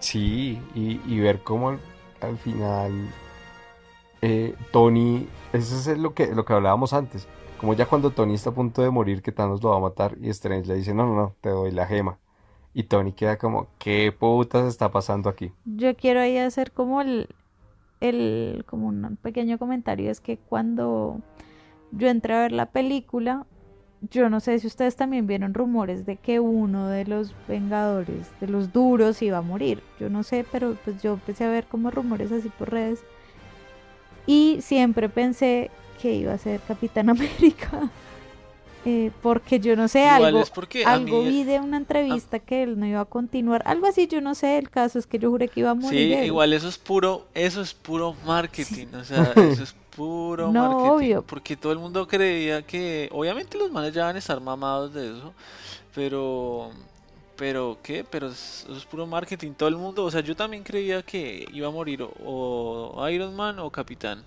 Sí, 0.01 0.59
y, 0.75 1.19
ver 1.19 1.43
cómo 1.43 1.79
al, 2.25 2.39
final 2.39 2.93
eh, 4.23 4.55
Tony, 4.73 5.29
eso 5.53 5.91
es 5.91 5.99
lo 5.99 6.15
que, 6.15 6.35
lo 6.35 6.45
que 6.45 6.53
hablábamos 6.53 6.93
antes, 6.93 7.29
como 7.59 7.75
ya 7.75 7.87
cuando 7.87 8.11
Tony 8.11 8.35
está 8.35 8.51
a 8.51 8.55
punto 8.55 8.83
de 8.83 8.91
morir, 8.91 9.23
que 9.23 9.33
Thanos 9.33 9.63
lo 9.63 9.71
va 9.71 9.77
a 9.77 9.81
matar, 9.81 10.17
y 10.21 10.29
Strange 10.31 10.67
le 10.67 10.75
dice, 10.75 10.95
no, 10.95 11.07
no, 11.07 11.15
no, 11.15 11.35
te 11.41 11.51
doy 11.51 11.71
la 11.71 11.87
gema 11.87 12.19
y 12.75 12.83
Tony 12.83 13.13
queda 13.13 13.39
como, 13.39 13.69
¿qué 13.79 14.13
putas 14.13 14.67
está 14.67 14.91
pasando 14.91 15.31
aquí? 15.31 15.53
Yo 15.65 15.97
quiero 15.97 16.21
ahí 16.21 16.37
hacer 16.37 16.73
como 16.73 17.01
el, 17.01 17.29
el, 18.01 18.65
como 18.67 18.89
un 18.89 19.17
pequeño 19.23 19.59
comentario, 19.59 20.11
es 20.11 20.21
que 20.21 20.37
cuando 20.37 21.21
yo 21.93 22.09
entré 22.09 22.35
a 22.35 22.41
ver 22.41 22.53
la 22.53 22.67
película, 22.67 23.47
yo 24.11 24.29
no 24.29 24.41
sé 24.41 24.59
si 24.59 24.67
ustedes 24.67 24.97
también 24.97 25.27
vieron 25.27 25.55
rumores 25.55 26.07
de 26.07 26.17
que 26.17 26.41
uno 26.41 26.89
de 26.89 27.05
los 27.05 27.35
Vengadores, 27.49 28.29
de 28.41 28.49
los 28.49 28.73
duros, 28.73 29.23
iba 29.23 29.39
a 29.39 29.43
morir. 29.43 29.83
Yo 30.01 30.09
no 30.11 30.23
sé, 30.23 30.45
pero 30.51 30.77
pues 30.85 31.03
yo 31.03 31.15
empecé 31.15 31.45
a 31.45 31.51
ver 31.51 31.65
como 31.65 31.91
rumores 31.91 32.33
así 32.33 32.49
por 32.49 32.71
redes. 32.71 33.01
Y 34.27 34.59
siempre 34.61 35.09
pensé 35.09 35.71
que 36.01 36.15
iba 36.15 36.33
a 36.33 36.39
ser 36.39 36.61
Capitán 36.67 37.09
América. 37.11 37.91
Eh, 38.87 39.11
porque 39.23 39.61
yo 39.61 39.77
no 39.77 39.89
sé, 39.89 40.07
algo, 40.07 40.45
algo 40.85 41.23
vi 41.23 41.45
de 41.45 41.59
una 41.59 41.79
entrevista 41.79 42.39
que 42.39 42.63
él 42.63 42.79
no 42.79 42.85
iba 42.85 43.01
a 43.01 43.07
continuar, 43.07 43.63
algo 43.65 43.87
así, 43.87 44.09
yo 44.09 44.21
no 44.21 44.35
sé, 44.35 44.59
el 44.59 44.69
caso 44.69 44.99
es 44.99 45.07
que 45.07 45.19
yo 45.19 45.31
juré 45.31 45.49
que 45.49 45.61
iba 45.61 45.71
a 45.71 45.75
morir. 45.75 46.19
Sí, 46.19 46.27
igual 46.27 46.53
eso 46.53 46.69
es 46.69 46.77
puro, 46.77 47.27
eso 47.33 47.63
es 47.63 47.73
puro 47.73 48.15
marketing, 48.27 48.89
o 48.95 49.03
sea, 49.03 49.33
eso 49.37 49.63
es 49.63 49.75
puro 49.97 50.53
no, 50.53 50.63
marketing. 50.63 50.91
Obvio. 50.91 51.23
Porque 51.23 51.57
todo 51.57 51.73
el 51.73 51.79
mundo 51.79 52.07
creía 52.07 52.63
que, 52.63 53.09
obviamente 53.13 53.59
los 53.59 53.71
manes 53.71 53.93
ya 53.93 54.05
van 54.05 54.17
a 54.17 54.19
estar 54.19 54.41
mamados 54.41 54.95
de 54.95 55.17
eso, 55.17 55.33
pero, 55.95 56.71
pero, 57.37 57.79
¿qué? 57.83 58.05
Pero 58.09 58.29
eso 58.29 58.77
es 58.77 58.85
puro 58.85 59.07
marketing, 59.07 59.53
todo 59.53 59.69
el 59.69 59.77
mundo, 59.77 60.05
o 60.05 60.11
sea, 60.11 60.21
yo 60.21 60.35
también 60.35 60.63
creía 60.63 61.03
que 61.03 61.47
iba 61.53 61.69
a 61.69 61.71
morir 61.71 62.07
o 62.25 63.09
Iron 63.09 63.35
Man 63.35 63.59
o 63.59 63.71
Capitán 63.71 64.25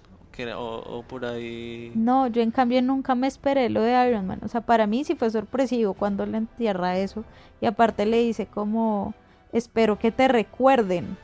o, 0.55 1.03
por 1.07 1.25
ahí. 1.25 1.91
No, 1.95 2.27
yo 2.27 2.41
en 2.41 2.51
cambio 2.51 2.81
nunca 2.81 3.15
me 3.15 3.27
esperé 3.27 3.69
lo 3.69 3.81
de 3.81 4.07
Iron 4.07 4.27
Man. 4.27 4.39
O 4.43 4.47
sea, 4.47 4.61
para 4.61 4.87
mí 4.87 5.03
sí 5.03 5.15
fue 5.15 5.29
sorpresivo 5.29 5.93
cuando 5.93 6.25
le 6.25 6.37
entierra 6.37 6.97
eso. 6.97 7.23
Y 7.61 7.65
aparte 7.65 8.05
le 8.05 8.19
dice 8.19 8.45
como, 8.45 9.13
espero 9.51 9.97
que 9.97 10.11
te 10.11 10.27
recuerden. 10.27 11.17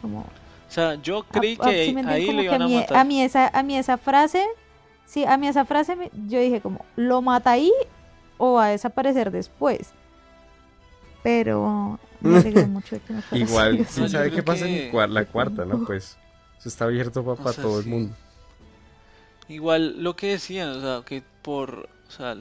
Como... 0.00 0.26
O 0.72 0.74
sea, 0.74 0.94
yo 0.94 1.24
creí 1.24 1.58
que 1.58 1.68
ahí 2.06 2.32
lo 2.32 2.42
iban 2.42 2.62
a, 2.62 2.66
matar. 2.66 2.96
A 2.96 3.04
mí, 3.04 3.20
esa, 3.20 3.48
a 3.48 3.62
mí 3.62 3.76
esa 3.76 3.98
frase, 3.98 4.42
sí, 5.04 5.22
a 5.22 5.36
mí 5.36 5.46
esa 5.46 5.66
frase, 5.66 6.10
yo 6.26 6.40
dije 6.40 6.62
como, 6.62 6.86
¿lo 6.96 7.20
mata 7.20 7.50
ahí 7.50 7.70
o 8.38 8.54
va 8.54 8.64
a 8.64 8.68
desaparecer 8.70 9.30
después? 9.30 9.90
Pero 11.22 12.00
me 12.22 12.38
alegré 12.38 12.64
mucho 12.64 12.94
de 12.94 13.02
que 13.02 13.12
no 13.12 13.22
Igual, 13.32 13.86
¿quién 13.94 14.08
sabe 14.08 14.30
qué 14.30 14.42
pasa 14.42 14.66
en 14.66 15.12
la 15.12 15.26
cuarta, 15.26 15.66
no? 15.66 15.84
Pues 15.84 16.16
eso 16.58 16.70
está 16.70 16.86
abierto 16.86 17.22
para, 17.22 17.52
todo 17.52 17.78
el 17.78 17.84
mundo. 17.84 18.14
Igual 19.48 20.02
lo 20.02 20.16
que 20.16 20.28
decían, 20.28 20.70
o 20.70 20.80
sea, 20.80 21.02
que 21.04 21.22
por, 21.42 21.90
o 22.08 22.10
sea, 22.10 22.34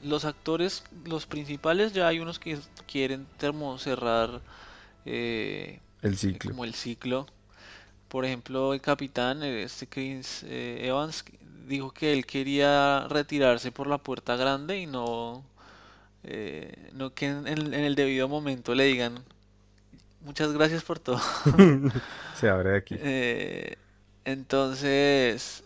los 0.00 0.24
actores, 0.24 0.84
los 1.06 1.26
principales, 1.26 1.92
ya 1.92 2.06
hay 2.06 2.20
unos 2.20 2.38
que 2.38 2.56
quieren 2.86 3.26
termocerrar 3.36 4.42
eh, 5.06 5.80
el 6.02 6.16
ciclo. 6.16 6.52
Como 6.52 6.64
el 6.64 6.74
ciclo. 6.74 7.26
Por 8.14 8.24
ejemplo, 8.24 8.72
el 8.72 8.80
capitán, 8.80 9.42
este 9.42 9.88
Chris 9.88 10.44
eh, 10.46 10.86
Evans, 10.86 11.24
dijo 11.66 11.90
que 11.90 12.12
él 12.12 12.24
quería 12.24 13.08
retirarse 13.08 13.72
por 13.72 13.88
la 13.88 13.98
puerta 13.98 14.36
grande 14.36 14.78
y 14.78 14.86
no, 14.86 15.42
eh, 16.22 16.90
no 16.92 17.12
que 17.12 17.26
en, 17.26 17.74
el 17.74 17.96
debido 17.96 18.28
momento 18.28 18.72
le 18.76 18.84
digan 18.84 19.18
muchas 20.20 20.52
gracias 20.52 20.84
por 20.84 21.00
todo. 21.00 21.20
Se 22.36 22.48
abre 22.48 22.70
de 22.70 22.76
aquí. 22.76 22.94
Eh, 23.00 23.78
entonces, 24.24 25.64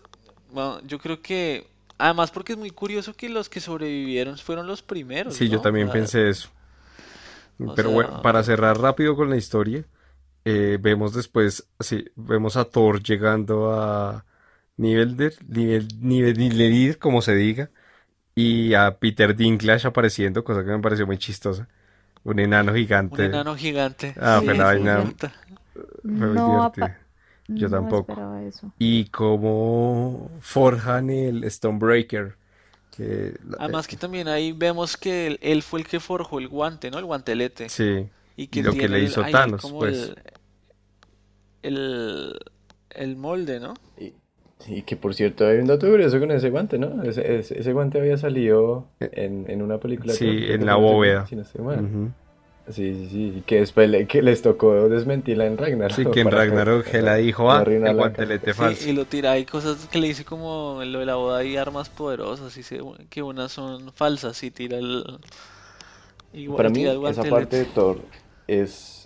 bueno, 0.50 0.80
yo 0.86 0.98
creo 1.00 1.20
que, 1.20 1.66
además 1.98 2.30
porque 2.30 2.52
es 2.52 2.58
muy 2.58 2.70
curioso 2.70 3.12
que 3.12 3.28
los 3.28 3.50
que 3.50 3.60
sobrevivieron 3.60 4.38
fueron 4.38 4.66
los 4.66 4.80
primeros. 4.80 5.34
Sí, 5.34 5.50
yo 5.50 5.60
también 5.60 5.90
pensé 5.90 6.30
eso. 6.30 6.48
Pero 7.76 7.90
bueno, 7.90 8.22
para 8.22 8.42
cerrar 8.42 8.80
rápido 8.80 9.16
con 9.16 9.28
la 9.28 9.36
historia, 9.36 9.84
eh, 10.50 10.78
vemos 10.80 11.12
después, 11.12 11.68
sí, 11.78 12.06
vemos 12.16 12.56
a 12.56 12.64
Thor 12.64 13.02
llegando 13.02 13.70
a 13.70 14.24
nivel 14.78 15.14
de 15.14 15.34
nivel, 15.50 15.88
nivel, 16.38 16.96
como 16.98 17.20
se 17.20 17.34
diga, 17.34 17.70
y 18.34 18.72
a 18.72 18.98
Peter 18.98 19.36
Dinklage 19.36 19.86
apareciendo, 19.86 20.44
cosa 20.44 20.64
que 20.64 20.70
me 20.70 20.78
pareció 20.78 21.06
muy 21.06 21.18
chistosa. 21.18 21.68
Un 22.24 22.38
enano 22.38 22.74
gigante. 22.74 23.26
Un 23.26 23.34
enano 23.34 23.56
gigante. 23.56 24.14
Ah, 24.18 24.40
pero 24.42 24.54
la 24.54 24.64
vaina 24.64 25.04
no, 26.02 26.72
yo 27.48 27.68
tampoco. 27.68 28.16
Y 28.78 29.04
como 29.10 30.30
forjan 30.40 31.10
el 31.10 31.50
Stonebreaker. 31.50 32.36
Que, 32.96 33.38
Además 33.58 33.86
que 33.86 33.98
también 33.98 34.28
ahí 34.28 34.52
vemos 34.52 34.96
que 34.96 35.38
él, 35.42 35.62
fue 35.62 35.80
el 35.80 35.86
que 35.86 36.00
forjó 36.00 36.38
el 36.38 36.48
guante, 36.48 36.90
¿no? 36.90 36.98
El 36.98 37.04
guantelete. 37.04 37.68
Sí. 37.68 38.08
Y, 38.34 38.62
lo 38.62 38.72
que 38.72 38.88
le 38.88 39.00
hizo 39.02 39.22
Thanos, 39.24 39.70
pues. 39.70 40.08
El, 40.08 40.37
el, 41.68 43.16
molde, 43.16 43.60
¿no? 43.60 43.74
Y, 44.66 44.82
que 44.82 44.96
por 44.96 45.14
cierto 45.14 45.46
hay 45.46 45.58
un 45.58 45.66
dato 45.66 45.88
curioso 45.88 46.18
con 46.18 46.32
ese 46.32 46.50
guante, 46.50 46.78
¿no? 46.78 47.02
Ese, 47.04 47.38
ese, 47.38 47.72
guante 47.72 47.98
había 48.00 48.16
salido 48.16 48.86
en, 49.00 49.48
en 49.48 49.62
una 49.62 49.78
película. 49.78 50.12
Sí, 50.12 50.26
en 50.26 50.66
la 50.66 50.74
bóveda. 50.74 51.26
Sí, 52.70 52.94
sí, 52.94 53.08
sí, 53.10 53.42
que 53.46 53.60
después 53.60 54.06
que 54.08 54.20
les 54.20 54.42
tocó 54.42 54.88
desmentirla 54.88 55.46
en 55.46 55.56
Ragnarok. 55.56 55.96
Sí, 55.96 56.04
que 56.12 56.20
en 56.20 56.30
Ragnarok 56.30 56.92
la 56.94 57.16
dijo, 57.16 57.50
ah, 57.50 57.62
el 57.66 57.94
guantelete 57.94 58.52
falso. 58.52 58.88
y 58.88 58.92
lo 58.92 59.06
tira, 59.06 59.32
hay 59.32 59.44
cosas 59.44 59.86
que 59.86 59.98
le 59.98 60.08
dice 60.08 60.24
como 60.24 60.82
lo 60.84 60.98
de 60.98 61.06
la 61.06 61.14
boda 61.14 61.42
y 61.44 61.56
armas 61.56 61.88
poderosas, 61.88 62.56
y 62.58 62.62
que 63.08 63.22
unas 63.22 63.52
son 63.52 63.92
falsas 63.92 64.42
y 64.42 64.50
tira 64.50 64.78
el... 64.78 65.04
Para 66.56 66.68
mí, 66.68 66.84
esa 66.84 67.24
parte 67.24 67.56
de 67.56 67.64
Thor 67.64 68.00
es 68.46 68.97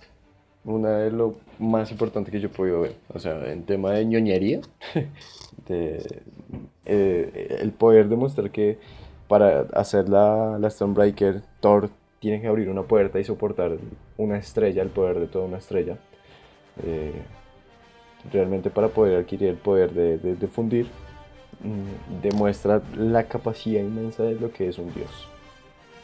una 0.64 0.98
de 0.98 1.10
lo 1.10 1.36
más 1.58 1.90
importante 1.90 2.30
que 2.30 2.40
yo 2.40 2.48
he 2.48 2.50
podido 2.50 2.82
ver. 2.82 2.94
O 3.12 3.18
sea, 3.18 3.50
en 3.50 3.64
tema 3.64 3.92
de 3.92 4.04
ñoñería, 4.04 4.60
eh, 5.68 6.02
el 6.84 7.70
poder 7.72 8.08
demostrar 8.08 8.50
que 8.50 8.78
para 9.28 9.62
hacer 9.72 10.08
la, 10.08 10.58
la 10.58 10.70
Stonebreaker, 10.70 11.42
Thor 11.60 11.90
tienen 12.20 12.42
que 12.42 12.48
abrir 12.48 12.68
una 12.68 12.82
puerta 12.82 13.18
y 13.18 13.24
soportar 13.24 13.78
una 14.16 14.38
estrella, 14.38 14.82
el 14.82 14.90
poder 14.90 15.18
de 15.18 15.26
toda 15.26 15.46
una 15.46 15.58
estrella. 15.58 15.96
Eh, 16.84 17.12
realmente 18.30 18.70
para 18.70 18.88
poder 18.88 19.18
adquirir 19.18 19.48
el 19.48 19.56
poder 19.56 19.92
de, 19.92 20.18
de, 20.18 20.46
fundir, 20.46 20.86
mm, 21.60 22.22
demuestra 22.22 22.82
la 22.96 23.24
capacidad 23.24 23.80
inmensa 23.80 24.22
de 24.22 24.34
lo 24.34 24.52
que 24.52 24.68
es 24.68 24.78
un 24.78 24.92
dios. 24.94 25.10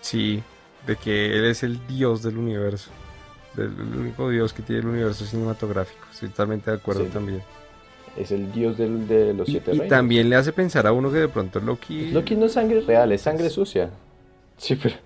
Sí, 0.00 0.42
de 0.86 0.96
que 0.96 1.36
él 1.36 1.44
es 1.44 1.62
el 1.62 1.86
dios 1.86 2.22
del 2.22 2.38
universo. 2.38 2.90
El 3.56 3.98
único 3.98 4.28
dios 4.28 4.52
que 4.52 4.62
tiene 4.62 4.82
el 4.82 4.88
universo 4.88 5.24
cinematográfico. 5.24 6.06
Estoy 6.12 6.28
totalmente 6.28 6.70
de 6.70 6.76
acuerdo 6.76 7.04
también. 7.04 7.42
Es 8.16 8.32
el 8.32 8.50
dios 8.52 8.76
del, 8.76 9.06
de 9.06 9.32
los 9.32 9.46
siete 9.46 9.72
y, 9.74 9.82
Y 9.82 9.88
también 9.88 10.28
le 10.28 10.36
hace 10.36 10.52
pensar 10.52 10.86
a 10.86 10.92
uno 10.92 11.10
que 11.10 11.18
de 11.18 11.28
pronto 11.28 11.60
Loki... 11.60 12.10
Loki 12.10 12.34
no 12.34 12.46
es 12.46 12.52
sangre 12.52 12.80
real, 12.80 13.12
es 13.12 13.22
sangre 13.22 13.48
sucia. 13.48 13.90
Sí, 14.56 14.76
pero 14.76 14.96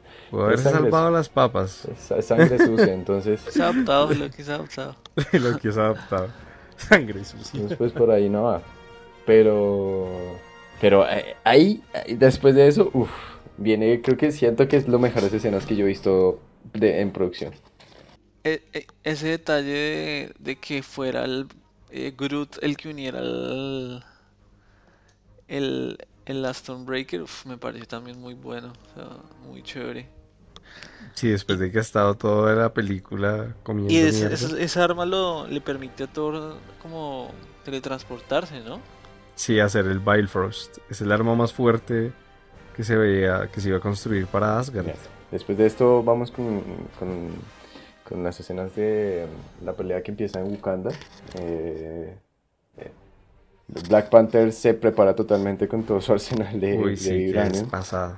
haberse 0.45 0.65
sangre. 0.65 0.83
salvado 0.83 1.11
las 1.11 1.29
papas. 1.29 1.87
Es 1.87 2.25
sangre 2.25 2.59
sucia, 2.59 2.93
entonces, 2.93 3.41
Se 3.41 3.63
ha 3.63 3.69
adaptado, 3.69 4.13
lo 4.15 4.31
que 4.31 4.43
se 4.43 4.53
ha 4.53 4.55
adaptado. 4.57 4.97
lo 5.33 5.59
que 5.59 5.69
es 5.69 5.77
adaptado. 5.77 6.29
Sangre 6.77 7.25
sucia. 7.25 7.61
entonces, 7.61 7.79
pues 7.79 7.93
por 7.93 8.11
ahí 8.11 8.29
no 8.29 8.45
va. 8.45 8.63
Pero, 9.25 10.09
pero 10.81 11.09
eh, 11.09 11.37
ahí, 11.45 11.83
ahí, 11.95 12.17
después 12.17 12.57
de 12.57 12.67
eso, 12.67 12.91
uff, 12.93 13.11
viene, 13.57 14.01
creo 14.01 14.17
que 14.17 14.33
siento 14.33 14.67
que 14.67 14.77
es 14.77 14.89
lo 14.89 14.99
mejores 14.99 15.33
escenas 15.33 15.65
que 15.65 15.77
yo 15.77 15.85
he 15.85 15.89
visto 15.89 16.41
de, 16.73 17.01
en 17.01 17.13
producción. 17.13 17.53
E- 18.45 18.63
e- 18.73 18.87
ese 19.05 19.29
detalle 19.29 19.73
de, 19.73 20.35
de 20.39 20.57
que 20.57 20.83
fuera 20.83 21.25
el 21.25 21.47
eh, 21.91 22.13
Groot 22.17 22.59
el 22.63 22.77
que 22.77 22.89
uniera 22.89 23.21
el, 23.21 24.03
el, 25.49 25.99
el 26.27 26.55
Stonebreaker, 26.55 27.23
uf, 27.23 27.47
me 27.47 27.57
pareció 27.59 27.87
también 27.87 28.21
muy 28.21 28.35
bueno, 28.35 28.73
o 28.91 28.95
sea, 28.95 29.09
muy 29.47 29.63
chévere. 29.63 30.09
Sí, 31.15 31.29
después 31.29 31.59
de 31.59 31.71
que 31.71 31.79
ha 31.79 31.83
estado 31.83 32.15
toda 32.17 32.55
la 32.55 32.73
película 32.73 33.55
comiendo 33.63 33.93
Y 33.93 33.99
ese- 33.99 34.29
mierda. 34.29 34.35
esa, 34.35 34.59
esa 34.59 34.85
arma 34.85 35.05
lo, 35.05 35.47
le 35.47 35.61
permite 35.61 36.05
a 36.05 36.07
Thor 36.07 36.57
como 36.81 37.31
teletransportarse, 37.65 38.61
¿no? 38.61 38.81
Sí, 39.35 39.61
hacer 39.61 39.87
el 39.87 39.99
Bifrost. 39.99 40.79
Es 40.91 41.01
el 41.01 41.13
arma 41.13 41.35
más 41.35 41.53
fuerte 41.53 42.13
que 42.77 42.85
se 42.85 42.97
veía, 42.97 43.49
que 43.53 43.61
se 43.61 43.69
iba 43.69 43.79
a 43.79 43.81
construir 43.81 44.27
para 44.27 44.59
Asgard. 44.59 44.87
Después 45.31 45.59
de 45.59 45.67
esto 45.67 46.03
vamos 46.03 46.31
con, 46.31 46.63
con, 46.99 47.31
con 48.13 48.23
las 48.23 48.39
escenas 48.39 48.77
de 48.77 49.25
um, 49.27 49.65
la 49.65 49.73
pelea 49.73 50.03
que 50.03 50.11
empieza 50.11 50.39
en 50.39 50.51
Wakanda. 50.51 50.91
Eh, 51.39 52.15
eh, 52.77 52.91
Black 53.89 54.11
Panther 54.11 54.53
se 54.53 54.75
prepara 54.75 55.17
totalmente 55.17 55.67
con 55.67 55.83
todo 55.85 55.99
su 56.03 56.13
arsenal 56.13 56.61
de, 56.61 56.79
Uy, 56.79 56.91
de 56.91 56.97
sí, 56.99 57.17
vibranium. 57.17 57.69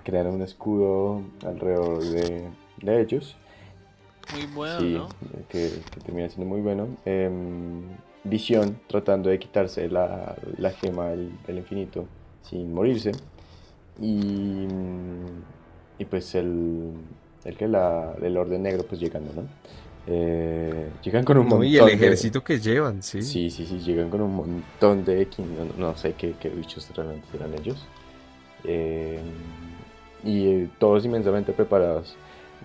Crean 0.02 0.26
un 0.26 0.42
escudo 0.42 1.22
alrededor 1.46 2.02
de, 2.02 2.48
de 2.82 3.00
ellos. 3.00 3.36
Muy 4.32 4.46
bueno, 4.46 4.80
Sí, 4.80 4.94
¿no? 4.94 5.08
que, 5.48 5.70
que 5.92 6.00
termina 6.00 6.28
siendo 6.28 6.46
muy 6.52 6.60
bueno. 6.60 6.88
Em, 7.04 7.82
Visión 8.26 8.80
tratando 8.88 9.28
de 9.28 9.38
quitarse 9.38 9.86
la, 9.88 10.34
la 10.56 10.70
gema 10.70 11.08
del, 11.10 11.30
del 11.46 11.58
infinito 11.58 12.06
sin 12.42 12.72
morirse. 12.72 13.12
Y, 14.00 14.66
mm, 14.66 15.42
y 15.98 16.04
pues 16.06 16.34
el, 16.34 16.92
el 17.44 17.56
que 17.56 17.68
la, 17.68 18.14
el 18.22 18.36
orden 18.36 18.62
negro 18.62 18.84
pues 18.84 19.00
llegando, 19.00 19.32
¿no? 19.34 19.42
Eh, 20.06 20.88
llegan 21.02 21.24
con 21.24 21.38
un 21.38 21.44
No, 21.44 21.50
montón 21.56 21.66
y 21.68 21.76
el 21.78 21.86
de- 21.86 21.92
ejército 21.92 22.42
que 22.44 22.58
llevan, 22.60 23.02
sí. 23.02 23.22
Sí, 23.22 23.50
sí, 23.50 23.64
sí, 23.66 23.78
llegan 23.80 24.10
con 24.10 24.20
un 24.20 24.34
montón 24.36 25.04
de 25.04 25.26
no, 25.38 25.88
no 25.88 25.96
sé 25.96 26.12
qué, 26.12 26.34
qué 26.38 26.48
bichos 26.50 26.88
realmente 26.94 27.26
eran 27.34 27.54
ellos. 27.54 27.86
Eh, 28.64 29.20
y 30.22 30.46
eh, 30.46 30.68
todos 30.78 31.04
inmensamente 31.04 31.52
preparados. 31.52 32.16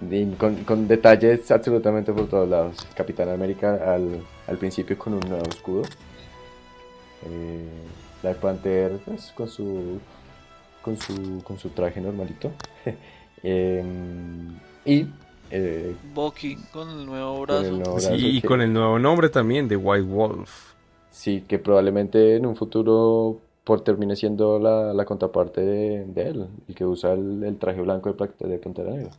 Y 0.09 0.25
con, 0.33 0.63
con 0.63 0.87
detalles 0.87 1.49
absolutamente 1.51 2.13
por 2.13 2.27
todos 2.29 2.47
lados. 2.47 2.75
Capitán 2.95 3.29
América 3.29 3.93
al, 3.93 4.21
al 4.47 4.57
principio 4.57 4.97
con 4.97 5.13
un 5.13 5.19
nuevo 5.27 5.47
escudo. 5.49 5.81
Black 8.21 8.37
Panther 8.37 8.91
pues, 9.05 9.31
con 9.35 9.49
su 9.49 9.99
con 10.81 10.95
su 10.97 11.41
con 11.43 11.57
su 11.59 11.69
traje 11.69 11.99
normalito. 12.01 12.51
Y 14.89 15.07
eh, 15.51 15.95
Bucky 16.13 16.55
con 16.71 16.89
el 16.89 17.05
nuevo 17.05 17.45
con 17.45 17.63
el 17.65 17.77
brazo. 17.81 17.99
Sí, 17.99 18.37
y 18.37 18.41
que- 18.41 18.47
con 18.47 18.61
el 18.61 18.73
nuevo 18.73 18.99
nombre 18.99 19.29
también, 19.29 19.67
de 19.67 19.75
White 19.75 20.05
Wolf. 20.07 20.73
Sí, 21.11 21.43
que 21.47 21.59
probablemente 21.59 22.35
en 22.35 22.45
un 22.45 22.55
futuro 22.55 23.39
por 23.63 23.81
termine 23.81 24.15
siendo 24.15 24.57
la, 24.59 24.93
la 24.93 25.05
contraparte 25.05 25.61
de, 25.61 26.05
de 26.05 26.21
él, 26.27 26.47
el 26.67 26.75
que 26.75 26.85
usa 26.85 27.13
el, 27.13 27.43
el 27.43 27.57
traje 27.57 27.81
blanco 27.81 28.13
de, 28.13 28.47
de 28.47 28.57
Pantera 28.57 28.91
Negra. 28.91 29.11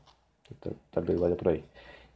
Tal, 0.60 0.74
tal 0.90 1.04
vez 1.04 1.20
vaya 1.20 1.36
por 1.36 1.48
ahí. 1.52 1.64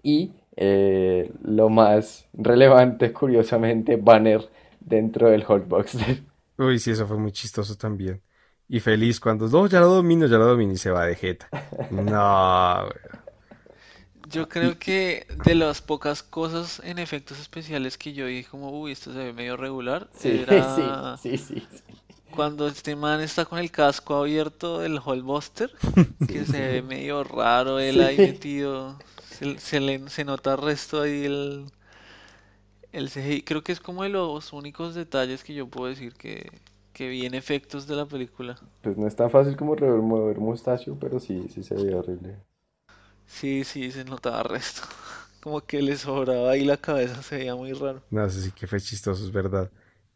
Y 0.02 0.32
eh, 0.56 1.30
lo 1.44 1.68
más 1.68 2.26
relevante, 2.32 3.12
curiosamente, 3.20 3.96
Banner 3.96 4.48
dentro 4.80 5.30
del 5.30 5.44
Hulkbox. 5.48 5.96
Uy, 6.58 6.78
sí, 6.78 6.92
eso 6.92 7.06
fue 7.06 7.18
muy 7.18 7.32
chistoso 7.32 7.76
también. 7.76 8.22
Y 8.68 8.80
feliz 8.80 9.20
cuando, 9.20 9.46
no, 9.48 9.66
ya 9.66 9.80
lo 9.80 9.88
domino, 9.88 10.26
ya 10.26 10.38
lo 10.38 10.46
domino, 10.46 10.72
y 10.72 10.76
se 10.76 10.90
va 10.90 11.04
de 11.06 11.14
jeta. 11.16 11.48
No, 11.90 12.86
güey. 12.86 13.23
Yo 14.24 14.48
creo 14.48 14.78
que 14.78 15.26
de 15.44 15.54
las 15.54 15.82
pocas 15.82 16.22
cosas 16.22 16.80
en 16.84 16.98
efectos 16.98 17.38
especiales 17.40 17.98
que 17.98 18.12
yo 18.14 18.26
dije 18.26 18.48
como, 18.50 18.70
uy, 18.70 18.92
esto 18.92 19.12
se 19.12 19.18
ve 19.18 19.32
medio 19.32 19.56
regular, 19.56 20.10
Sí, 20.12 20.30
era 20.42 21.16
sí, 21.22 21.36
sí, 21.38 21.38
sí, 21.38 21.68
sí. 21.70 21.94
cuando 22.30 22.66
este 22.66 22.96
man 22.96 23.20
está 23.20 23.44
con 23.46 23.58
el 23.58 23.70
casco 23.70 24.16
abierto 24.16 24.80
del 24.80 25.00
Hallbuster, 25.00 25.70
que 26.26 26.44
se 26.46 26.60
ve 26.60 26.82
medio 26.82 27.24
raro 27.24 27.78
él 27.78 28.00
ahí 28.00 28.20
metido, 28.20 29.02
se, 29.30 29.58
se 29.58 29.80
le, 29.80 30.08
se 30.10 30.24
nota 30.24 30.52
el 30.52 30.58
resto 30.58 31.02
ahí 31.02 31.24
el, 31.24 31.66
el 32.92 33.10
CGI. 33.10 33.42
Creo 33.42 33.64
que 33.64 33.72
es 33.72 33.80
como 33.80 34.04
de 34.04 34.10
los 34.10 34.52
únicos 34.52 34.94
detalles 34.94 35.42
que 35.44 35.54
yo 35.54 35.66
puedo 35.68 35.88
decir 35.90 36.14
que, 36.14 36.52
que 36.92 37.08
vi 37.08 37.26
en 37.26 37.34
efectos 37.34 37.86
de 37.88 37.96
la 37.96 38.06
película. 38.06 38.60
Pues 38.82 38.96
no 38.96 39.08
es 39.08 39.16
tan 39.16 39.30
fácil 39.30 39.56
como 39.56 39.74
remover 39.74 40.38
mostacho, 40.38 40.96
pero 41.00 41.18
sí, 41.18 41.48
sí 41.48 41.64
se 41.64 41.74
veía 41.74 41.98
horrible. 41.98 42.38
Sí, 43.26 43.64
sí, 43.64 43.90
se 43.90 44.04
notaba 44.04 44.38
el 44.42 44.48
resto. 44.50 44.82
Como 45.42 45.60
que 45.66 45.82
le 45.82 45.96
sobraba 45.96 46.50
ahí 46.52 46.64
la 46.64 46.76
cabeza, 46.78 47.22
se 47.22 47.36
veía 47.38 47.54
muy 47.54 47.72
raro. 47.72 48.02
No, 48.10 48.24
eso 48.26 48.40
sí 48.40 48.52
que 48.52 48.66
fue 48.66 48.80
chistoso, 48.80 49.24
es 49.24 49.32
verdad. 49.32 49.70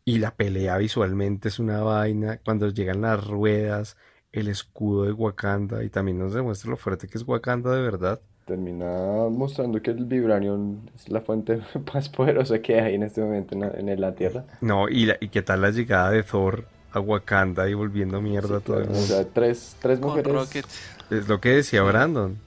Y 0.04 0.18
la 0.18 0.34
pelea 0.34 0.78
visualmente 0.78 1.48
es 1.48 1.58
una 1.58 1.82
vaina. 1.82 2.38
Cuando 2.38 2.68
llegan 2.68 3.02
las 3.02 3.26
ruedas, 3.26 3.96
el 4.32 4.48
escudo 4.48 5.04
de 5.04 5.12
Wakanda, 5.12 5.82
y 5.84 5.90
también 5.90 6.18
nos 6.18 6.32
demuestra 6.32 6.70
lo 6.70 6.76
fuerte 6.76 7.08
que 7.08 7.18
es 7.18 7.24
Wakanda 7.26 7.74
de 7.74 7.82
verdad. 7.82 8.20
Termina 8.46 8.86
mostrando 9.30 9.82
que 9.82 9.90
el 9.90 10.06
Vibranium 10.06 10.86
es 10.94 11.08
la 11.10 11.20
fuente 11.20 11.60
más 11.94 12.08
poderosa 12.08 12.60
que 12.62 12.80
hay 12.80 12.94
en 12.94 13.02
este 13.02 13.20
momento 13.20 13.54
en 13.54 13.60
la, 13.60 13.68
en 13.92 14.00
la 14.00 14.14
Tierra. 14.14 14.44
No, 14.62 14.88
y, 14.88 15.04
la- 15.06 15.18
y 15.20 15.28
qué 15.28 15.42
tal 15.42 15.60
la 15.60 15.70
llegada 15.70 16.10
de 16.10 16.22
Thor 16.22 16.66
a 16.92 17.00
Wakanda 17.00 17.68
y 17.68 17.74
volviendo 17.74 18.22
mierda 18.22 18.58
a 18.58 18.60
todo 18.60 18.78
el 18.78 18.84
claro, 18.84 18.98
O 18.98 19.00
mundo. 19.00 19.06
sea, 19.06 19.24
tres, 19.28 19.76
tres 19.80 19.98
Con 19.98 20.08
mujeres. 20.10 20.32
Rocket. 20.32 20.66
Es 21.10 21.28
lo 21.28 21.40
que 21.40 21.50
decía 21.50 21.82
Brandon. 21.82 22.38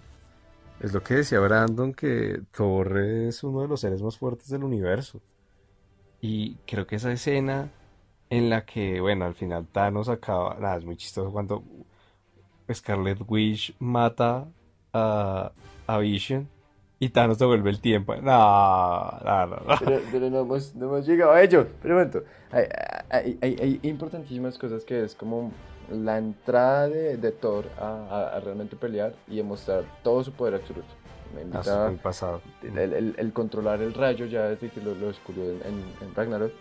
Es 0.82 0.94
lo 0.94 1.04
que 1.04 1.14
decía 1.14 1.40
Brandon, 1.40 1.94
que 1.94 2.42
Thor 2.52 2.98
es 2.98 3.44
uno 3.44 3.62
de 3.62 3.68
los 3.68 3.82
seres 3.82 4.02
más 4.02 4.18
fuertes 4.18 4.50
del 4.50 4.64
universo. 4.64 5.22
Y 6.20 6.56
creo 6.66 6.88
que 6.88 6.96
esa 6.96 7.12
escena 7.12 7.70
en 8.32 8.50
la 8.50 8.66
que, 8.66 9.00
bueno, 9.00 9.26
al 9.26 9.36
final 9.36 9.68
Thanos 9.68 10.10
acaba, 10.10 10.56
nada, 10.60 10.78
es 10.78 10.86
muy 10.86 10.96
chistoso 10.96 11.32
cuando 11.32 11.64
Scarlet 12.72 13.20
Witch 13.28 13.76
mata 13.80 14.48
a, 14.92 15.52
Vision 16.00 16.48
y 17.00 17.10
Thanos 17.10 17.38
devuelve 17.38 17.70
el 17.70 17.80
tiempo. 17.80 18.16
No, 18.16 18.22
no, 19.24 19.46
no, 19.48 19.56
no. 19.58 19.76
Pero, 20.12 20.30
no, 20.32 20.40
hemos, 20.40 20.74
no 20.74 20.86
hemos 20.88 21.06
llegado 21.06 21.34
a 21.34 21.44
ello. 21.44 21.68
Pero 21.82 21.98
un 21.98 22.24
hay- 22.52 23.38
hay 23.42 23.80
importantísimas 23.84 24.58
cosas 24.58 24.84
que 24.84 25.04
es 25.04 25.14
como 25.14 25.52
la 25.92 26.18
entrada 26.18 26.88
de, 26.90 27.18
de 27.18 27.32
Thor 27.32 27.66
a, 27.80 27.86
a- 28.10 28.38
a 28.38 28.40
realmente 28.40 28.76
pelear 28.76 29.14
y 29.28 29.38
demostrar 29.38 29.84
todo 30.04 30.24
su 30.24 30.32
poder 30.32 30.56
absoluto. 30.56 30.88
Me 31.36 31.42
Ah, 31.42 31.44
invita 31.44 31.88
muy 31.88 31.96
pasado. 31.98 32.42
el, 32.64 32.78
el- 32.94 33.16
el 33.18 33.34
controlar 33.34 33.82
el 33.82 33.94
rayo 33.94 34.26
ya 34.26 34.44
desde 34.50 34.70
que 34.70 34.82
lo, 34.82 34.94
lo 34.96 35.08
descubrió 35.08 35.44
en, 35.50 35.58
en- 35.66 36.08
en 36.08 36.16
Ragnarok 36.16 36.52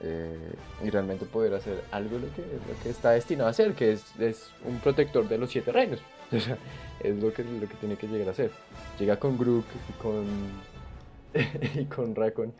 eh, 0.00 0.52
y 0.82 0.90
realmente 0.90 1.24
poder 1.26 1.54
hacer 1.54 1.82
algo 1.92 2.18
lo 2.18 2.26
que, 2.34 2.42
lo 2.42 2.82
que 2.82 2.90
está 2.90 3.10
destinado 3.12 3.46
a 3.48 3.50
hacer, 3.50 3.74
que 3.74 3.92
es, 3.92 4.04
es 4.18 4.50
un 4.66 4.78
protector 4.80 5.28
de 5.28 5.38
los 5.38 5.50
siete 5.50 5.72
reinos. 5.72 6.00
O 6.32 6.40
sea, 6.40 6.56
es 7.00 7.22
lo 7.22 7.32
que, 7.32 7.44
lo 7.44 7.68
que 7.68 7.74
tiene 7.76 7.96
que 7.96 8.08
llegar 8.08 8.30
a 8.30 8.34
ser. 8.34 8.50
Llega 8.98 9.18
con 9.18 9.36
Groot 9.38 9.64
y 9.88 10.02
con, 10.02 10.24
y 11.80 11.84
con 11.84 12.14
Rakon 12.14 12.52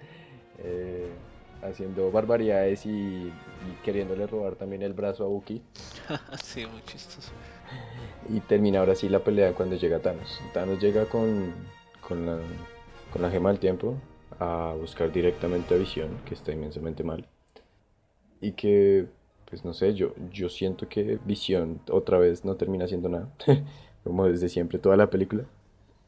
eh, 0.59 1.09
haciendo 1.65 2.11
barbaridades 2.13 2.87
y, 2.87 2.91
y 2.91 3.79
queriéndole 3.83 4.27
robar 4.27 4.57
también 4.57 4.83
el 4.83 4.93
brazo 4.95 5.25
a 5.25 5.29
Bucky. 5.29 5.63
Sí, 6.43 6.67
muy 6.67 6.83
chistoso. 6.83 7.33
Y 8.29 8.41
termina 8.41 8.81
ahora 8.81 8.95
sí 8.95 9.09
la 9.09 9.21
pelea 9.25 9.55
cuando 9.55 9.77
llega 9.77 10.01
Thanos. 10.01 10.41
Thanos 10.53 10.81
llega 10.81 11.07
con, 11.07 11.53
con, 12.01 12.27
la, 12.27 12.39
con 13.13 13.23
la 13.23 13.31
gema 13.31 13.51
del 13.51 13.59
tiempo 13.59 13.97
a 14.39 14.75
buscar 14.79 15.13
directamente 15.13 15.75
a 15.75 15.79
Visión, 15.79 16.21
que 16.25 16.35
está 16.35 16.53
inmensamente 16.53 17.05
mal. 17.05 17.27
Y 18.41 18.53
que, 18.53 19.07
pues 19.47 19.65
no 19.65 19.73
sé, 19.75 19.95
yo, 19.95 20.15
yo 20.31 20.49
siento 20.49 20.89
que 20.89 21.19
Visión 21.25 21.81
otra 21.91 22.19
vez 22.19 22.45
no 22.45 22.57
termina 22.57 22.85
haciendo 22.85 23.09
nada. 23.09 23.29
Como 24.05 24.27
desde 24.27 24.49
siempre, 24.49 24.79
toda 24.79 24.97
la 24.97 25.09
película. 25.11 25.45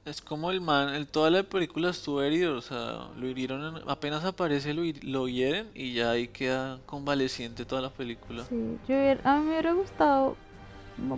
Es 0.06 0.22
como 0.22 0.52
el 0.52 0.60
man, 0.60 0.94
el, 0.94 1.08
toda 1.08 1.30
la 1.30 1.42
película 1.42 1.90
estuvo 1.90 2.22
herido, 2.22 2.56
o 2.56 2.60
sea, 2.60 3.08
lo 3.18 3.26
hirieron, 3.26 3.76
en- 3.76 3.90
apenas 3.90 4.24
aparece 4.24 4.72
lo, 4.72 4.82
lo 5.02 5.26
hieren 5.28 5.66
y 5.74 5.94
ya 5.94 6.12
ahí 6.12 6.28
queda 6.28 6.78
convaleciente 6.86 7.64
toda 7.64 7.82
la 7.82 7.90
película. 7.90 8.44
Sí, 8.44 8.78
yo 8.88 8.94
a 9.24 9.38
mí 9.38 9.44
me 9.44 9.50
hubiera 9.50 9.72
gustado 9.72 10.36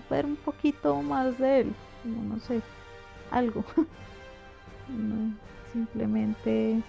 ver 0.08 0.24
un 0.24 0.36
poquito 0.36 1.02
más 1.02 1.38
de 1.38 1.60
él, 1.60 1.72
como 2.02 2.34
no 2.34 2.40
sé, 2.40 2.60
algo. 3.30 3.64
No, 4.88 5.34
simplemente 5.70 6.80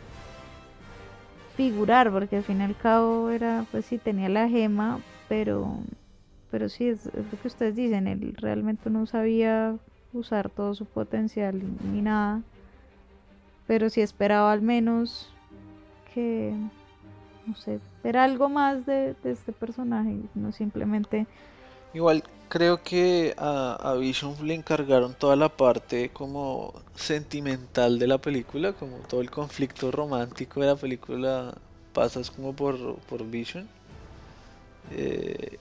figurar, 1.58 2.12
porque 2.12 2.38
al 2.38 2.44
fin 2.44 2.62
y 2.62 2.64
al 2.64 2.78
cabo 2.78 3.30
era, 3.30 3.66
pues 3.72 3.86
sí, 3.86 3.98
tenía 3.98 4.30
la 4.30 4.48
gema, 4.48 5.00
pero, 5.28 5.80
pero 6.50 6.70
sí, 6.70 6.88
es, 6.88 7.08
es 7.08 7.30
lo 7.30 7.42
que 7.42 7.48
ustedes 7.50 7.76
dicen, 7.76 8.08
él 8.08 8.34
realmente 8.38 8.90
no 8.90 9.06
sabía 9.06 9.76
usar 10.14 10.50
todo 10.50 10.74
su 10.74 10.86
potencial 10.86 11.62
ni 11.92 12.02
nada. 12.02 12.42
Pero 13.68 13.90
sí 13.90 14.02
esperaba 14.02 14.52
al 14.52 14.62
menos 14.62 15.34
que, 16.14 16.54
no 17.46 17.56
sé, 17.56 17.80
ver 18.04 18.18
algo 18.18 18.50
más 18.50 18.86
de, 18.86 19.16
de 19.24 19.32
este 19.32 19.52
personaje, 19.52 20.18
no 20.34 20.52
simplemente 20.52 21.28
Igual 21.94 22.24
creo 22.50 22.84
que 22.84 23.34
a, 23.38 23.96
Vision 24.00 24.36
le 24.46 24.54
encargaron 24.54 25.14
toda 25.14 25.36
la 25.36 25.50
parte 25.50 26.10
como 26.10 26.74
sentimental 26.96 27.98
de 27.98 28.08
la 28.08 28.20
película, 28.20 28.74
como 28.74 28.98
todo 28.98 29.22
el 29.22 29.32
conflicto 29.32 29.92
romántico 29.92 30.60
de 30.62 30.68
la 30.68 30.76
película 30.76 31.56
pasas 31.94 32.30
como 32.30 32.54
por, 32.54 32.98
por 33.02 33.26
Vision. 33.26 33.68
Eh, 34.92 35.58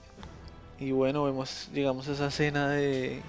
y 0.79 0.91
bueno, 0.91 1.23
vemos, 1.25 1.69
digamos, 1.73 2.07
esa 2.07 2.27
escena 2.27 2.69
de, 2.69 3.21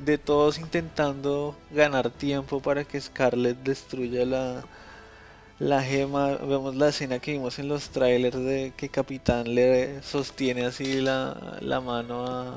de 0.00 0.18
todos 0.18 0.58
intentando 0.58 1.56
ganar 1.70 2.10
tiempo 2.10 2.60
para 2.60 2.84
que 2.84 3.00
Scarlett 3.00 3.58
destruya 3.58 4.24
la, 4.24 4.64
la 5.58 5.82
gema. 5.82 6.36
Vemos 6.36 6.74
la 6.74 6.88
escena 6.88 7.20
que 7.20 7.32
vimos 7.32 7.58
en 7.58 7.68
los 7.68 7.90
trailers 7.90 8.36
de 8.36 8.72
que 8.76 8.88
Capitán 8.88 9.54
le 9.54 10.02
sostiene 10.02 10.66
así 10.66 11.00
la, 11.00 11.58
la 11.60 11.80
mano 11.80 12.26
a, 12.26 12.56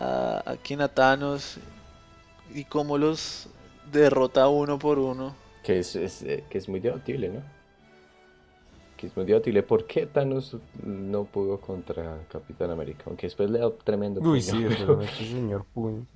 a, 0.00 0.50
a 0.52 0.56
quien 0.56 0.82
a 0.82 0.88
Thanos 0.88 1.58
y 2.54 2.64
cómo 2.64 2.98
los 2.98 3.48
derrota 3.90 4.48
uno 4.48 4.78
por 4.78 4.98
uno. 4.98 5.34
Que 5.62 5.78
es, 5.78 5.96
es, 5.96 6.22
eh, 6.22 6.44
que 6.50 6.58
es 6.58 6.68
muy 6.68 6.80
debatible, 6.80 7.30
¿no? 7.30 7.63
Muy 9.16 9.24
debatible. 9.24 9.62
¿Por 9.62 9.86
qué 9.86 10.06
Thanos 10.06 10.56
no 10.82 11.24
pudo 11.24 11.60
contra 11.60 12.26
Capitán 12.30 12.70
América? 12.70 13.04
Aunque 13.06 13.26
después 13.26 13.50
le 13.50 13.58
da 13.60 13.70
tremendo 13.70 14.20
Uy, 14.20 14.40
puño, 14.40 14.40
sí, 14.40 14.64
pero- 14.68 14.86
realmente, 14.86 15.14
señor 15.24 15.64
Puño. 15.72 16.06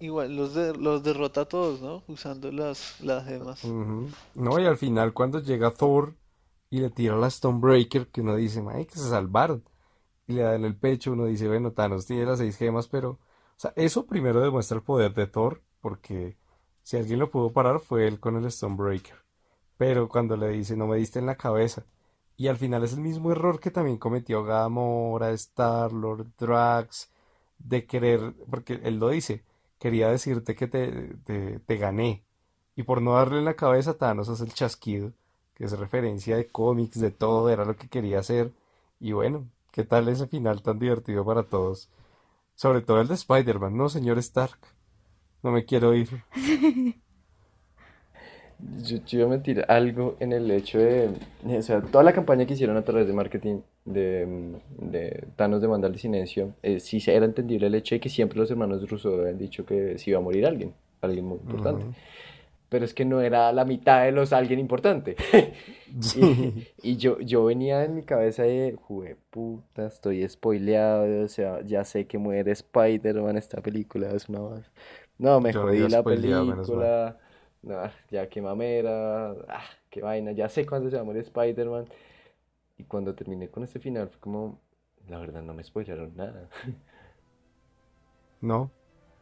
Igual 0.00 0.36
los, 0.36 0.54
de- 0.54 0.76
los 0.76 1.02
derrota 1.02 1.40
a 1.42 1.44
todos, 1.46 1.80
¿no? 1.80 2.04
Usando 2.06 2.52
las, 2.52 3.00
las 3.00 3.26
gemas. 3.26 3.64
No, 3.64 4.58
y 4.60 4.64
al 4.64 4.76
final 4.76 5.12
cuando 5.12 5.40
llega 5.40 5.72
Thor 5.72 6.14
y 6.70 6.78
le 6.80 6.90
tira 6.90 7.16
la 7.16 7.28
Stonebreaker, 7.30 8.06
que 8.08 8.20
uno 8.20 8.36
dice, 8.36 8.62
ay, 8.72 8.86
que 8.86 8.96
se 8.98 9.08
salvaron. 9.08 9.64
Y 10.28 10.34
le 10.34 10.42
da 10.42 10.54
en 10.54 10.64
el 10.64 10.76
pecho, 10.76 11.12
uno 11.12 11.24
dice, 11.24 11.48
bueno, 11.48 11.72
Thanos 11.72 12.06
tiene 12.06 12.26
las 12.26 12.38
seis 12.38 12.56
gemas, 12.56 12.86
pero... 12.88 13.12
O 13.12 13.60
sea, 13.60 13.72
eso 13.74 14.06
primero 14.06 14.40
demuestra 14.40 14.76
el 14.76 14.84
poder 14.84 15.14
de 15.14 15.26
Thor, 15.26 15.62
porque 15.80 16.36
si 16.84 16.96
alguien 16.96 17.18
lo 17.18 17.30
pudo 17.30 17.52
parar 17.52 17.80
fue 17.80 18.06
él 18.06 18.20
con 18.20 18.36
el 18.36 18.48
Stonebreaker. 18.52 19.16
Pero 19.76 20.08
cuando 20.08 20.36
le 20.36 20.48
dice, 20.50 20.76
no 20.76 20.86
me 20.86 20.96
diste 20.96 21.18
en 21.18 21.26
la 21.26 21.36
cabeza. 21.36 21.84
Y 22.38 22.46
al 22.46 22.56
final 22.56 22.84
es 22.84 22.92
el 22.94 23.00
mismo 23.00 23.32
error 23.32 23.58
que 23.60 23.72
también 23.72 23.98
cometió 23.98 24.44
Gamora, 24.44 25.32
Star-Lord, 25.32 26.28
Drax, 26.38 27.10
de 27.58 27.84
querer, 27.84 28.32
porque 28.48 28.80
él 28.84 28.98
lo 28.98 29.10
dice, 29.10 29.44
quería 29.80 30.08
decirte 30.08 30.54
que 30.54 30.68
te, 30.68 31.16
te, 31.24 31.58
te 31.58 31.76
gané. 31.76 32.22
Y 32.76 32.84
por 32.84 33.02
no 33.02 33.14
darle 33.14 33.38
en 33.38 33.44
la 33.44 33.56
cabeza, 33.56 33.98
Thanos 33.98 34.28
hace 34.28 34.44
el 34.44 34.54
chasquido, 34.54 35.12
que 35.54 35.64
es 35.64 35.76
referencia 35.78 36.36
de 36.36 36.46
cómics, 36.46 37.00
de 37.00 37.10
todo, 37.10 37.50
era 37.50 37.64
lo 37.64 37.76
que 37.76 37.88
quería 37.88 38.20
hacer. 38.20 38.52
Y 39.00 39.12
bueno, 39.12 39.48
¿qué 39.72 39.84
tal 39.84 40.08
ese 40.08 40.28
final 40.28 40.62
tan 40.62 40.78
divertido 40.78 41.24
para 41.24 41.42
todos? 41.42 41.90
Sobre 42.54 42.82
todo 42.82 43.00
el 43.00 43.08
de 43.08 43.14
Spider-Man, 43.14 43.76
no, 43.76 43.88
señor 43.88 44.18
Stark. 44.18 44.60
No 45.42 45.50
me 45.50 45.64
quiero 45.64 45.94
ir. 45.94 46.22
Yo, 48.82 48.98
iba 49.12 49.26
a 49.26 49.28
meter 49.28 49.64
algo 49.70 50.16
en 50.18 50.32
el 50.32 50.50
hecho 50.50 50.78
de, 50.78 51.10
o 51.44 51.62
sea, 51.62 51.80
toda 51.80 52.02
la 52.02 52.12
campaña 52.12 52.44
que 52.44 52.54
hicieron 52.54 52.76
a 52.76 52.82
través 52.82 53.06
de 53.06 53.12
marketing 53.12 53.60
de, 53.84 54.26
de 54.78 55.28
Thanos 55.36 55.62
de 55.62 55.98
silencio, 55.98 56.54
eh, 56.62 56.80
sí 56.80 56.98
era 57.06 57.24
entendible 57.24 57.68
el 57.68 57.74
hecho 57.76 57.94
de 57.94 58.00
que 58.00 58.08
siempre 58.08 58.38
los 58.38 58.50
hermanos 58.50 58.88
Russo 58.90 59.14
habían 59.14 59.38
dicho 59.38 59.64
que 59.64 59.96
se 59.96 60.10
iba 60.10 60.18
a 60.18 60.22
morir 60.22 60.44
alguien, 60.44 60.74
alguien 61.00 61.26
muy 61.26 61.38
importante. 61.38 61.84
Ujú. 61.84 61.94
Pero 62.68 62.84
es 62.84 62.92
que 62.92 63.04
no 63.04 63.20
era 63.20 63.52
la 63.52 63.64
mitad 63.64 64.04
de 64.04 64.12
los 64.12 64.32
alguien 64.32 64.58
importante. 64.58 65.16
Y, 65.88 66.02
Sí. 66.02 66.66
y 66.82 66.96
yo, 66.96 67.18
yo 67.20 67.44
venía 67.44 67.84
en 67.84 67.94
mi 67.94 68.02
cabeza 68.02 68.42
de, 68.42 68.76
puta, 69.30 69.86
estoy 69.86 70.28
spoileado, 70.28 71.24
o 71.24 71.28
sea, 71.28 71.62
ya 71.62 71.84
sé 71.84 72.06
que 72.06 72.18
muere 72.18 72.52
Spider-Man 72.52 73.36
esta 73.38 73.62
película, 73.62 74.10
es 74.10 74.28
una... 74.28 74.62
No, 75.16 75.40
me 75.40 75.52
Yo 75.52 75.62
jodí 75.62 75.88
la 75.88 76.02
película, 76.02 77.18
no, 77.62 77.76
ya 78.10 78.28
qué 78.28 78.40
mamera, 78.40 79.30
ah, 79.48 79.64
qué 79.90 80.00
vaina, 80.02 80.32
ya 80.32 80.48
sé 80.48 80.66
cuándo 80.66 80.90
se 80.90 80.96
va 80.96 81.02
a 81.02 81.04
morir 81.04 81.22
Spider-Man. 81.22 81.86
Y 82.78 82.84
cuando 82.84 83.14
terminé 83.14 83.48
con 83.48 83.64
este 83.64 83.80
final 83.80 84.08
fue 84.08 84.20
como, 84.20 84.60
la 85.08 85.18
verdad 85.18 85.42
no 85.42 85.54
me 85.54 85.64
spoilearon 85.64 86.16
nada. 86.16 86.48
No, 88.40 88.70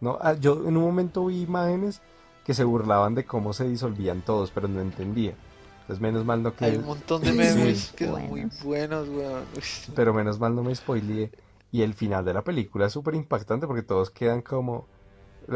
no, 0.01 0.19
ah, 0.21 0.35
yo 0.35 0.67
en 0.69 0.77
un 0.77 0.85
momento 0.85 1.25
vi 1.27 1.43
imágenes 1.43 2.03
que 2.45 2.55
se 2.55 2.65
burlaban 2.65 3.15
de 3.15 3.25
cómo 3.25 3.53
se 3.53 3.67
disolvían 3.69 4.23
todos, 4.23 4.51
pero 4.51 4.69
no 4.69 4.81
entendía. 4.81 5.35
Entonces 5.81 6.01
menos 6.03 6.25
mal 6.25 6.43
no 6.43 6.53
Hay 6.61 6.73
que, 6.73 6.79
un 6.79 6.85
montón 6.85 7.23
de 7.23 7.31
Sí. 7.31 7.37
memes 7.37 7.93
que 7.93 8.07
son 8.07 8.27
muy 8.29 8.47
Buenos. 8.63 9.09
weón. 9.09 9.45
Pero 9.95 10.13
menos 10.13 10.39
mal 10.39 10.55
no 10.55 10.63
me 10.63 10.75
spoileé. 10.75 11.31
Y 11.73 11.83
el 11.83 11.95
final 11.95 12.25
de 12.25 12.35
la 12.35 12.43
película 12.43 12.87
es 12.87 12.93
súper 12.93 13.15
impactante 13.15 13.67
porque 13.67 13.83
todos 13.83 14.11
quedan 14.11 14.43
como, 14.43 14.87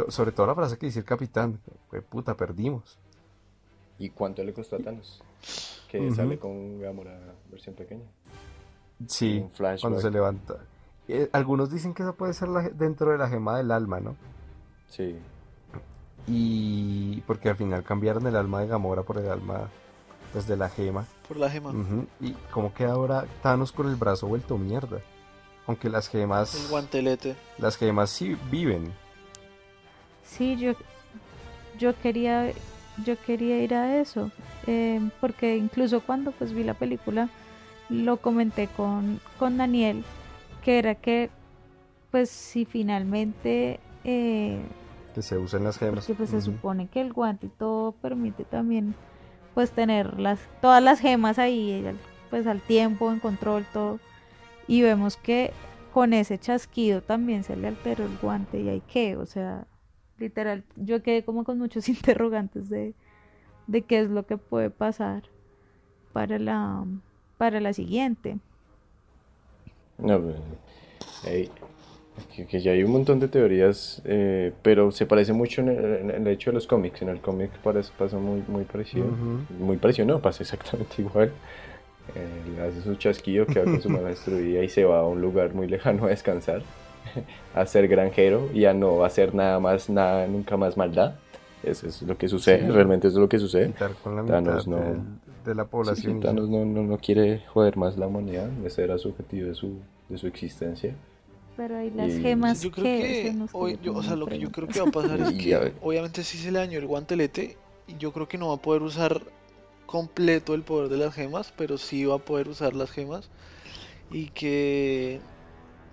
sobre 0.09 0.33
todo 0.33 0.47
la 0.47 0.55
frase 0.55 0.79
que 0.79 0.87
dice 0.87 1.01
el 1.01 1.05
capitán, 1.05 1.61
fue 1.89 2.03
puta, 2.03 2.37
perdimos. 2.37 2.99
¿Y 3.99 4.11
cuánto 4.11 4.43
le 4.43 4.53
costó 4.53 4.77
a 4.77 4.79
Thanos? 4.79 5.23
Que 5.89 6.11
sale 6.13 6.39
con 6.39 6.81
Gamora 6.81 7.19
versión 7.51 7.75
pequeña. 7.75 8.05
Sí, 9.07 9.45
cuando 9.81 10.01
se 10.01 10.11
levanta. 10.11 10.57
Eh, 11.09 11.29
algunos 11.33 11.71
dicen 11.71 11.93
que 11.95 12.03
eso 12.05 12.15
puede 12.15 12.33
ser 12.35 12.49
la- 12.49 12.69
dentro 12.69 13.11
de 13.11 13.19
la 13.19 13.29
gema 13.29 13.57
del 13.59 13.71
alma, 13.73 13.99
¿no? 14.01 14.15
Sí. 14.89 15.19
Y 16.27 17.21
porque 17.23 17.49
al 17.49 17.57
final 17.57 17.83
cambiaron 17.83 18.27
el 18.27 18.37
alma 18.37 18.61
de 18.61 18.69
Gamora 18.69 19.03
por 19.03 19.19
el 19.19 19.29
alma 19.31 19.69
pues, 20.33 20.47
de 20.47 20.57
la 20.57 20.69
gema. 20.69 21.07
Por 21.27 21.39
la 21.39 21.51
gema. 21.51 21.73
Y 22.21 22.33
cómo 22.53 22.73
queda 22.75 22.93
ahora 22.93 23.27
Thanos 23.43 23.73
con 23.73 23.89
el 23.89 23.97
brazo 23.97 24.27
vuelto 24.29 24.57
mierda. 24.59 25.01
Aunque 25.67 25.89
las 25.89 26.07
El 26.15 26.21
gemas, 26.21 26.69
guantelete. 26.71 27.37
las 27.59 27.77
gemas 27.77 28.11
sí 28.11 28.37
viven. 28.51 28.93
Sí, 30.31 30.57
yo, 30.57 30.73
yo 31.79 31.99
quería, 32.01 32.53
yo 33.05 33.21
quería 33.21 33.63
ir 33.63 33.75
a 33.75 34.01
eso, 34.01 34.31
eh, 34.69 35.01
porque 35.21 35.57
incluso 35.57 36.01
cuando 36.01 36.31
pues 36.31 36.53
vi 36.53 36.63
la 36.63 36.75
película 36.75 37.29
lo 37.89 38.19
comenté 38.19 38.69
con, 38.69 39.21
con 39.41 39.57
Daniel, 39.59 40.05
que 40.63 40.79
era 40.79 40.95
que 40.95 41.31
pues 42.13 42.31
si 42.31 42.65
finalmente, 42.65 43.81
eh, 44.05 44.61
Que 45.15 45.23
se 45.23 45.37
usan 45.37 45.65
las 45.65 45.79
gemas. 45.79 46.05
porque 46.07 46.15
pues 46.15 46.31
se 46.31 46.41
supone 46.41 46.87
que 46.87 47.01
el 47.01 47.13
guante 47.13 47.47
y 47.47 47.51
todo 47.51 47.93
permite 47.93 48.45
también 48.45 48.95
pues 49.55 49.73
tener 49.73 50.21
las, 50.21 50.39
todas 50.61 50.81
las 50.83 51.01
gemas 51.01 51.41
ahí, 51.41 51.85
pues 52.31 52.47
al 52.47 52.61
tiempo, 52.61 53.11
en 53.11 53.19
control, 53.19 53.67
todo, 53.73 53.99
y 54.69 54.83
vemos 54.83 55.17
que 55.17 55.53
con 55.93 56.13
ese 56.13 56.39
chasquido 56.39 57.03
también 57.03 57.43
se 57.43 57.57
le 57.57 57.67
alteró 57.67 58.05
el 58.05 58.17
guante 58.23 58.61
y 58.61 58.69
hay 58.69 58.81
que, 58.81 59.17
o 59.17 59.27
sea, 59.27 59.67
literal, 60.21 60.63
yo 60.77 61.03
quedé 61.03 61.25
como 61.25 61.45
con 61.45 61.59
muchos 61.59 61.89
interrogantes 61.89 62.69
de, 62.69 62.95
de 63.67 63.83
qué 63.83 64.01
es 64.01 64.11
lo 64.11 64.27
que 64.27 64.37
puede 64.37 64.71
pasar 64.71 65.25
para 66.13 66.39
la, 66.39 66.85
para 67.39 67.61
la 67.61 67.73
siguiente. 67.73 68.39
No, 69.99 70.21
pues, 70.21 70.37
ey, 71.27 71.51
que, 72.35 72.47
que 72.47 72.61
ya 72.61 72.73
hay 72.73 72.83
un 72.83 72.93
montón 72.93 73.21
de 73.21 73.29
teorías, 73.29 74.03
eh, 74.05 74.53
pero 74.63 74.91
se 74.93 75.07
parece 75.07 75.33
mucho 75.33 75.61
en 75.61 75.69
el, 75.69 76.11
en 76.11 76.11
el 76.11 76.27
hecho 76.29 76.51
de 76.51 76.55
los 76.55 76.67
cómics. 76.67 77.03
En 77.03 77.09
el 77.09 77.21
cómic 77.21 77.51
parece, 77.63 77.91
pasa 77.99 78.19
muy, 78.19 78.43
muy 78.49 78.65
parecido. 78.65 79.07
Ujú. 79.07 79.65
Muy 79.65 79.77
parecido, 79.77 80.07
no, 80.07 80.21
pasa 80.21 80.43
exactamente 80.43 80.97
igual. 81.03 81.33
Eh, 82.15 82.51
le 82.57 82.63
hace 82.63 82.83
su 82.83 82.97
chasquido, 82.97 83.47
queda 83.47 83.65
con 83.65 83.81
su 83.81 83.89
mano 83.89 84.05
destruida 84.09 84.65
y 84.65 84.69
se 84.69 84.85
va 84.85 85.01
a 85.01 85.07
un 85.07 85.21
lugar 85.21 85.55
muy 85.55 85.69
lejano 85.69 86.07
a 86.07 86.09
descansar, 86.09 86.63
a 87.55 87.67
ser 87.67 87.89
granjero 87.89 88.49
y 88.55 88.65
a 88.67 88.75
no 88.75 89.05
hacer 89.05 89.35
nada 89.35 89.59
más, 89.61 89.89
nada, 89.91 90.27
nunca 90.27 90.57
más 90.57 90.77
maldad. 90.77 91.15
Eso 91.63 91.87
es 91.89 92.01
lo 92.03 92.17
que 92.17 92.29
sucede, 92.29 92.61
Sí. 92.67 92.71
realmente 92.71 93.09
eso 93.09 93.19
es 93.19 93.21
lo 93.21 93.29
que 93.29 93.39
sucede. 93.39 93.67
Quitar 93.69 93.93
con 94.03 94.17
la 94.17 94.23
mitad 94.23 94.35
Thanos 94.43 94.67
no- 94.67 94.77
del- 94.77 95.01
de 95.45 95.55
la 95.55 95.63
Sí, 95.65 95.67
sí, 95.69 95.71
población. 95.71 96.21
ya. 96.21 96.29
Thanos 96.29 96.49
no, 96.49 96.65
no, 96.65 96.83
no 96.83 96.99
quiere 96.99 97.43
joder 97.49 97.77
más 97.77 97.97
la 97.99 98.07
humanidad, 98.07 98.49
ese 98.65 98.85
era 98.85 98.97
su 98.99 99.09
objetivo 99.11 99.49
de 99.49 99.55
su, 99.55 99.75
de 100.09 100.17
su 100.19 100.27
existencia. 100.27 100.95
Pero 101.57 101.77
ahí 101.77 101.91
las 101.91 102.11
Y- 102.13 102.23
gemas 102.23 102.63
Yo 102.63 102.71
creo 102.71 102.85
que, 102.85 103.01
que, 103.03 103.47
hoy- 103.53 103.79
yo 103.83 103.95
o 103.95 104.03
sea, 104.03 104.17
lo 104.17 104.27
que 104.27 104.39
yo 104.39 104.51
creo 104.51 104.69
que 104.69 104.81
va 104.81 104.89
a 104.89 104.93
pasar 104.93 105.21
es 105.21 105.33
que 105.35 105.73
obviamente 105.83 106.23
sí 106.23 106.39
se 106.39 106.51
le 106.51 106.59
dañó 106.61 106.79
el 106.79 106.87
guantelete 106.87 107.57
y 107.87 107.97
yo 107.99 108.13
creo 108.13 108.27
que 108.29 108.39
no 108.39 108.49
va 108.49 108.55
a 108.55 108.63
poder 108.63 108.81
usar 108.83 109.21
completo 109.85 110.55
el 110.55 110.63
poder 110.63 110.89
de 110.89 110.97
las 110.97 111.13
gemas, 111.15 111.53
pero 111.57 111.77
sí 111.77 112.05
va 112.07 112.15
a 112.15 112.19
poder 112.19 112.49
usar 112.49 112.75
las 112.75 112.91
gemas 112.91 113.29
y 114.11 114.27
que 114.29 115.21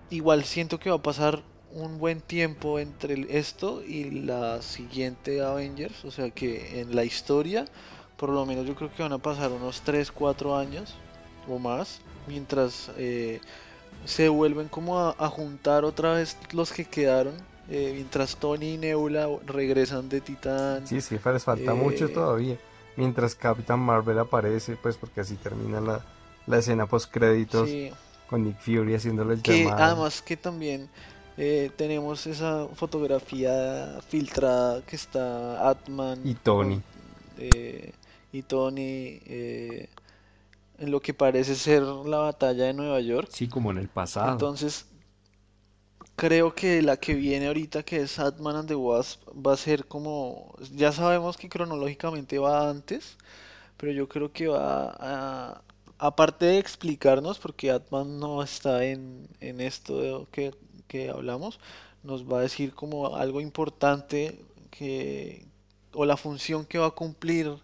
igual 0.10 0.43
siento 0.45 0.80
que 0.80 0.89
va 0.89 0.97
a 0.97 1.01
pasar 1.01 1.43
un 1.72 1.99
buen 1.99 2.22
tiempo 2.22 2.80
entre 2.80 3.38
esto 3.38 3.84
y 3.84 4.10
la 4.12 4.62
siguiente 4.62 5.41
Avengers, 5.41 6.05
o 6.05 6.12
sea 6.12 6.30
que 6.32 6.80
en 6.82 6.95
la 6.95 7.03
historia 7.05 7.66
por 8.18 8.30
lo 8.30 8.45
menos 8.45 8.66
yo 8.66 8.76
creo 8.76 8.91
que 8.93 9.03
van 9.03 9.14
a 9.14 9.20
pasar 9.20 9.51
unos 9.51 9.82
3, 9.82 10.12
4 10.12 10.58
años 10.58 10.95
o 11.47 11.60
más 11.60 12.01
mientras 12.26 12.91
eh, 12.97 13.41
se 14.05 14.30
vuelven 14.30 14.70
como 14.70 14.99
a, 14.99 15.16
a 15.18 15.30
juntar 15.30 15.84
otra 15.86 16.14
vez 16.14 16.38
los 16.51 16.72
que 16.72 16.86
quedaron 16.86 17.34
eh, 17.70 17.91
mientras 17.93 18.38
Tony 18.38 18.76
y 18.76 18.78
Nebula 18.78 19.28
regresan 19.45 20.08
de 20.10 20.22
Titán. 20.22 20.88
Sí, 20.88 21.01
sí, 21.01 21.20
les 21.26 21.43
falta 21.43 21.74
mucho 21.74 22.05
Eh, 22.05 22.10
todavía. 22.10 22.58
Mientras 22.95 23.36
Capitán 23.36 23.80
Marvel 23.80 24.18
aparece, 24.20 24.78
pues 24.78 24.97
porque 24.97 25.22
así 25.22 25.36
termina 25.36 25.82
la, 25.82 26.05
la 26.47 26.58
escena 26.60 26.88
post 26.88 27.12
créditos 27.12 27.70
Sí, 27.70 27.91
con 28.28 28.43
Nick 28.43 28.59
Fury 28.59 28.95
haciéndole 28.95 29.34
el 29.36 29.41
que 29.41 29.73
llamado. 29.73 29.75
además 29.75 30.21
que 30.21 30.38
también 30.38 30.89
eh, 31.38 31.71
tenemos 31.78 32.28
esa 32.28 32.67
fotografía 32.75 33.99
filtrada 34.07 34.86
que 34.86 34.95
está 34.95 35.69
Atman 35.69 36.19
Y 36.23 36.36
Tony. 36.36 36.84
eh, 37.38 37.93
y 38.32 38.43
Tony 38.43 39.21
eh, 39.25 39.89
en 40.80 40.91
lo 40.91 41.01
que 41.01 41.13
parece 41.13 41.55
ser 41.55 41.84
la 41.84 42.19
batalla 42.19 42.65
de 42.65 42.73
Nueva 42.73 43.01
York. 43.01 43.32
Sí, 43.32 43.47
como 43.47 43.71
en 43.71 43.78
el 43.80 43.89
pasado. 43.89 44.30
Entonces, 44.34 44.88
creo 46.15 46.53
que 46.55 46.82
la 46.82 46.97
que 46.97 47.13
viene 47.13 47.47
ahorita, 47.47 47.84
que 47.84 47.97
es 48.01 48.19
Ant-Man 48.19 48.55
and 48.57 48.67
the 48.67 48.75
Wasp, 48.75 49.21
va 49.45 49.53
a 49.53 49.57
ser 49.57 49.86
como, 49.88 50.55
ya 50.73 50.91
sabemos 50.91 51.38
que 51.38 51.49
cronológicamente 51.49 52.39
va 52.39 52.69
antes, 52.69 53.17
pero 53.78 53.91
yo 53.93 54.09
creo 54.09 54.32
que 54.34 54.47
va 54.47 54.95
a, 54.99 55.63
aparte 56.00 56.45
de 56.45 56.58
explicarnos, 56.60 57.39
porque 57.39 57.72
Ant-Man 57.72 58.20
no 58.20 58.43
está 58.43 58.84
en, 58.86 59.28
en 59.39 59.62
esto 59.62 60.00
de- 60.02 60.28
que, 60.32 60.56
que 60.88 61.10
hablamos, 61.10 61.60
nos 62.04 62.24
va 62.32 62.39
a 62.39 62.41
decir 62.41 62.74
como 62.74 63.16
algo 63.16 63.41
importante 63.41 64.39
que, 64.72 65.45
o 65.93 66.06
la 66.06 66.18
función 66.18 66.66
que 66.66 66.78
va 66.78 66.88
a 66.88 66.91
cumplir 66.91 67.58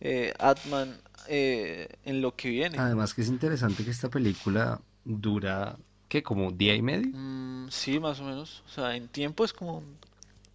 eh, 0.00 0.32
Ant-Man 0.38 0.98
eh, 1.28 1.88
en 2.04 2.20
lo 2.20 2.34
que 2.34 2.50
viene. 2.50 2.78
Además 2.78 3.14
que 3.14 3.22
es 3.22 3.28
interesante 3.28 3.84
que 3.84 3.90
esta 3.90 4.08
película 4.08 4.80
dura, 5.04 5.76
¿qué? 6.08 6.22
Como 6.22 6.50
día 6.52 6.74
y 6.74 6.82
medio. 6.82 7.10
Mm, 7.12 7.68
sí, 7.70 7.98
más 7.98 8.20
o 8.20 8.24
menos. 8.24 8.62
O 8.66 8.70
sea, 8.70 8.96
en 8.96 9.08
tiempo 9.08 9.44
es 9.44 9.52
como... 9.52 9.82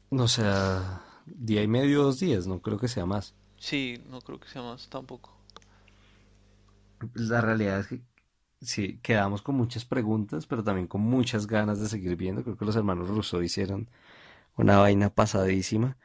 O 0.10 0.28
sea, 0.28 1.02
día 1.26 1.64
y 1.64 1.68
medio, 1.68 2.04
dos 2.04 2.20
días, 2.20 2.46
no 2.48 2.60
creo 2.60 2.78
que 2.78 2.88
sea 2.88 3.06
más. 3.06 3.34
Sí, 3.58 4.02
no 4.10 4.22
creo 4.22 4.40
que 4.40 4.50
sea 4.50 4.62
más 4.62 4.88
tampoco. 4.90 5.32
La 7.14 7.42
realidad 7.42 7.80
es 7.80 7.88
que 7.88 8.02
sí, 8.62 9.00
quedamos 9.02 9.42
con 9.42 9.56
muchas 9.56 9.86
preguntas, 9.86 10.46
pero 10.46 10.64
también 10.64 10.88
con 10.88 11.02
muchas 11.02 11.48
ganas 11.48 11.80
de 11.80 11.90
seguir 11.90 12.16
viendo. 12.16 12.44
Creo 12.44 12.58
que 12.58 12.66
los 12.66 12.76
hermanos 12.76 13.10
Russo 13.10 13.42
hicieron 13.44 13.90
una 14.58 14.78
vaina 14.80 15.10
pasadísima 15.10 15.98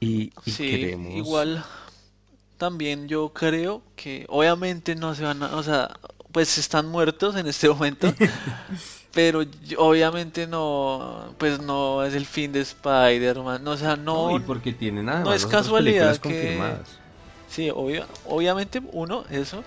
y, 0.00 0.32
y 0.44 0.50
Sí, 0.50 0.70
queremos... 0.70 1.14
igual 1.14 1.64
también 2.58 3.08
yo 3.08 3.32
creo 3.32 3.82
que 3.96 4.26
obviamente 4.28 4.94
no 4.94 5.14
se 5.14 5.24
van 5.24 5.42
a... 5.42 5.56
O 5.56 5.62
sea, 5.62 5.90
pues 6.32 6.58
están 6.58 6.86
muertos 6.88 7.36
en 7.36 7.46
este 7.48 7.68
momento, 7.68 8.12
pero 9.12 9.42
obviamente 9.78 10.46
no, 10.46 11.34
pues 11.38 11.60
no 11.60 12.04
es 12.04 12.14
el 12.14 12.26
fin 12.26 12.52
de 12.52 12.60
Spider-Man. 12.60 13.66
O 13.66 13.76
sea, 13.76 13.96
No, 13.96 14.30
no... 14.30 14.36
y 14.36 14.40
porque 14.40 14.72
tienen 14.72 15.08
además 15.08 15.36
es 15.36 15.42
las 15.42 15.44
otras 15.44 15.62
casualidad 15.62 16.12
que- 16.18 16.20
confirmadas. 16.20 17.00
Sí, 17.48 17.68
obvio, 17.70 18.06
obviamente 18.26 18.80
uno, 18.92 19.24
eso. 19.30 19.64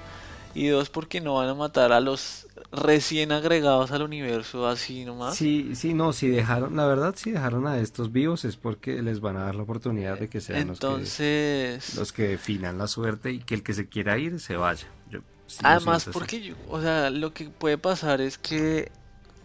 Y 0.56 0.68
dos, 0.68 0.90
porque 0.90 1.20
no 1.20 1.36
van 1.36 1.50
a 1.50 1.56
matar 1.56 1.92
a 1.92 2.00
los 2.00 2.48
recién 2.72 3.32
agregados 3.32 3.92
al 3.92 4.04
universo 4.04 4.68
así 4.68 5.04
nomás. 5.06 5.36
Sí, 5.36 5.76
sí, 5.76 5.94
no, 5.94 6.14
si 6.14 6.28
dejaron, 6.28 6.76
la 6.76 6.86
verdad, 6.86 7.16
si 7.18 7.32
dejaron 7.32 7.68
a 7.68 7.80
estos 7.80 8.12
vivos 8.12 8.46
es 8.46 8.56
porque 8.56 9.02
les 9.02 9.20
van 9.20 9.38
a 9.38 9.46
dar 9.46 9.56
la 9.56 9.64
oportunidad 9.64 10.20
de 10.20 10.30
que 10.30 10.42
sean 10.42 10.68
los 10.68 10.80
que, 10.80 11.80
los 11.96 12.14
que 12.14 12.28
definan 12.28 12.78
la 12.78 12.88
suerte 12.88 13.32
y 13.32 13.40
que 13.40 13.56
el 13.56 13.64
que 13.64 13.74
se 13.74 13.88
quiera 13.88 14.18
ir 14.18 14.40
se 14.40 14.56
vaya. 14.56 14.88
Yo 15.10 15.22
sí 15.48 15.64
lo 15.64 15.70
además, 15.70 16.10
porque 16.12 16.42
yo, 16.42 16.56
o 16.70 16.82
sea, 16.82 17.10
lo 17.10 17.34
que 17.34 17.50
puede 17.50 17.78
pasar 17.78 18.22
es 18.22 18.38
que 18.38 18.92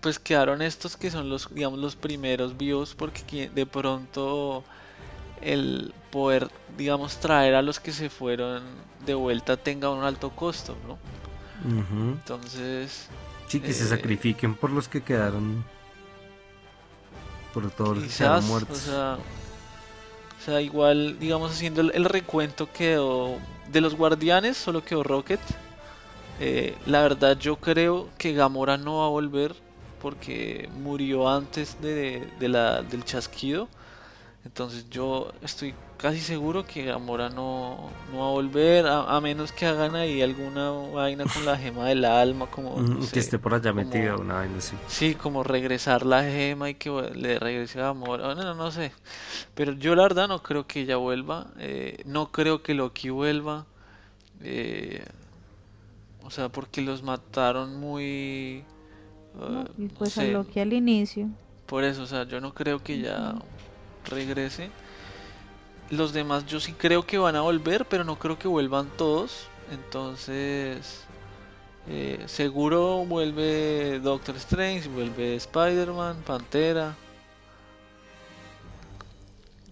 pues 0.01 0.19
quedaron 0.19 0.63
estos 0.63 0.97
que 0.97 1.11
son 1.11 1.29
los, 1.29 1.53
digamos, 1.53 1.79
los 1.79 1.97
primeros 1.97 2.57
vivos 2.57 2.95
porque 2.95 3.51
de 3.51 3.67
pronto 3.67 4.65
el 5.41 5.93
poder, 6.11 6.51
digamos, 6.69 7.21
traer 7.21 7.55
a 7.55 7.63
los 7.63 7.81
que 7.81 7.93
se 7.93 8.11
fueron 8.11 8.87
de 8.99 9.15
vuelta 9.15 9.57
tenga 9.63 9.91
un 9.91 10.05
alto 10.05 10.35
costo, 10.35 10.79
¿no? 10.83 11.01
Entonces, 12.25 13.11
Sí, 13.47 13.63
que 13.65 13.75
se 13.75 13.87
eh, 13.89 13.89
sacrifiquen 13.89 14.57
por 14.57 14.71
los 14.71 14.89
que 14.89 15.03
quedaron, 15.03 15.69
por 17.53 17.71
todos 17.73 17.97
los 17.97 18.07
que 18.07 18.15
quedaron 18.15 18.45
Quizás, 18.45 18.65
o 18.69 18.75
muertos. 18.75 18.77
sea, 18.77 19.27
o 20.39 20.41
sea, 20.41 20.61
igual, 20.63 21.19
digamos, 21.19 21.53
haciendo 21.53 21.81
el, 21.83 21.93
el 21.95 22.05
recuento 22.05 22.73
quedó 22.73 23.47
de 23.65 23.81
los 23.81 23.95
guardianes, 23.97 24.57
solo 24.57 24.85
quedó 24.85 25.03
Rocket. 25.03 25.43
Eh, 26.39 26.81
la 26.87 27.03
verdad, 27.03 27.39
yo 27.39 27.61
creo 27.61 28.15
que 28.19 28.35
Gamora 28.35 28.79
no 28.79 28.99
va 29.01 29.07
a 29.07 29.11
volver 29.11 29.57
porque 29.99 30.69
murió 30.73 31.29
antes 31.29 31.81
de, 31.81 32.33
de 32.39 32.49
la, 32.49 32.83
del 32.85 33.05
chasquido. 33.05 33.71
Entonces, 34.45 34.89
yo 34.91 35.33
estoy 35.43 35.77
casi 35.99 36.21
seguro 36.21 36.65
que 36.65 36.85
Gamora 36.85 37.29
no, 37.29 37.91
no 38.13 38.19
va 38.19 38.27
a 38.29 38.31
volver, 38.31 38.87
a, 38.87 39.17
a 39.17 39.21
menos 39.21 39.53
que 39.53 39.67
hagan 39.67 39.95
ahí 39.97 40.23
alguna 40.23 40.71
vaina 40.71 41.25
con 41.27 41.45
la 41.45 41.57
gema 41.57 41.87
del 41.89 42.05
alma, 42.05 42.47
como 42.47 42.81
no 42.81 42.83
Mm, 42.83 43.03
sé, 43.03 43.13
que 43.13 43.19
esté 43.21 43.39
por 43.39 43.53
allá 43.55 43.73
como- 43.73 43.85
metida 43.85 44.17
una 44.17 44.35
vaina 44.35 44.59
así. 44.59 44.77
Sí, 44.89 45.15
como 45.15 45.43
regresar 45.43 46.07
la 46.07 46.23
gema 46.25 46.71
y 46.71 46.75
que 46.75 46.91
le 47.15 47.39
regrese 47.39 47.81
a 47.81 47.89
amor. 47.89 48.21
No, 48.21 48.35
no, 48.35 48.55
no 48.55 48.71
sé. 48.71 48.93
Pero 49.55 49.73
yo 49.73 49.95
la 49.95 50.03
verdad 50.05 50.29
no 50.29 50.43
creo 50.43 50.67
que 50.67 50.81
ella 50.83 50.97
vuelva. 50.97 51.49
eh, 51.59 52.01
no 52.07 52.31
creo 52.33 52.63
que 52.63 52.75
Loki 52.75 53.11
vuelva. 53.11 53.67
eh, 54.43 55.05
o 56.25 56.31
sea, 56.31 56.49
porque 56.49 56.81
los 56.83 57.03
mataron 57.03 57.77
muy... 57.81 58.63
no 59.35 59.65
pues 59.99 60.19
a 60.19 60.25
Loki 60.25 60.61
al 60.61 60.73
inicio. 60.73 61.29
por 61.67 61.85
eso, 61.85 62.03
o 62.03 62.07
sea, 62.07 62.25
yo 62.25 62.41
no 62.41 62.53
creo 62.55 62.83
que 62.83 63.01
ya 63.01 63.35
regrese. 64.11 64.71
Los 65.91 66.13
demás 66.13 66.47
yo 66.47 66.61
sí 66.61 66.73
creo 66.75 67.05
que 67.07 67.19
van 67.19 67.37
a 67.37 67.41
volver, 67.43 67.87
pero 67.87 68.05
no 68.05 68.19
creo 68.19 68.39
que 68.39 68.49
vuelvan 68.49 68.91
todos. 68.97 69.49
Entonces, 69.71 71.07
eh, 71.87 72.25
seguro 72.27 73.05
vuelve 73.07 74.01
Doctor 74.01 74.37
Strange, 74.37 74.89
vuelve 74.89 75.37
Spider-Man, 75.37 76.23
Pantera. 76.25 76.97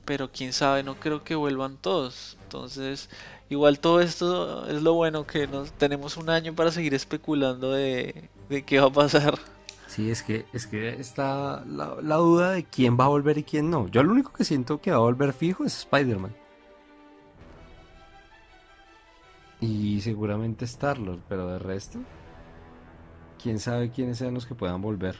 Pero 0.04 0.30
quién 0.30 0.52
sabe, 0.52 0.82
no 0.82 0.98
creo 0.98 1.22
que 1.24 1.34
vuelvan 1.34 1.76
todos. 1.78 2.36
Entonces, 2.44 3.10
igual 3.48 3.80
todo 3.80 4.00
esto 4.00 4.66
es 4.68 4.82
lo 4.82 4.94
bueno 4.94 5.26
que 5.26 5.46
nos 5.48 5.72
tenemos 5.72 6.16
un 6.16 6.30
año 6.30 6.54
para 6.54 6.70
seguir 6.70 6.94
especulando 6.94 7.72
de, 7.72 8.30
de 8.48 8.64
qué 8.64 8.80
va 8.80 8.86
a 8.88 8.92
pasar. 8.92 9.38
Sí, 9.96 10.10
es 10.10 10.22
que, 10.22 10.44
es 10.52 10.66
que 10.66 10.90
está 11.00 11.64
la, 11.64 11.96
la 12.02 12.16
duda 12.16 12.50
de 12.50 12.64
quién 12.64 12.98
va 13.00 13.06
a 13.06 13.08
volver 13.08 13.38
y 13.38 13.44
quién 13.44 13.70
no. 13.70 13.88
Yo 13.88 14.02
lo 14.02 14.12
único 14.12 14.30
que 14.30 14.44
siento 14.44 14.78
que 14.78 14.90
va 14.90 14.98
a 14.98 15.00
volver 15.00 15.32
fijo 15.32 15.64
es 15.64 15.78
Spider-Man. 15.78 16.36
Y 19.58 20.02
seguramente 20.02 20.66
Star-Lord, 20.66 21.20
pero 21.30 21.48
de 21.48 21.58
resto, 21.58 21.98
quién 23.42 23.58
sabe 23.58 23.88
quiénes 23.90 24.18
sean 24.18 24.34
los 24.34 24.44
que 24.44 24.54
puedan 24.54 24.82
volver. 24.82 25.16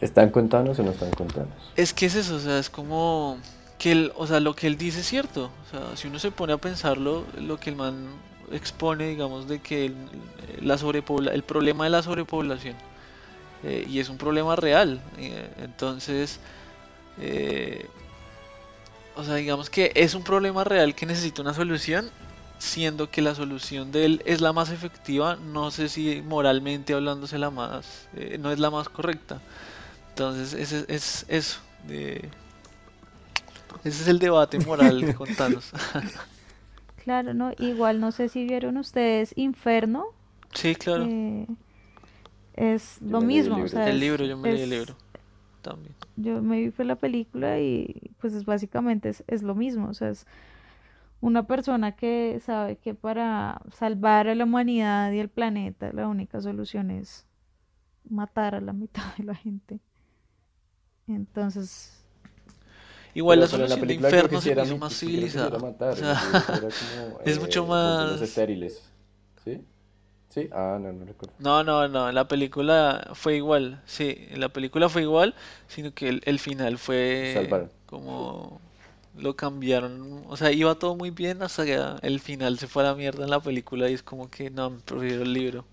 ¿Están 0.00 0.30
con 0.30 0.48
Thanos 0.48 0.78
o 0.78 0.84
no 0.84 0.92
están 0.92 1.10
con 1.10 1.26
Thanos? 1.26 1.72
Es 1.74 1.92
que 1.92 2.06
es 2.06 2.14
eso, 2.14 2.36
o 2.36 2.38
sea, 2.38 2.60
es 2.60 2.70
como 2.70 3.38
que 3.76 3.90
él, 3.90 4.12
o 4.14 4.28
sea, 4.28 4.38
lo 4.38 4.54
que 4.54 4.68
él 4.68 4.78
dice 4.78 5.00
es 5.00 5.06
cierto. 5.06 5.50
O 5.66 5.68
sea, 5.68 5.96
si 5.96 6.06
uno 6.06 6.20
se 6.20 6.30
pone 6.30 6.52
a 6.52 6.58
pensarlo, 6.58 7.24
lo 7.36 7.58
que 7.58 7.70
el 7.70 7.76
man 7.76 8.06
expone, 8.52 9.08
digamos, 9.08 9.48
de 9.48 9.58
que 9.58 9.86
el, 9.86 9.96
la 10.60 10.78
sobrepobla, 10.78 11.32
el 11.32 11.42
problema 11.42 11.82
de 11.82 11.90
la 11.90 12.04
sobrepoblación, 12.04 12.76
eh, 13.62 13.84
y 13.88 14.00
es 14.00 14.08
un 14.08 14.18
problema 14.18 14.56
real. 14.56 15.00
eh, 15.18 15.50
entonces, 15.58 16.40
eh, 17.18 17.88
o 19.14 19.24
sea, 19.24 19.34
digamos 19.34 19.68
que 19.70 19.92
es 19.94 20.14
un 20.14 20.24
problema 20.24 20.64
real 20.64 20.94
que 20.94 21.06
necesita 21.06 21.42
una 21.42 21.54
solución, 21.54 22.10
siendo 22.58 23.10
que 23.10 23.22
la 23.22 23.34
solución 23.34 23.92
de 23.92 24.04
él 24.06 24.22
es 24.24 24.40
la 24.40 24.52
más 24.52 24.70
efectiva, 24.70 25.36
no 25.36 25.70
sé 25.70 25.88
si 25.88 26.22
moralmente 26.22 26.94
hablándose 26.94 27.38
la 27.38 27.50
más, 27.50 28.08
eh, 28.16 28.38
no 28.40 28.50
es 28.52 28.58
la 28.58 28.70
más 28.70 28.88
correcta. 28.88 29.40
Entonces, 30.10 30.54
ese 30.54 30.84
es 30.88 31.24
eso. 31.28 31.60
de- 31.88 32.30
Ese 33.84 34.02
es 34.02 34.08
el 34.08 34.18
debate 34.18 34.58
moral 34.60 35.06
con 35.12 35.34
Thanos. 35.34 35.72
Claro, 36.96 37.34
¿no? 37.34 37.52
Igual 37.58 38.00
no 38.00 38.12
sé 38.12 38.28
si 38.30 38.44
vieron 38.44 38.76
ustedes 38.78 39.32
Inferno. 39.36 40.06
Sí, 40.54 40.74
claro. 40.76 41.10
Eh, 42.54 42.74
es 42.74 42.98
Yo 43.00 43.06
lo 43.10 43.18
el 43.20 43.26
mismo, 43.26 43.62
o 43.62 43.68
sea, 43.68 43.88
El 43.88 43.94
es- 43.96 44.00
libro, 44.00 44.24
yo 44.24 44.36
me 44.36 44.52
leí 44.52 44.62
el 44.62 44.72
es- 44.72 44.78
libro. 44.78 44.96
También. 45.62 45.94
Yo 46.16 46.42
me 46.42 46.58
vi 46.60 46.70
fue 46.72 46.84
la 46.84 46.96
película 46.96 47.60
y 47.60 48.10
pues 48.20 48.34
es 48.34 48.44
básicamente 48.44 49.08
es, 49.10 49.22
es 49.28 49.42
lo 49.44 49.54
mismo, 49.54 49.88
o 49.88 49.94
sea, 49.94 50.08
es 50.10 50.26
una 51.20 51.46
persona 51.46 51.94
que 51.94 52.40
sabe 52.44 52.76
que 52.78 52.94
para 52.94 53.62
salvar 53.72 54.26
a 54.26 54.34
la 54.34 54.42
humanidad 54.42 55.12
y 55.12 55.20
el 55.20 55.28
planeta 55.28 55.92
la 55.92 56.08
única 56.08 56.40
solución 56.40 56.90
es 56.90 57.26
matar 58.10 58.56
a 58.56 58.60
la 58.60 58.72
mitad 58.72 59.04
de 59.16 59.22
la 59.24 59.36
gente. 59.36 59.78
Entonces, 61.06 61.98
Igual 63.14 63.40
la 63.40 63.46
solución 63.46 63.78
de 63.78 63.86
película 63.86 64.08
creo 64.08 64.22
Inferno 64.24 64.40
se 64.40 64.54
me 64.54 64.62
hizo 64.64 64.78
más 64.78 64.94
civilizada. 64.98 65.58
O 65.58 65.96
sea, 65.96 66.12
es 67.24 67.36
eh, 67.36 67.40
mucho 67.40 67.66
volverlos 67.66 68.20
más- 68.20 68.22
estériles. 68.22 68.82
¿Sí? 69.44 69.60
¿Sí? 70.34 70.48
Ah, 70.52 70.78
no, 70.80 70.92
no 70.92 71.04
recuerdo. 71.04 71.34
No, 71.38 71.64
no, 71.64 71.88
no, 71.88 72.08
en 72.08 72.14
la 72.14 72.28
película 72.28 73.10
fue 73.14 73.36
igual, 73.36 73.82
sí, 73.86 74.16
en 74.30 74.40
la 74.40 74.48
película 74.50 74.88
fue 74.88 75.02
igual, 75.02 75.34
sino 75.66 75.92
que 75.92 76.08
el, 76.08 76.22
el 76.24 76.38
final 76.38 76.78
fue 76.78 77.32
Salvaron. 77.32 77.70
como 77.86 78.60
lo 79.16 79.34
cambiaron, 79.36 80.24
o 80.28 80.36
sea, 80.36 80.52
iba 80.52 80.74
todo 80.76 80.94
muy 80.96 81.10
bien 81.10 81.42
hasta 81.42 81.64
que 81.66 81.78
el 82.02 82.20
final 82.20 82.58
se 82.58 82.68
fue 82.68 82.82
a 82.84 82.86
la 82.88 82.94
mierda 82.94 83.24
en 83.24 83.30
la 83.30 83.40
película 83.40 83.90
y 83.90 83.94
es 83.94 84.02
como 84.02 84.30
que 84.30 84.50
no, 84.50 84.78
prefiero 84.86 85.22
el 85.22 85.32
libro. 85.32 85.64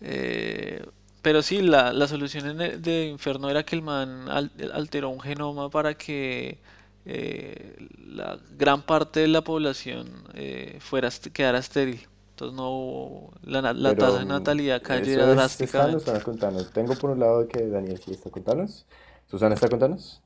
Eh, 0.00 0.84
pero 1.22 1.42
sí, 1.42 1.60
la, 1.62 1.92
la 1.92 2.06
solución 2.08 2.46
en 2.48 2.60
el- 2.60 2.82
de 2.82 3.06
Inferno 3.06 3.50
era 3.50 3.64
que 3.64 3.76
el 3.76 3.82
man 3.82 4.28
al- 4.28 4.50
alteró 4.72 5.08
un 5.10 5.20
genoma 5.20 5.70
para 5.70 5.94
que 5.94 6.58
eh, 7.04 7.76
la 8.08 8.38
gran 8.58 8.82
parte 8.82 9.20
de 9.20 9.28
la 9.28 9.42
población 9.42 10.08
eh, 10.34 10.76
fuera, 10.80 11.08
quedara 11.32 11.58
estéril. 11.58 12.06
Entonces 12.36 12.54
no 12.56 12.70
hubo- 12.70 13.32
la, 13.42 13.72
la 13.72 13.96
tasa 13.96 13.96
Pero 13.96 14.18
de 14.18 14.24
mm, 14.24 14.28
natalidad 14.28 14.82
cayera 14.82 15.32
es, 15.34 15.58
¿está 15.58 15.88
drásticamente. 15.88 16.04
Thanos 16.04 16.24
con 16.24 16.38
Thanos. 16.38 16.70
Tengo 16.72 16.94
por 16.98 17.10
un 17.10 17.20
lado 17.20 17.48
que 17.48 17.66
Daniel 17.68 17.98
sí 17.98 18.12
está 18.12 18.30
con 18.30 18.44
Thanos. 18.44 18.86
Susana 19.26 19.54
está 19.54 19.68
con 19.68 19.78
Thanos. 19.78 20.22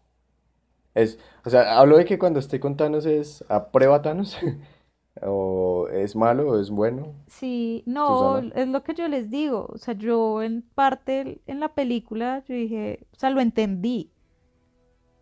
Es, 0.95 1.19
o 1.45 1.51
sea, 1.51 1.79
hablo 1.79 1.97
de 1.99 2.05
que 2.05 2.19
cuando 2.19 2.41
esté 2.41 2.61
con 2.61 2.77
Thanos 2.77 3.07
es 3.07 3.45
aprueba 3.49 4.03
Thanos. 4.03 4.37
O 5.23 5.89
es 5.93 6.17
malo 6.17 6.49
o 6.51 6.61
es 6.61 6.71
bueno. 6.71 7.15
Sí, 7.29 7.83
no, 7.87 8.07
Susana. 8.07 8.53
es 8.55 8.69
lo 8.69 8.83
que 8.83 8.95
yo 8.95 9.09
les 9.09 9.31
digo. 9.31 9.67
O 9.73 9.79
sea, 9.79 9.95
yo 9.95 10.43
en 10.43 10.63
parte 10.63 11.41
en 11.47 11.61
la 11.61 11.75
película, 11.75 12.43
yo 12.49 12.55
dije, 12.55 13.07
o 13.13 13.19
sea, 13.19 13.31
lo 13.31 13.41
entendí. 13.41 14.11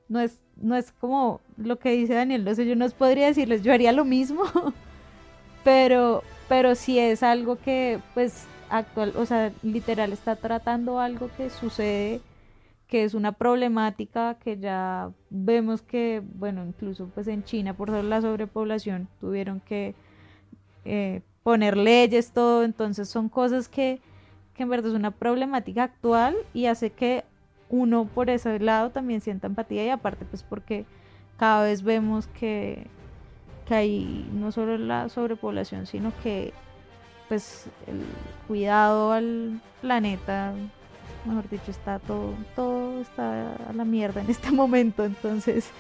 No 0.09 0.21
es, 0.21 0.43
no 0.57 0.75
es 0.77 0.91
como 0.93 1.41
lo 1.59 1.79
que 1.79 1.91
dice 1.91 2.15
Daniel, 2.15 2.45
no 2.45 2.55
sé, 2.55 2.67
yo 2.67 2.75
no 2.77 2.87
os 2.87 2.95
podría 2.95 3.27
decirles, 3.27 3.63
yo 3.63 3.73
haría 3.75 3.93
lo 3.93 4.05
mismo, 4.07 4.43
pero, 5.65 6.23
pero 6.49 6.75
sí 6.75 6.99
es 6.99 7.23
algo 7.23 7.57
que, 7.57 8.01
pues, 8.15 8.47
actual, 8.71 9.13
o 9.17 9.27
sea, 9.27 9.53
literal 9.63 10.13
está 10.13 10.37
tratando 10.37 11.01
algo 11.01 11.31
que 11.37 11.51
sucede, 11.51 12.21
que 12.87 13.05
es 13.05 13.15
una 13.15 13.33
problemática 13.33 14.37
que 14.43 14.59
ya 14.59 15.11
vemos 15.31 15.83
que, 15.83 16.23
bueno, 16.35 16.65
incluso 16.65 17.11
pues 17.15 17.29
en 17.29 17.45
China 17.45 17.75
por 17.75 17.91
la 17.91 18.21
sobrepoblación 18.23 19.09
tuvieron 19.21 19.61
que 19.61 19.95
eh, 20.85 21.21
poner 21.43 21.77
leyes, 21.77 22.33
todo, 22.33 22.65
entonces 22.65 23.09
son 23.09 23.29
cosas 23.29 23.69
que, 23.69 24.01
que 24.55 24.63
en 24.63 24.71
verdad 24.71 24.91
es 24.91 24.97
una 24.97 25.11
problemática 25.11 25.85
actual 25.85 26.37
y 26.55 26.67
hace 26.67 26.91
que 26.91 27.25
uno 27.69 28.07
por 28.07 28.31
ese 28.31 28.59
lado 28.59 28.91
también 28.91 29.21
sienta 29.21 29.47
empatía 29.47 29.85
y 29.85 29.91
aparte 29.91 30.25
pues 30.25 30.43
porque 30.43 30.87
cada 31.37 31.65
vez 31.65 31.83
vemos 31.83 32.27
que, 32.29 32.87
que 33.69 33.75
hay 33.75 34.29
no 34.33 34.51
solo 34.51 34.79
la 34.79 35.09
sobrepoblación, 35.09 35.87
sino 35.87 36.13
que 36.23 36.53
pues 37.29 37.67
el 37.87 38.01
cuidado 38.47 39.13
al 39.13 39.61
planeta, 39.83 40.55
mejor 41.27 41.49
dicho, 41.49 41.71
está 41.71 41.99
todo, 41.99 42.35
todo 42.57 43.03
está 43.03 43.55
a 43.69 43.73
la 43.75 43.85
mierda 43.85 44.23
en 44.23 44.31
este 44.31 44.51
momento, 44.53 45.05
entonces, 45.05 45.71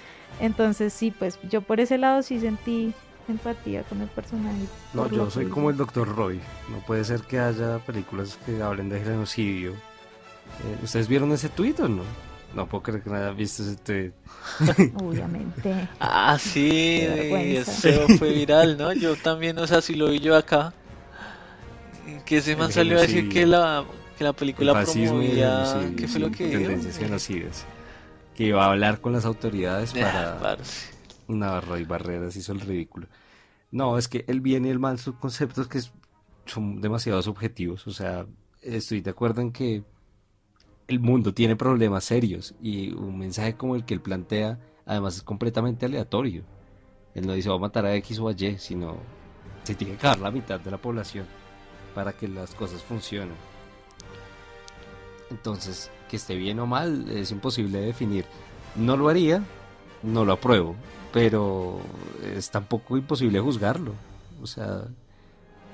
entonces 0.40 0.92
sí, 0.92 1.10
pues 1.10 1.38
yo 1.48 1.62
por 1.62 1.80
ese 1.80 1.96
lado 1.98 2.22
sí 2.22 2.38
sentí 2.38 2.92
empatía 3.28 3.82
con 3.82 4.00
el 4.00 4.08
personaje. 4.08 4.64
No, 4.94 5.08
yo 5.10 5.30
soy 5.30 5.46
como 5.46 5.70
el 5.70 5.76
Dr. 5.76 6.14
Roy. 6.14 6.40
No 6.70 6.78
puede 6.86 7.04
ser 7.04 7.20
que 7.22 7.38
haya 7.38 7.78
películas 7.78 8.38
que 8.46 8.62
hablen 8.62 8.88
de 8.88 9.00
genocidio. 9.00 9.72
Eh, 9.72 10.78
¿Ustedes 10.82 11.08
vieron 11.08 11.32
ese 11.32 11.48
tuit 11.48 11.78
o 11.80 11.88
no? 11.88 12.02
No 12.54 12.66
puedo 12.66 12.82
creer 12.82 13.02
que 13.02 13.10
no 13.10 13.16
hayan 13.16 13.36
visto 13.36 13.62
ese 13.62 13.76
tuit. 13.76 14.14
Obviamente. 15.02 15.88
Ah, 16.00 16.38
sí, 16.40 17.00
eso 17.02 18.08
fue 18.18 18.32
viral, 18.32 18.78
¿no? 18.78 18.92
Yo 18.92 19.16
también, 19.16 19.58
o 19.58 19.66
sea, 19.66 19.80
si 19.80 19.94
lo 19.94 20.08
vi 20.08 20.20
yo 20.20 20.36
acá, 20.36 20.72
que 22.24 22.38
ese 22.38 22.56
man 22.56 22.72
salió 22.72 22.98
a 22.98 23.02
decir 23.02 23.28
que 23.28 23.46
la, 23.46 23.84
que 24.16 24.24
la 24.24 24.30
El 24.30 24.36
película 24.36 24.72
fascismo 24.72 25.22
y 25.22 25.26
el 25.26 25.40
promovía, 25.40 25.92
¿qué 25.96 26.08
fue 26.08 26.20
lo 26.20 26.30
que 26.30 26.46
dijo? 26.46 26.58
tendencias 26.60 26.98
genocidas. 26.98 27.66
Que 28.34 28.44
iba 28.44 28.64
a 28.64 28.70
hablar 28.70 29.00
con 29.00 29.12
las 29.12 29.24
autoridades 29.24 29.92
para 29.92 30.38
parce. 30.38 30.90
Navarro 31.28 31.78
y 31.78 31.84
Barreras 31.84 32.36
hizo 32.36 32.52
el 32.52 32.60
ridículo. 32.60 33.08
No, 33.70 33.98
es 33.98 34.08
que 34.08 34.24
el 34.28 34.40
bien 34.40 34.64
y 34.64 34.70
el 34.70 34.78
mal 34.78 34.98
son 34.98 35.14
conceptos 35.14 35.68
que 35.68 35.80
son 36.46 36.80
demasiado 36.80 37.20
subjetivos. 37.20 37.86
O 37.86 37.90
sea, 37.90 38.26
estoy 38.62 39.00
de 39.02 39.10
acuerdo 39.10 39.42
en 39.42 39.52
que 39.52 39.82
el 40.88 41.00
mundo 41.00 41.34
tiene 41.34 41.54
problemas 41.54 42.04
serios 42.04 42.54
y 42.62 42.92
un 42.92 43.18
mensaje 43.18 43.54
como 43.54 43.76
el 43.76 43.84
que 43.84 43.94
él 43.94 44.00
plantea, 44.00 44.58
además 44.86 45.16
es 45.16 45.22
completamente 45.22 45.86
aleatorio. 45.86 46.42
Él 47.14 47.26
no 47.26 47.34
dice 47.34 47.50
va 47.50 47.56
a 47.56 47.58
matar 47.58 47.84
a 47.84 47.94
X 47.96 48.18
o 48.18 48.28
a 48.28 48.32
Y, 48.32 48.58
sino 48.58 48.96
se 49.64 49.74
tiene 49.74 49.92
que 49.92 49.98
acabar 49.98 50.20
la 50.20 50.30
mitad 50.30 50.58
de 50.58 50.70
la 50.70 50.78
población 50.78 51.26
para 51.94 52.14
que 52.14 52.26
las 52.26 52.54
cosas 52.54 52.82
funcionen. 52.82 53.36
Entonces, 55.30 55.90
que 56.08 56.16
esté 56.16 56.36
bien 56.36 56.58
o 56.58 56.66
mal 56.66 57.06
es 57.10 57.30
imposible 57.32 57.80
de 57.80 57.86
definir. 57.86 58.24
No 58.74 58.96
lo 58.96 59.10
haría, 59.10 59.44
no 60.02 60.24
lo 60.24 60.32
apruebo, 60.32 60.74
pero 61.12 61.80
es 62.34 62.50
tampoco 62.50 62.96
imposible 62.96 63.40
juzgarlo. 63.40 63.92
O 64.42 64.46
sea, 64.46 64.84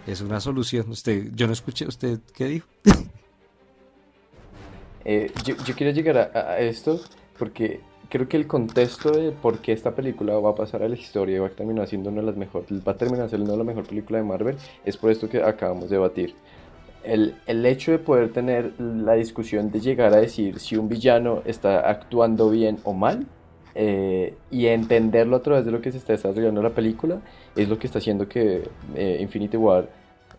es 0.09 0.21
una 0.23 0.41
solución. 0.41 0.91
Usted, 0.91 1.31
yo 1.35 1.47
no 1.47 1.53
escuché, 1.53 1.87
¿usted 1.87 2.19
qué 2.35 2.47
dijo? 2.47 2.67
Eh, 5.05 5.31
yo, 5.45 5.55
yo 5.65 5.75
quiero 5.75 5.93
llegar 5.93 6.31
a, 6.35 6.53
a 6.53 6.59
esto 6.61 7.01
porque 7.39 7.81
creo 8.09 8.29
que 8.29 8.37
el 8.37 8.47
contexto 8.47 9.11
de 9.11 9.33
por 9.33 9.59
qué 9.59 9.73
esta 9.73 9.95
película 9.95 10.39
va 10.39 10.51
a 10.51 10.55
pasar 10.55 10.83
a 10.83 10.89
la 10.89 10.95
historia 10.95 11.37
y 11.37 11.39
va 11.41 11.49
a 11.49 11.51
terminar 11.51 11.87
siendo 11.89 12.11
una 12.11 12.21
de 12.21 12.27
las 12.27 12.37
mejores, 12.37 12.71
va 12.87 12.93
a 12.93 12.97
terminar 12.97 13.29
siendo 13.29 13.45
una 13.45 13.53
de 13.55 13.59
las 13.59 13.67
mejores 13.67 13.89
películas 13.89 14.23
de 14.23 14.29
Marvel, 14.29 14.57
es 14.85 14.97
por 14.97 15.11
esto 15.11 15.29
que 15.29 15.43
acabamos 15.43 15.91
de 15.91 15.97
debatir. 15.97 16.35
El, 17.03 17.35
el 17.47 17.67
hecho 17.67 17.91
de 17.91 17.99
poder 17.99 18.33
tener 18.33 18.73
la 18.79 19.13
discusión 19.15 19.71
de 19.71 19.81
llegar 19.81 20.15
a 20.15 20.19
decir 20.19 20.59
si 20.59 20.77
un 20.77 20.89
villano 20.89 21.43
está 21.45 21.91
actuando 21.91 22.49
bien 22.51 22.79
o 22.85 22.95
mal 22.95 23.27
eh, 23.75 24.35
y 24.51 24.67
entenderlo 24.67 25.37
a 25.37 25.43
través 25.43 25.65
de 25.67 25.73
lo 25.73 25.83
que 25.83 25.91
se 25.91 25.99
está 25.99 26.13
desarrollando 26.13 26.63
la 26.63 26.71
película 26.71 27.21
es 27.57 27.69
lo 27.69 27.79
que 27.79 27.89
está 27.89 27.99
haciendo 27.99 28.29
que 28.29 28.63
eh, 28.95 29.19
Infinity 29.21 29.57
War 29.57 29.89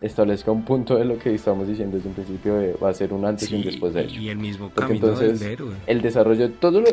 establezca 0.00 0.50
un 0.50 0.62
punto 0.64 0.96
de 0.96 1.04
lo 1.04 1.18
que 1.18 1.34
estamos 1.34 1.66
diciendo 1.66 1.96
desde 1.96 2.08
un 2.08 2.14
principio 2.14 2.54
de 2.56 2.72
va 2.74 2.90
a 2.90 2.94
ser 2.94 3.12
un 3.12 3.24
antes 3.24 3.50
y 3.50 3.54
un 3.54 3.62
Sí, 3.62 3.70
después 3.70 3.94
de 3.94 4.02
ello. 4.02 4.20
y 4.20 4.28
el 4.28 4.38
mismo 4.38 4.68
Porque 4.68 4.88
camino 4.88 5.06
entonces 5.08 5.40
del 5.40 5.50
héroe. 5.52 5.74
el 5.86 6.02
desarrollo, 6.02 6.50
todo 6.52 6.80
lo, 6.80 6.88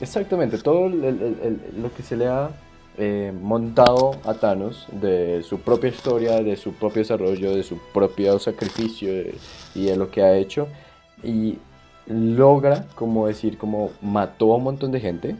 exactamente, 0.00 0.58
todo 0.58 0.86
el- 0.86 1.04
el- 1.04 1.36
el- 1.42 1.82
lo 1.82 1.92
que 1.94 2.02
se 2.02 2.16
le 2.16 2.26
ha 2.26 2.50
eh, 3.00 3.32
montado 3.42 4.16
a 4.24 4.34
Thanos 4.34 4.86
de 4.90 5.44
su 5.44 5.60
propia 5.60 5.88
historia, 5.90 6.42
de 6.42 6.56
su 6.56 6.72
propio 6.72 7.02
desarrollo, 7.02 7.54
de 7.54 7.62
su 7.62 7.78
propio 7.94 8.40
sacrificio 8.40 9.12
de- 9.12 9.36
y 9.76 9.84
de 9.84 9.96
lo 9.96 10.10
que 10.10 10.20
ha 10.22 10.36
hecho 10.36 10.66
y 11.22 11.58
logra, 12.08 12.86
como 12.96 13.28
decir, 13.28 13.56
como 13.56 13.92
mató 14.02 14.52
a 14.52 14.56
un 14.56 14.64
montón 14.64 14.90
de 14.90 14.98
gente, 14.98 15.36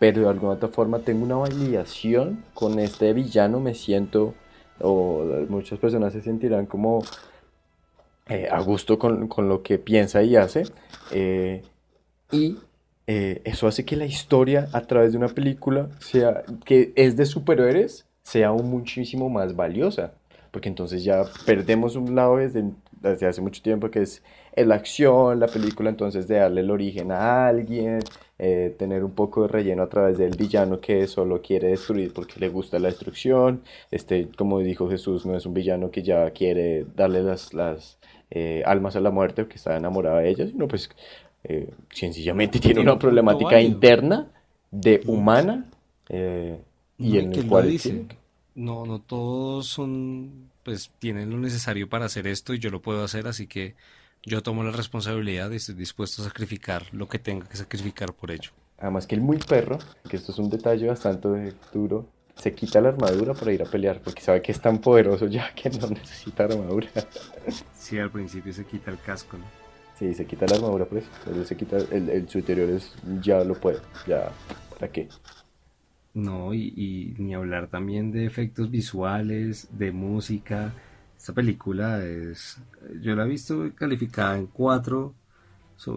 pero 0.00 0.22
de 0.22 0.28
alguna 0.30 0.54
otra 0.54 0.68
forma 0.68 0.98
tengo 0.98 1.22
una 1.24 1.36
validación 1.36 2.42
con 2.54 2.80
este 2.80 3.12
villano, 3.12 3.60
me 3.60 3.74
siento, 3.74 4.34
o 4.80 5.24
muchas 5.48 5.78
personas 5.78 6.12
se 6.12 6.22
sentirán 6.22 6.66
como 6.66 7.02
eh, 8.28 8.48
a 8.50 8.60
gusto 8.60 8.98
con, 8.98 9.28
con 9.28 9.48
lo 9.48 9.62
que 9.62 9.78
piensa 9.78 10.22
y 10.22 10.36
hace. 10.36 10.64
eh, 11.12 11.62
y 12.32 12.56
eh, 13.06 13.40
eso 13.44 13.68
hace 13.68 13.84
que 13.84 13.94
la 13.94 14.04
historia 14.04 14.68
a 14.72 14.80
través 14.80 15.12
de 15.12 15.18
una 15.18 15.28
película 15.28 15.88
sea, 16.00 16.42
que 16.64 16.92
es 16.96 17.16
de 17.16 17.24
superhéroes 17.24 18.04
sea 18.22 18.48
aún 18.48 18.68
muchísimo 18.68 19.28
más 19.28 19.54
valiosa. 19.54 20.12
Porque 20.50 20.68
entonces 20.68 21.04
ya 21.04 21.22
perdemos 21.44 21.94
un 21.94 22.16
lado 22.16 22.38
desde, 22.38 22.64
desde 23.00 23.26
hace 23.26 23.40
mucho 23.40 23.62
tiempo 23.62 23.90
que 23.90 24.00
es 24.02 24.22
la 24.56 24.74
acción, 24.74 25.38
la 25.38 25.46
película, 25.46 25.90
entonces 25.90 26.26
de 26.26 26.36
darle 26.36 26.62
el 26.62 26.70
origen 26.70 27.12
a 27.12 27.46
alguien, 27.46 28.00
eh, 28.38 28.74
tener 28.78 29.02
un 29.04 29.12
poco 29.12 29.42
de 29.42 29.48
relleno 29.48 29.82
a 29.82 29.88
través 29.88 30.18
del 30.18 30.36
villano 30.36 30.80
que 30.80 31.06
solo 31.06 31.40
quiere 31.42 31.68
destruir 31.68 32.12
porque 32.12 32.38
le 32.40 32.48
gusta 32.48 32.78
la 32.78 32.88
destrucción. 32.88 33.62
Este, 33.90 34.28
como 34.36 34.60
dijo 34.60 34.88
Jesús, 34.90 35.24
no 35.26 35.36
es 35.36 35.46
un 35.46 35.54
villano 35.54 35.90
que 35.90 36.02
ya 36.02 36.30
quiere 36.30 36.84
darle 36.94 37.22
las, 37.22 37.54
las 37.54 37.98
eh, 38.30 38.62
almas 38.66 38.96
a 38.96 39.00
la 39.00 39.10
muerte 39.10 39.42
o 39.42 39.48
que 39.48 39.56
está 39.56 39.76
enamorado 39.76 40.18
de 40.18 40.28
ellas, 40.30 40.50
sino 40.50 40.68
pues 40.68 40.90
eh, 41.44 41.70
sencillamente 41.90 42.58
tiene 42.60 42.74
Tiene 42.74 42.80
una 42.82 42.92
un 42.94 42.98
problemática 42.98 43.52
válido. 43.52 43.72
interna 43.74 44.30
de 44.70 45.00
humana 45.06 45.64
eh, 46.08 46.58
y 46.98 47.12
No, 47.12 47.18
en 47.18 47.32
el 47.32 47.46
cual 47.46 47.68
dice. 47.68 47.90
tiene- 47.90 48.06
No, 48.54 48.86
no 48.86 49.00
todos 49.00 49.66
son, 49.66 50.50
pues 50.62 50.90
tienen 50.98 51.30
lo 51.30 51.38
necesario 51.38 51.88
para 51.88 52.06
hacer 52.06 52.26
esto 52.26 52.54
y 52.54 52.58
yo 52.58 52.70
lo 52.70 52.80
puedo 52.82 53.04
hacer, 53.04 53.26
así 53.26 53.46
que 53.46 53.74
yo 54.26 54.42
tomo 54.42 54.62
la 54.62 54.72
responsabilidad 54.72 55.50
y 55.52 55.56
estoy 55.56 55.74
dispuesto 55.76 56.20
a 56.22 56.26
sacrificar 56.26 56.82
lo 56.92 57.08
que 57.08 57.18
tenga 57.18 57.48
que 57.48 57.56
sacrificar 57.56 58.12
por 58.12 58.30
ello. 58.30 58.50
Además 58.78 59.06
que 59.06 59.14
el 59.14 59.22
muy 59.22 59.38
perro, 59.38 59.78
que 60.08 60.16
esto 60.16 60.32
es 60.32 60.38
un 60.38 60.50
detalle 60.50 60.86
bastante 60.86 61.54
duro, 61.72 62.06
se 62.36 62.52
quita 62.52 62.80
la 62.82 62.90
armadura 62.90 63.32
para 63.32 63.52
ir 63.52 63.62
a 63.62 63.64
pelear 63.64 64.00
porque 64.02 64.20
sabe 64.20 64.42
que 64.42 64.52
es 64.52 64.60
tan 64.60 64.78
poderoso 64.78 65.26
ya 65.26 65.54
que 65.54 65.70
no 65.70 65.88
necesita 65.88 66.44
armadura. 66.44 66.88
Sí, 67.78 67.98
al 68.00 68.10
principio 68.10 68.52
se 68.52 68.64
quita 68.64 68.90
el 68.90 68.98
casco, 68.98 69.38
¿no? 69.38 69.44
Sí, 69.96 70.12
se 70.12 70.26
quita 70.26 70.44
la 70.46 70.56
armadura 70.56 70.84
por 70.86 70.98
eso. 70.98 71.08
Él 71.32 71.46
se 71.46 71.56
quita 71.56 71.76
el, 71.78 72.08
el- 72.10 72.28
su 72.28 72.38
interior 72.38 72.68
es, 72.68 72.94
ya 73.22 73.44
lo 73.44 73.54
puede, 73.54 73.78
ya, 74.08 74.30
¿para 74.78 74.90
qué? 74.90 75.08
No, 76.14 76.54
y, 76.54 76.72
y 76.76 77.14
ni 77.22 77.34
hablar 77.34 77.68
también 77.68 78.10
de 78.10 78.24
efectos 78.26 78.70
visuales, 78.70 79.68
de 79.70 79.92
música. 79.92 80.72
Esta 81.26 81.34
película 81.34 82.04
es, 82.04 82.56
yo 83.00 83.16
la 83.16 83.24
he 83.24 83.28
visto 83.28 83.68
calificada 83.74 84.38
en 84.38 84.46
4, 84.46 85.12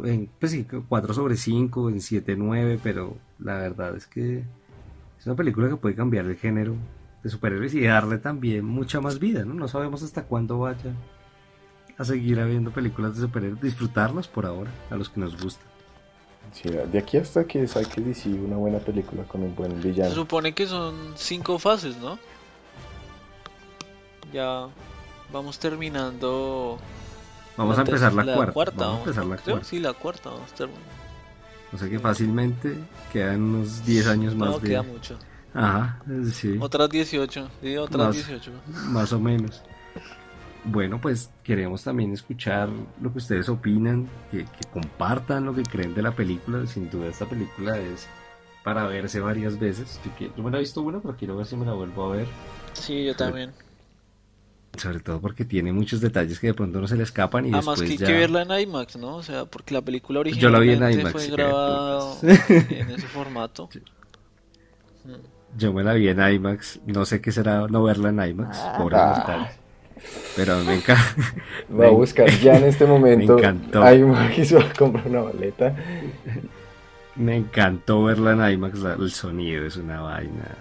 en, 0.06 0.28
pues 0.40 0.54
sí, 0.54 0.66
4 0.66 1.14
sobre 1.14 1.38
5, 1.38 1.90
en 1.90 1.98
7-9, 1.98 2.80
pero 2.82 3.16
la 3.38 3.60
verdad 3.60 3.96
es 3.96 4.08
que 4.08 4.40
es 4.40 5.26
una 5.28 5.36
película 5.36 5.70
que 5.70 5.76
puede 5.76 5.94
cambiar 5.94 6.26
el 6.26 6.36
género 6.36 6.74
de 7.22 7.30
superhéroes 7.30 7.76
y 7.76 7.84
darle 7.84 8.18
también 8.18 8.66
mucha 8.66 9.02
más 9.02 9.20
vida, 9.20 9.46
¿no? 9.46 9.54
No 9.54 9.68
sabemos 9.68 10.02
hasta 10.02 10.24
cuándo 10.24 10.58
vaya 10.58 10.96
a 11.96 12.04
seguir 12.04 12.40
habiendo 12.40 12.72
películas 12.72 13.14
de 13.14 13.22
superhéroes, 13.22 13.62
disfrutarlas 13.62 14.28
por 14.28 14.48
ahora, 14.48 14.72
a 14.90 14.96
los 14.96 15.10
que 15.10 15.20
nos 15.20 15.40
gusta. 15.40 15.64
Sí, 16.54 16.70
de 16.70 16.98
aquí 16.98 17.18
hasta 17.18 17.44
que 17.44 17.68
saque 17.68 18.02
DC 18.02 18.30
una 18.30 18.58
buena 18.58 18.80
película 18.80 19.22
con 19.26 19.44
un 19.44 19.56
buen 19.56 19.80
villano. 19.80 20.10
Se 20.10 20.16
supone 20.16 20.56
que 20.56 20.66
son 20.66 20.96
cinco 21.14 21.60
fases, 21.60 21.98
¿no? 21.98 22.18
Ya 24.34 24.70
vamos 25.32 25.60
terminando. 25.60 26.80
Vamos 27.58 27.78
a 27.78 27.82
empezar 27.82 28.14
la, 28.14 28.24
cuarta. 28.54 28.86
Vamos, 28.86 28.98
a 28.98 29.02
empezar 29.02 29.26
la 29.26 29.38
cuarta. 29.38 29.66
Sí, 29.66 29.80
la 29.80 29.94
cuarta 29.94 30.30
vamos 30.30 30.52
a 30.52 30.56
terminar. 30.56 30.84
O 31.72 31.78
sea 31.78 31.90
que 31.90 32.00
fácilmente 32.00 32.76
quedan 33.12 33.42
unos 33.42 33.86
10 33.86 34.08
años 34.08 34.36
más 34.36 34.50
no, 34.50 34.60
queda 34.60 34.82
mucho. 34.82 35.18
Ajá, 35.54 36.02
sí. 36.32 36.58
Otras 36.60 36.90
18, 36.90 37.50
sí, 37.62 37.78
otras 37.78 38.08
más, 38.08 38.16
18. 38.16 38.52
Más 38.90 39.14
o 39.14 39.20
menos. 39.20 39.62
Bueno, 40.64 41.00
pues 41.02 41.30
queremos 41.44 41.84
también 41.84 42.12
escuchar 42.14 42.70
lo 43.02 43.12
que 43.12 43.20
ustedes 43.20 43.50
opinan, 43.50 44.10
que, 44.32 44.46
compartan 44.72 45.46
lo 45.46 45.54
que 45.54 45.64
creen 45.64 45.94
de 45.94 46.02
la 46.02 46.12
película. 46.12 46.66
Sin 46.68 46.90
duda 46.90 47.08
esta 47.08 47.26
película 47.26 47.78
es 47.78 48.08
para 48.64 48.86
verse 48.88 49.20
varias 49.20 49.60
veces. 49.60 50.00
Yo, 50.20 50.44
me 50.44 50.52
la 50.52 50.58
he 50.58 50.62
visto 50.62 50.82
una, 50.82 51.00
pero 51.00 51.16
quiero 51.16 51.38
ver 51.38 51.46
si 51.46 51.56
me 51.56 51.66
la 51.66 51.74
vuelvo 51.74 52.06
a 52.12 52.18
ver. 52.18 52.28
Sí, 52.74 53.06
yo 53.06 53.16
también. 53.16 53.52
Sobre 54.78 55.00
todo 55.00 55.20
porque 55.20 55.46
tiene 55.46 55.74
muchos 55.74 56.00
detalles 56.00 56.40
que 56.40 56.48
de 56.48 56.54
pronto 56.54 56.80
no 56.80 56.88
se 56.88 56.96
le 56.96 57.04
escapan 57.04 57.46
y 57.46 57.50
Además 57.50 57.80
después 57.80 57.98
que 58.00 58.06
hay 58.06 58.12
que 58.14 58.20
verla 58.20 58.44
en 58.44 58.62
IMAX, 58.70 58.96
¿no? 58.98 59.16
O 59.18 59.24
sea, 59.24 59.46
porque 59.46 59.74
la 59.74 59.82
película 59.82 60.20
original 60.22 60.42
Yo 60.42 60.50
la 60.50 60.60
vi 60.60 60.72
en 60.72 60.92
IMAX, 60.92 61.12
fue 61.12 61.22
sí, 61.22 61.32
grabada 61.32 62.16
en 62.22 62.90
ese 62.92 63.08
formato. 63.08 63.70
Yo 65.58 65.74
me 65.74 65.84
la 65.84 65.94
vi 65.94 66.08
en 66.08 66.20
IMAX, 66.22 66.80
no 66.86 67.06
sé 67.06 67.20
qué 67.22 67.32
será 67.32 67.68
no 67.68 67.84
verla 67.84 68.10
en 68.10 68.30
IMAX, 68.32 68.58
pobre 68.78 68.96
Ah. 68.98 69.14
mortal. 69.18 69.48
Pero 70.36 70.64
me 70.64 70.76
encanta. 70.76 71.04
Va 71.78 71.88
a 71.88 71.90
buscar 71.90 72.30
ya 72.30 72.56
en 72.58 72.66
este 72.66 72.86
momento. 72.86 73.34
Me 73.36 73.40
encantó. 73.42 73.84
Se 74.46 74.56
va 74.56 74.64
a 74.64 74.74
comprar 74.74 75.08
una 75.08 75.22
boleta. 75.22 75.76
Me 77.16 77.36
encantó 77.36 78.04
verla 78.04 78.32
en 78.48 78.54
IMAX, 78.54 78.80
el 78.98 79.12
sonido 79.12 79.66
es 79.66 79.76
una 79.76 80.02
vaina. 80.02 80.56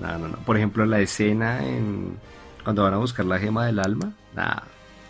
No, 0.00 0.18
no, 0.18 0.28
no. 0.28 0.36
Por 0.44 0.56
ejemplo, 0.56 0.84
la 0.86 1.00
escena 1.00 1.66
en 1.66 2.16
cuando 2.64 2.82
van 2.82 2.94
a 2.94 2.98
buscar 2.98 3.24
la 3.26 3.38
gema 3.38 3.66
del 3.66 3.78
alma. 3.78 4.12
Nah, 4.34 4.62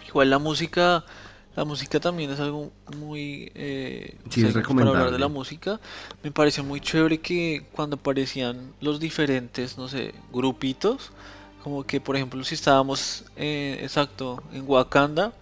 Igual 0.08 0.30
la 0.30 0.38
música, 0.38 1.04
la 1.56 1.64
música 1.64 1.98
también 2.00 2.30
es 2.30 2.38
algo 2.40 2.70
muy... 2.96 3.50
Eh, 3.54 4.16
Sí, 4.28 4.44
es 4.44 4.52
Para 4.52 4.52
hablar 4.52 4.52
de 4.52 4.60
recomendable. 4.60 5.18
la 5.18 5.28
música, 5.28 5.80
me 6.22 6.30
pareció 6.30 6.62
muy 6.64 6.80
chévere 6.80 7.18
que 7.18 7.66
cuando 7.72 7.96
aparecían 7.96 8.72
los 8.80 9.00
diferentes, 9.00 9.76
no 9.78 9.88
sé, 9.88 10.14
grupitos, 10.32 11.10
como 11.62 11.84
que 11.84 12.00
por 12.00 12.14
ejemplo 12.16 12.44
si 12.44 12.54
estábamos, 12.54 13.24
eh, 13.36 13.78
exacto, 13.82 14.42
en 14.52 14.64
Wakanda, 14.68 15.32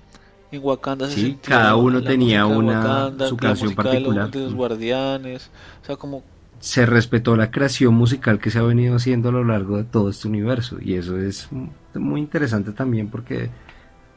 en 0.52 0.60
Wakanda 0.62 1.08
se 1.08 1.14
Sí, 1.16 1.38
cada 1.42 1.74
uno 1.76 2.02
tenía 2.02 2.46
una- 2.46 2.78
Wakanda, 2.80 3.28
su 3.28 3.36
canción 3.36 3.66
música 3.68 3.82
de 3.82 3.88
los- 4.00 4.14
particular. 4.14 4.30
de 4.30 4.40
los 4.40 4.54
guardianes, 4.54 5.50
o 5.82 5.86
sea, 5.86 5.96
como 5.96 6.22
se 6.62 6.86
respetó 6.86 7.34
la 7.36 7.50
creación 7.50 7.92
musical 7.94 8.38
que 8.38 8.52
se 8.52 8.60
ha 8.60 8.62
venido 8.62 8.94
haciendo 8.94 9.30
a 9.30 9.32
lo 9.32 9.42
largo 9.42 9.78
de 9.78 9.82
todo 9.82 10.10
este 10.10 10.28
universo. 10.28 10.78
Y 10.80 10.94
eso 10.94 11.18
es 11.18 11.50
mu- 11.50 11.70
muy 11.94 12.20
interesante 12.20 12.70
también 12.70 13.08
porque 13.08 13.50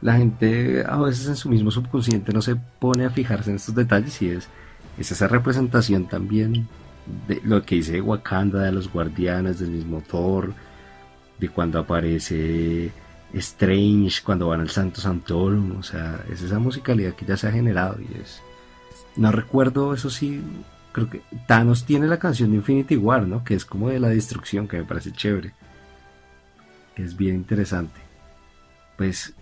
la 0.00 0.14
gente 0.16 0.84
a 0.86 0.96
veces 0.98 1.26
en 1.26 1.34
su 1.34 1.48
mismo 1.48 1.72
subconsciente 1.72 2.32
no 2.32 2.40
se 2.40 2.54
pone 2.54 3.04
a 3.04 3.10
fijarse 3.10 3.50
en 3.50 3.56
estos 3.56 3.74
detalles 3.74 4.22
y 4.22 4.28
es, 4.28 4.48
es 4.96 5.10
esa 5.10 5.26
representación 5.26 6.06
también 6.06 6.68
de 7.26 7.40
lo 7.42 7.64
que 7.64 7.74
dice 7.74 8.00
Wakanda, 8.00 8.62
de 8.62 8.70
los 8.70 8.92
guardianes, 8.92 9.58
del 9.58 9.70
mismo 9.70 10.00
Thor, 10.08 10.54
de 11.40 11.48
cuando 11.48 11.80
aparece 11.80 12.92
Strange, 13.34 14.22
cuando 14.24 14.46
van 14.46 14.60
al 14.60 14.70
Santo 14.70 15.00
Santorum, 15.00 15.78
o 15.78 15.82
sea, 15.82 16.24
es 16.32 16.42
esa 16.42 16.60
musicalidad 16.60 17.14
que 17.14 17.26
ya 17.26 17.36
se 17.36 17.48
ha 17.48 17.50
generado 17.52 17.98
y 18.00 18.06
es... 18.22 18.40
No 19.16 19.32
recuerdo, 19.32 19.94
eso 19.94 20.10
sí, 20.10 20.42
creo 20.96 21.10
que 21.10 21.20
Thanos 21.46 21.84
tiene 21.84 22.06
la 22.06 22.18
canción 22.18 22.50
de 22.50 22.56
Infinity 22.56 22.96
War, 22.96 23.28
¿no? 23.28 23.44
Que 23.44 23.54
es 23.54 23.66
como 23.66 23.90
de 23.90 24.00
la 24.00 24.08
destrucción, 24.08 24.66
que 24.66 24.78
me 24.78 24.84
parece 24.84 25.12
chévere. 25.12 25.52
Es 26.96 27.16
bien 27.16 27.36
interesante. 27.36 28.00
Pues, 28.96 29.34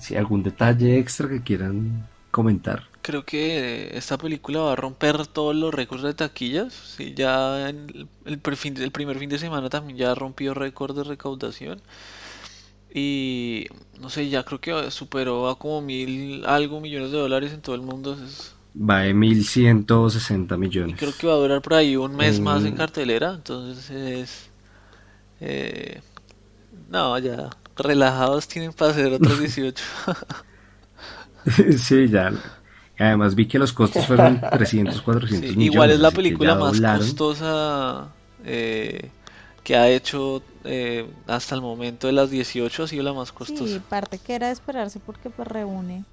si 0.00 0.16
algún 0.16 0.42
detalle 0.42 0.98
extra 0.98 1.28
que 1.28 1.42
quieran 1.42 2.08
comentar. 2.30 2.84
Creo 3.02 3.24
que 3.24 3.96
esta 3.96 4.18
película 4.18 4.60
va 4.60 4.72
a 4.72 4.76
romper 4.76 5.26
todos 5.28 5.54
los 5.54 5.72
récords 5.72 6.02
de 6.02 6.12
taquillas. 6.14 6.74
Sí, 6.74 7.14
ya 7.14 7.68
en 7.68 8.08
el 8.24 8.40
primer 8.40 9.18
fin 9.18 9.28
de 9.30 9.38
semana 9.38 9.70
también 9.70 9.96
ya 9.98 10.14
rompió 10.14 10.54
récord 10.54 10.96
de 10.96 11.04
recaudación. 11.04 11.80
Y 12.92 13.66
no 14.00 14.10
sé, 14.10 14.28
ya 14.28 14.44
creo 14.44 14.60
que 14.60 14.90
superó 14.90 15.48
a 15.48 15.58
como 15.58 15.80
mil 15.82 16.44
algo 16.46 16.80
millones 16.80 17.10
de 17.12 17.18
dólares 17.18 17.52
en 17.52 17.62
todo 17.62 17.74
el 17.76 17.82
mundo. 17.82 18.14
Es- 18.14 18.55
Va 18.78 19.00
de 19.00 19.14
1160 19.14 20.54
y 20.54 20.58
millones. 20.58 20.96
creo 20.98 21.12
que 21.16 21.26
va 21.26 21.32
a 21.32 21.36
durar 21.36 21.62
por 21.62 21.74
ahí 21.74 21.96
un 21.96 22.14
mes 22.14 22.40
más 22.40 22.60
en 22.62 22.68
En- 22.68 22.76
cartelera. 22.76 23.32
Entonces 23.34 23.90
es... 23.90 24.50
eh, 25.40 26.02
no, 26.90 27.18
ya 27.18 27.48
relajados 27.76 28.46
tienen 28.48 28.72
para 28.72 28.90
hacer 28.92 29.12
otros 29.12 29.38
18. 29.40 29.82
sí, 31.78 32.08
ya. 32.08 32.32
Además 32.98 33.34
vi 33.34 33.46
que 33.46 33.58
los 33.58 33.72
costos 33.72 34.06
fueron 34.06 34.40
300, 34.40 35.02
400 35.02 35.50
Sí, 35.50 35.56
millones. 35.56 35.74
igual 35.74 35.90
es 35.90 36.00
la 36.00 36.10
película 36.10 36.54
más 36.54 36.74
doblaron. 36.74 37.00
costosa 37.00 38.08
eh, 38.44 39.10
que 39.62 39.76
ha 39.76 39.88
hecho 39.90 40.42
eh, 40.64 41.06
hasta 41.26 41.54
el 41.54 41.60
momento 41.60 42.06
de 42.06 42.14
las 42.14 42.30
18, 42.30 42.82
ha 42.84 42.88
sido 42.88 43.02
la 43.02 43.12
más 43.12 43.28
Sí, 43.28 43.34
costosa. 43.34 43.80
parte 43.88 44.18
que 44.18 44.34
era 44.34 44.46
de 44.46 44.54
esperarse 44.54 44.98
porque 45.00 45.28
pues 45.28 45.46
reúne 45.46 46.04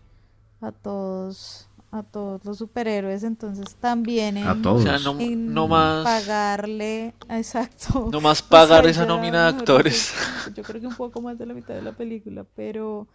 a 0.61 0.71
todos, 0.73 1.67
a 1.93 2.01
todos 2.01 2.43
los 2.43 2.57
superhéroes, 2.57 3.23
entonces 3.23 3.75
también 3.75 4.37
en, 4.37 4.47
A 4.47 4.59
todos. 4.61 4.81
O 4.81 4.83
sea, 4.83 4.97
no, 4.97 5.19
en 5.19 5.53
no 5.53 5.67
más, 5.67 6.03
pagarle, 6.03 7.13
exacto. 7.29 8.09
no 8.11 8.19
más 8.21 8.41
O 8.41 8.49
pagar 8.49 8.81
sea, 8.83 8.91
esa 8.91 9.05
nómina 9.05 9.43
de 9.51 9.57
actores. 9.59 10.13
Yo 10.55 10.63
creo 10.63 10.81
que 10.81 10.87
un 10.87 10.95
poco 10.95 11.21
más 11.21 11.37
de 11.37 11.45
la 11.45 11.53
mitad 11.53 11.75
de 11.75 11.83
la 11.83 11.91
película, 11.91 12.45
pero, 12.55 13.07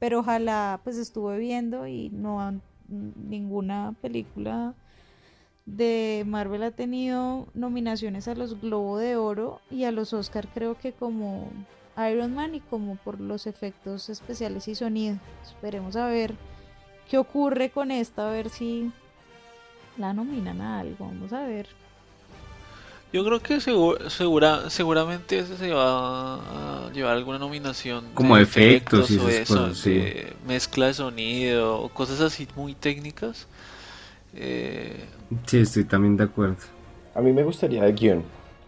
pero 0.00 0.18
ojalá, 0.20 0.80
pues 0.82 0.96
estuve 0.96 1.38
viendo 1.38 1.86
y 1.86 2.10
no 2.10 2.40
han- 2.40 2.60
ninguna 2.88 3.94
película 4.02 4.74
de 5.64 6.24
Marvel 6.26 6.62
ha 6.64 6.72
tenido 6.72 7.46
nominaciones 7.54 8.28
a 8.28 8.34
los 8.34 8.60
Globo 8.60 8.98
de 8.98 9.16
Oro 9.16 9.60
y 9.70 9.84
a 9.84 9.92
los 9.92 10.12
Oscar 10.12 10.48
creo 10.52 10.76
que 10.76 10.92
como 10.92 11.48
Iron 12.10 12.34
Man 12.34 12.54
y 12.56 12.60
como 12.60 12.96
por 12.96 13.20
los 13.20 13.46
efectos 13.46 14.08
especiales 14.10 14.68
y 14.68 14.74
sonido. 14.74 15.16
Esperemos 15.42 15.96
a 15.96 16.06
ver 16.08 16.34
qué 17.08 17.18
ocurre 17.18 17.70
con 17.70 17.90
esta, 17.90 18.28
a 18.28 18.32
ver 18.32 18.48
si 18.50 18.90
la 19.96 20.12
nominan 20.12 20.60
a 20.60 20.80
algo, 20.80 21.06
vamos 21.06 21.32
a 21.32 21.46
ver. 21.46 21.68
Yo 23.12 23.24
creo 23.24 23.40
que 23.40 23.60
segura, 23.60 24.10
segura, 24.10 24.70
seguramente 24.70 25.38
ese 25.38 25.56
se 25.56 25.72
va 25.72 26.86
a 26.86 26.90
llevar 26.92 27.16
alguna 27.16 27.38
nominación 27.38 28.06
Como 28.12 28.36
de 28.36 28.42
efectos 28.42 29.08
y 29.10 29.18
o 29.18 29.28
esas 29.28 29.50
eso, 29.50 29.54
cosas, 29.54 29.78
sí. 29.78 29.90
de 29.90 30.36
mezcla 30.46 30.86
de 30.88 30.94
sonido 30.94 31.80
o 31.80 31.88
cosas 31.90 32.20
así 32.20 32.48
muy 32.56 32.74
técnicas. 32.74 33.46
Eh, 34.34 35.08
Sí, 35.46 35.58
estoy 35.58 35.84
también 35.84 36.16
de 36.16 36.24
acuerdo. 36.24 36.56
A 37.14 37.20
mí 37.20 37.32
me 37.32 37.44
gustaría 37.44 37.84
el 37.86 37.94
guion. 37.94 38.24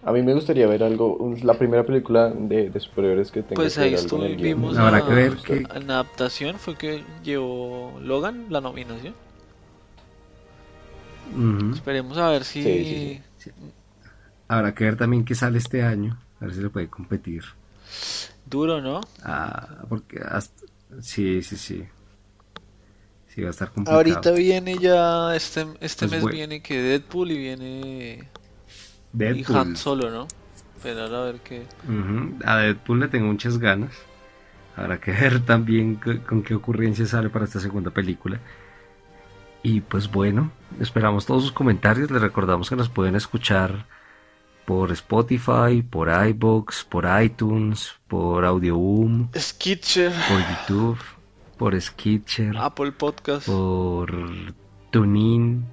A 0.07 0.13
mí 0.13 0.23
me 0.23 0.35
gustaría 0.35 0.69
ver 0.69 0.85
algo, 0.85 1.35
la 1.43 1.55
primera 1.55 1.85
película 1.85 2.31
de, 2.31 2.71
de 2.71 2.81
superhéroes 2.81 3.33
que 3.33 3.43
tenga 3.43 3.57
Pues 3.57 3.75
que 3.75 3.83
ahí 3.83 3.95
estuvimos 3.95 4.77
Habrá 4.79 4.99
a- 4.99 5.05
que 5.05 5.13
ver 5.13 5.37
que- 5.39 5.57
en 5.75 5.91
adaptación 5.91 6.61
fue 6.61 6.77
que 6.77 7.03
llevó 7.25 7.99
Logan 8.01 8.47
la 8.49 8.61
nominación. 8.61 9.15
Esperemos 11.75 12.17
a 12.19 12.31
ver 12.31 12.45
si 12.45 12.63
Sí, 12.63 13.19
sí, 13.39 13.51
Habrá 14.47 14.73
que 14.75 14.85
ver 14.85 14.97
también 14.97 15.25
qué 15.25 15.35
sale 15.35 15.59
este 15.59 15.83
año. 15.83 16.17
A 16.41 16.45
ver 16.45 16.55
si 16.55 16.61
le 16.61 16.71
puede 16.71 16.89
competir. 16.89 17.43
duro, 18.49 18.81
¿no? 18.81 19.01
Ah, 19.25 19.85
porque 19.89 20.21
hasta... 20.21 20.67
Sí, 21.01 21.43
sí, 21.43 21.57
sí. 21.57 21.85
Sí, 23.35 23.43
va 23.43 23.49
a 23.49 23.51
estar 23.51 23.69
complicado. 23.71 23.97
Ahorita 23.99 24.31
viene 24.31 24.79
ya 24.79 25.35
este 25.35 25.67
este 25.81 26.07
Pues 26.07 26.13
mes 26.13 26.23
bueno. 26.23 26.37
viene 26.37 26.63
que 26.63 26.81
Deadpool 26.81 27.33
y 27.33 27.39
viene 27.39 28.29
y 29.15 29.19
Deadpool. 29.19 29.57
Han 29.57 29.77
Solo, 29.77 30.11
¿no? 30.11 30.27
Esperar 30.77 31.15
a 31.15 31.23
ver 31.23 31.37
qué. 31.37 31.67
A 32.45 32.57
Deadpool 32.59 33.01
le 33.01 33.09
tengo 33.09 33.27
muchas 33.27 33.59
ganas. 33.59 33.93
Habrá 34.77 35.01
que 35.01 35.11
ver 35.21 35.41
también 35.41 35.99
con 36.27 36.43
qué 36.43 36.55
ocurrencia 36.55 37.07
sale 37.07 37.31
para 37.31 37.45
esta 37.45 37.61
segunda 37.61 37.91
película. 37.91 38.41
Y 39.63 39.81
pues 39.81 40.11
bueno, 40.11 40.53
esperamos 40.81 41.27
todos 41.27 41.43
sus 41.43 41.53
comentarios. 41.53 42.11
Les 42.11 42.23
recordamos 42.23 42.69
que 42.69 42.77
nos 42.77 42.89
pueden 42.89 43.17
escuchar 43.17 43.87
por 44.65 44.93
Spotify, 44.93 45.83
por 45.83 46.09
iBox, 46.09 46.85
por 46.85 47.07
iTunes, 47.23 47.95
por 48.07 48.45
Audioboom, 48.45 49.31
Skitcher, 49.37 50.13
por 50.13 50.41
YouTube, 50.41 50.99
por 51.57 51.81
Skitcher, 51.81 52.57
Apple 52.59 52.93
Podcast, 52.93 53.47
por 53.47 54.13
TuneIn. 54.91 55.67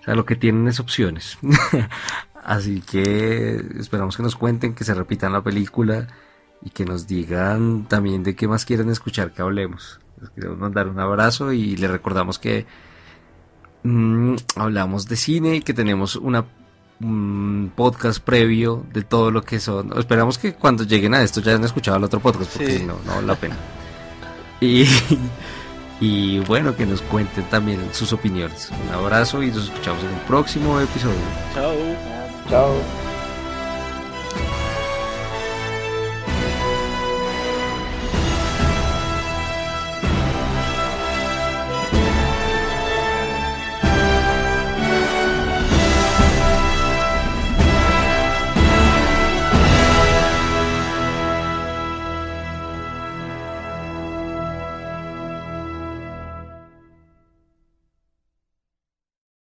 O 0.00 0.04
sea, 0.04 0.14
lo 0.14 0.24
que 0.24 0.36
tienen 0.36 0.66
es 0.66 0.80
opciones. 0.80 1.38
Así 2.42 2.80
que 2.80 3.62
esperamos 3.78 4.16
que 4.16 4.22
nos 4.22 4.36
cuenten, 4.36 4.74
que 4.74 4.84
se 4.84 4.94
repitan 4.94 5.32
la 5.32 5.42
película 5.42 6.06
y 6.62 6.70
que 6.70 6.84
nos 6.84 7.06
digan 7.06 7.86
también 7.88 8.22
de 8.22 8.34
qué 8.34 8.48
más 8.48 8.64
quieren 8.64 8.88
escuchar 8.90 9.32
que 9.32 9.42
hablemos. 9.42 10.00
Les 10.20 10.30
queremos 10.30 10.58
mandar 10.58 10.88
un 10.88 10.98
abrazo 11.00 11.52
y 11.52 11.76
les 11.76 11.90
recordamos 11.90 12.38
que 12.38 12.66
mm, 13.82 14.34
hablamos 14.56 15.06
de 15.06 15.16
cine 15.16 15.56
y 15.56 15.60
que 15.60 15.74
tenemos 15.74 16.16
una 16.16 16.44
un 17.02 17.72
podcast 17.74 18.22
previo 18.22 18.84
de 18.92 19.02
todo 19.02 19.30
lo 19.30 19.40
que 19.42 19.58
son. 19.58 19.98
Esperamos 19.98 20.36
que 20.36 20.52
cuando 20.52 20.84
lleguen 20.84 21.14
a 21.14 21.22
esto 21.22 21.40
ya 21.40 21.52
hayan 21.52 21.64
escuchado 21.64 21.96
el 21.96 22.04
otro 22.04 22.20
podcast 22.20 22.54
porque 22.54 22.78
Sí. 22.78 22.84
no, 22.84 22.96
no 23.06 23.14
vale 23.14 23.26
la 23.26 23.34
pena. 23.36 23.56
Y, 24.62 24.84
y 26.02 26.38
bueno, 26.40 26.76
que 26.76 26.84
nos 26.84 27.00
cuenten 27.00 27.44
también 27.44 27.80
sus 27.92 28.12
opiniones. 28.12 28.70
Un 28.86 28.94
abrazo 28.94 29.42
y 29.42 29.46
nos 29.46 29.64
escuchamos 29.64 30.02
en 30.04 30.10
un 30.10 30.20
próximo 30.28 30.78
episodio. 30.78 31.16
chao. 31.54 32.19
Chao. 32.50 33.09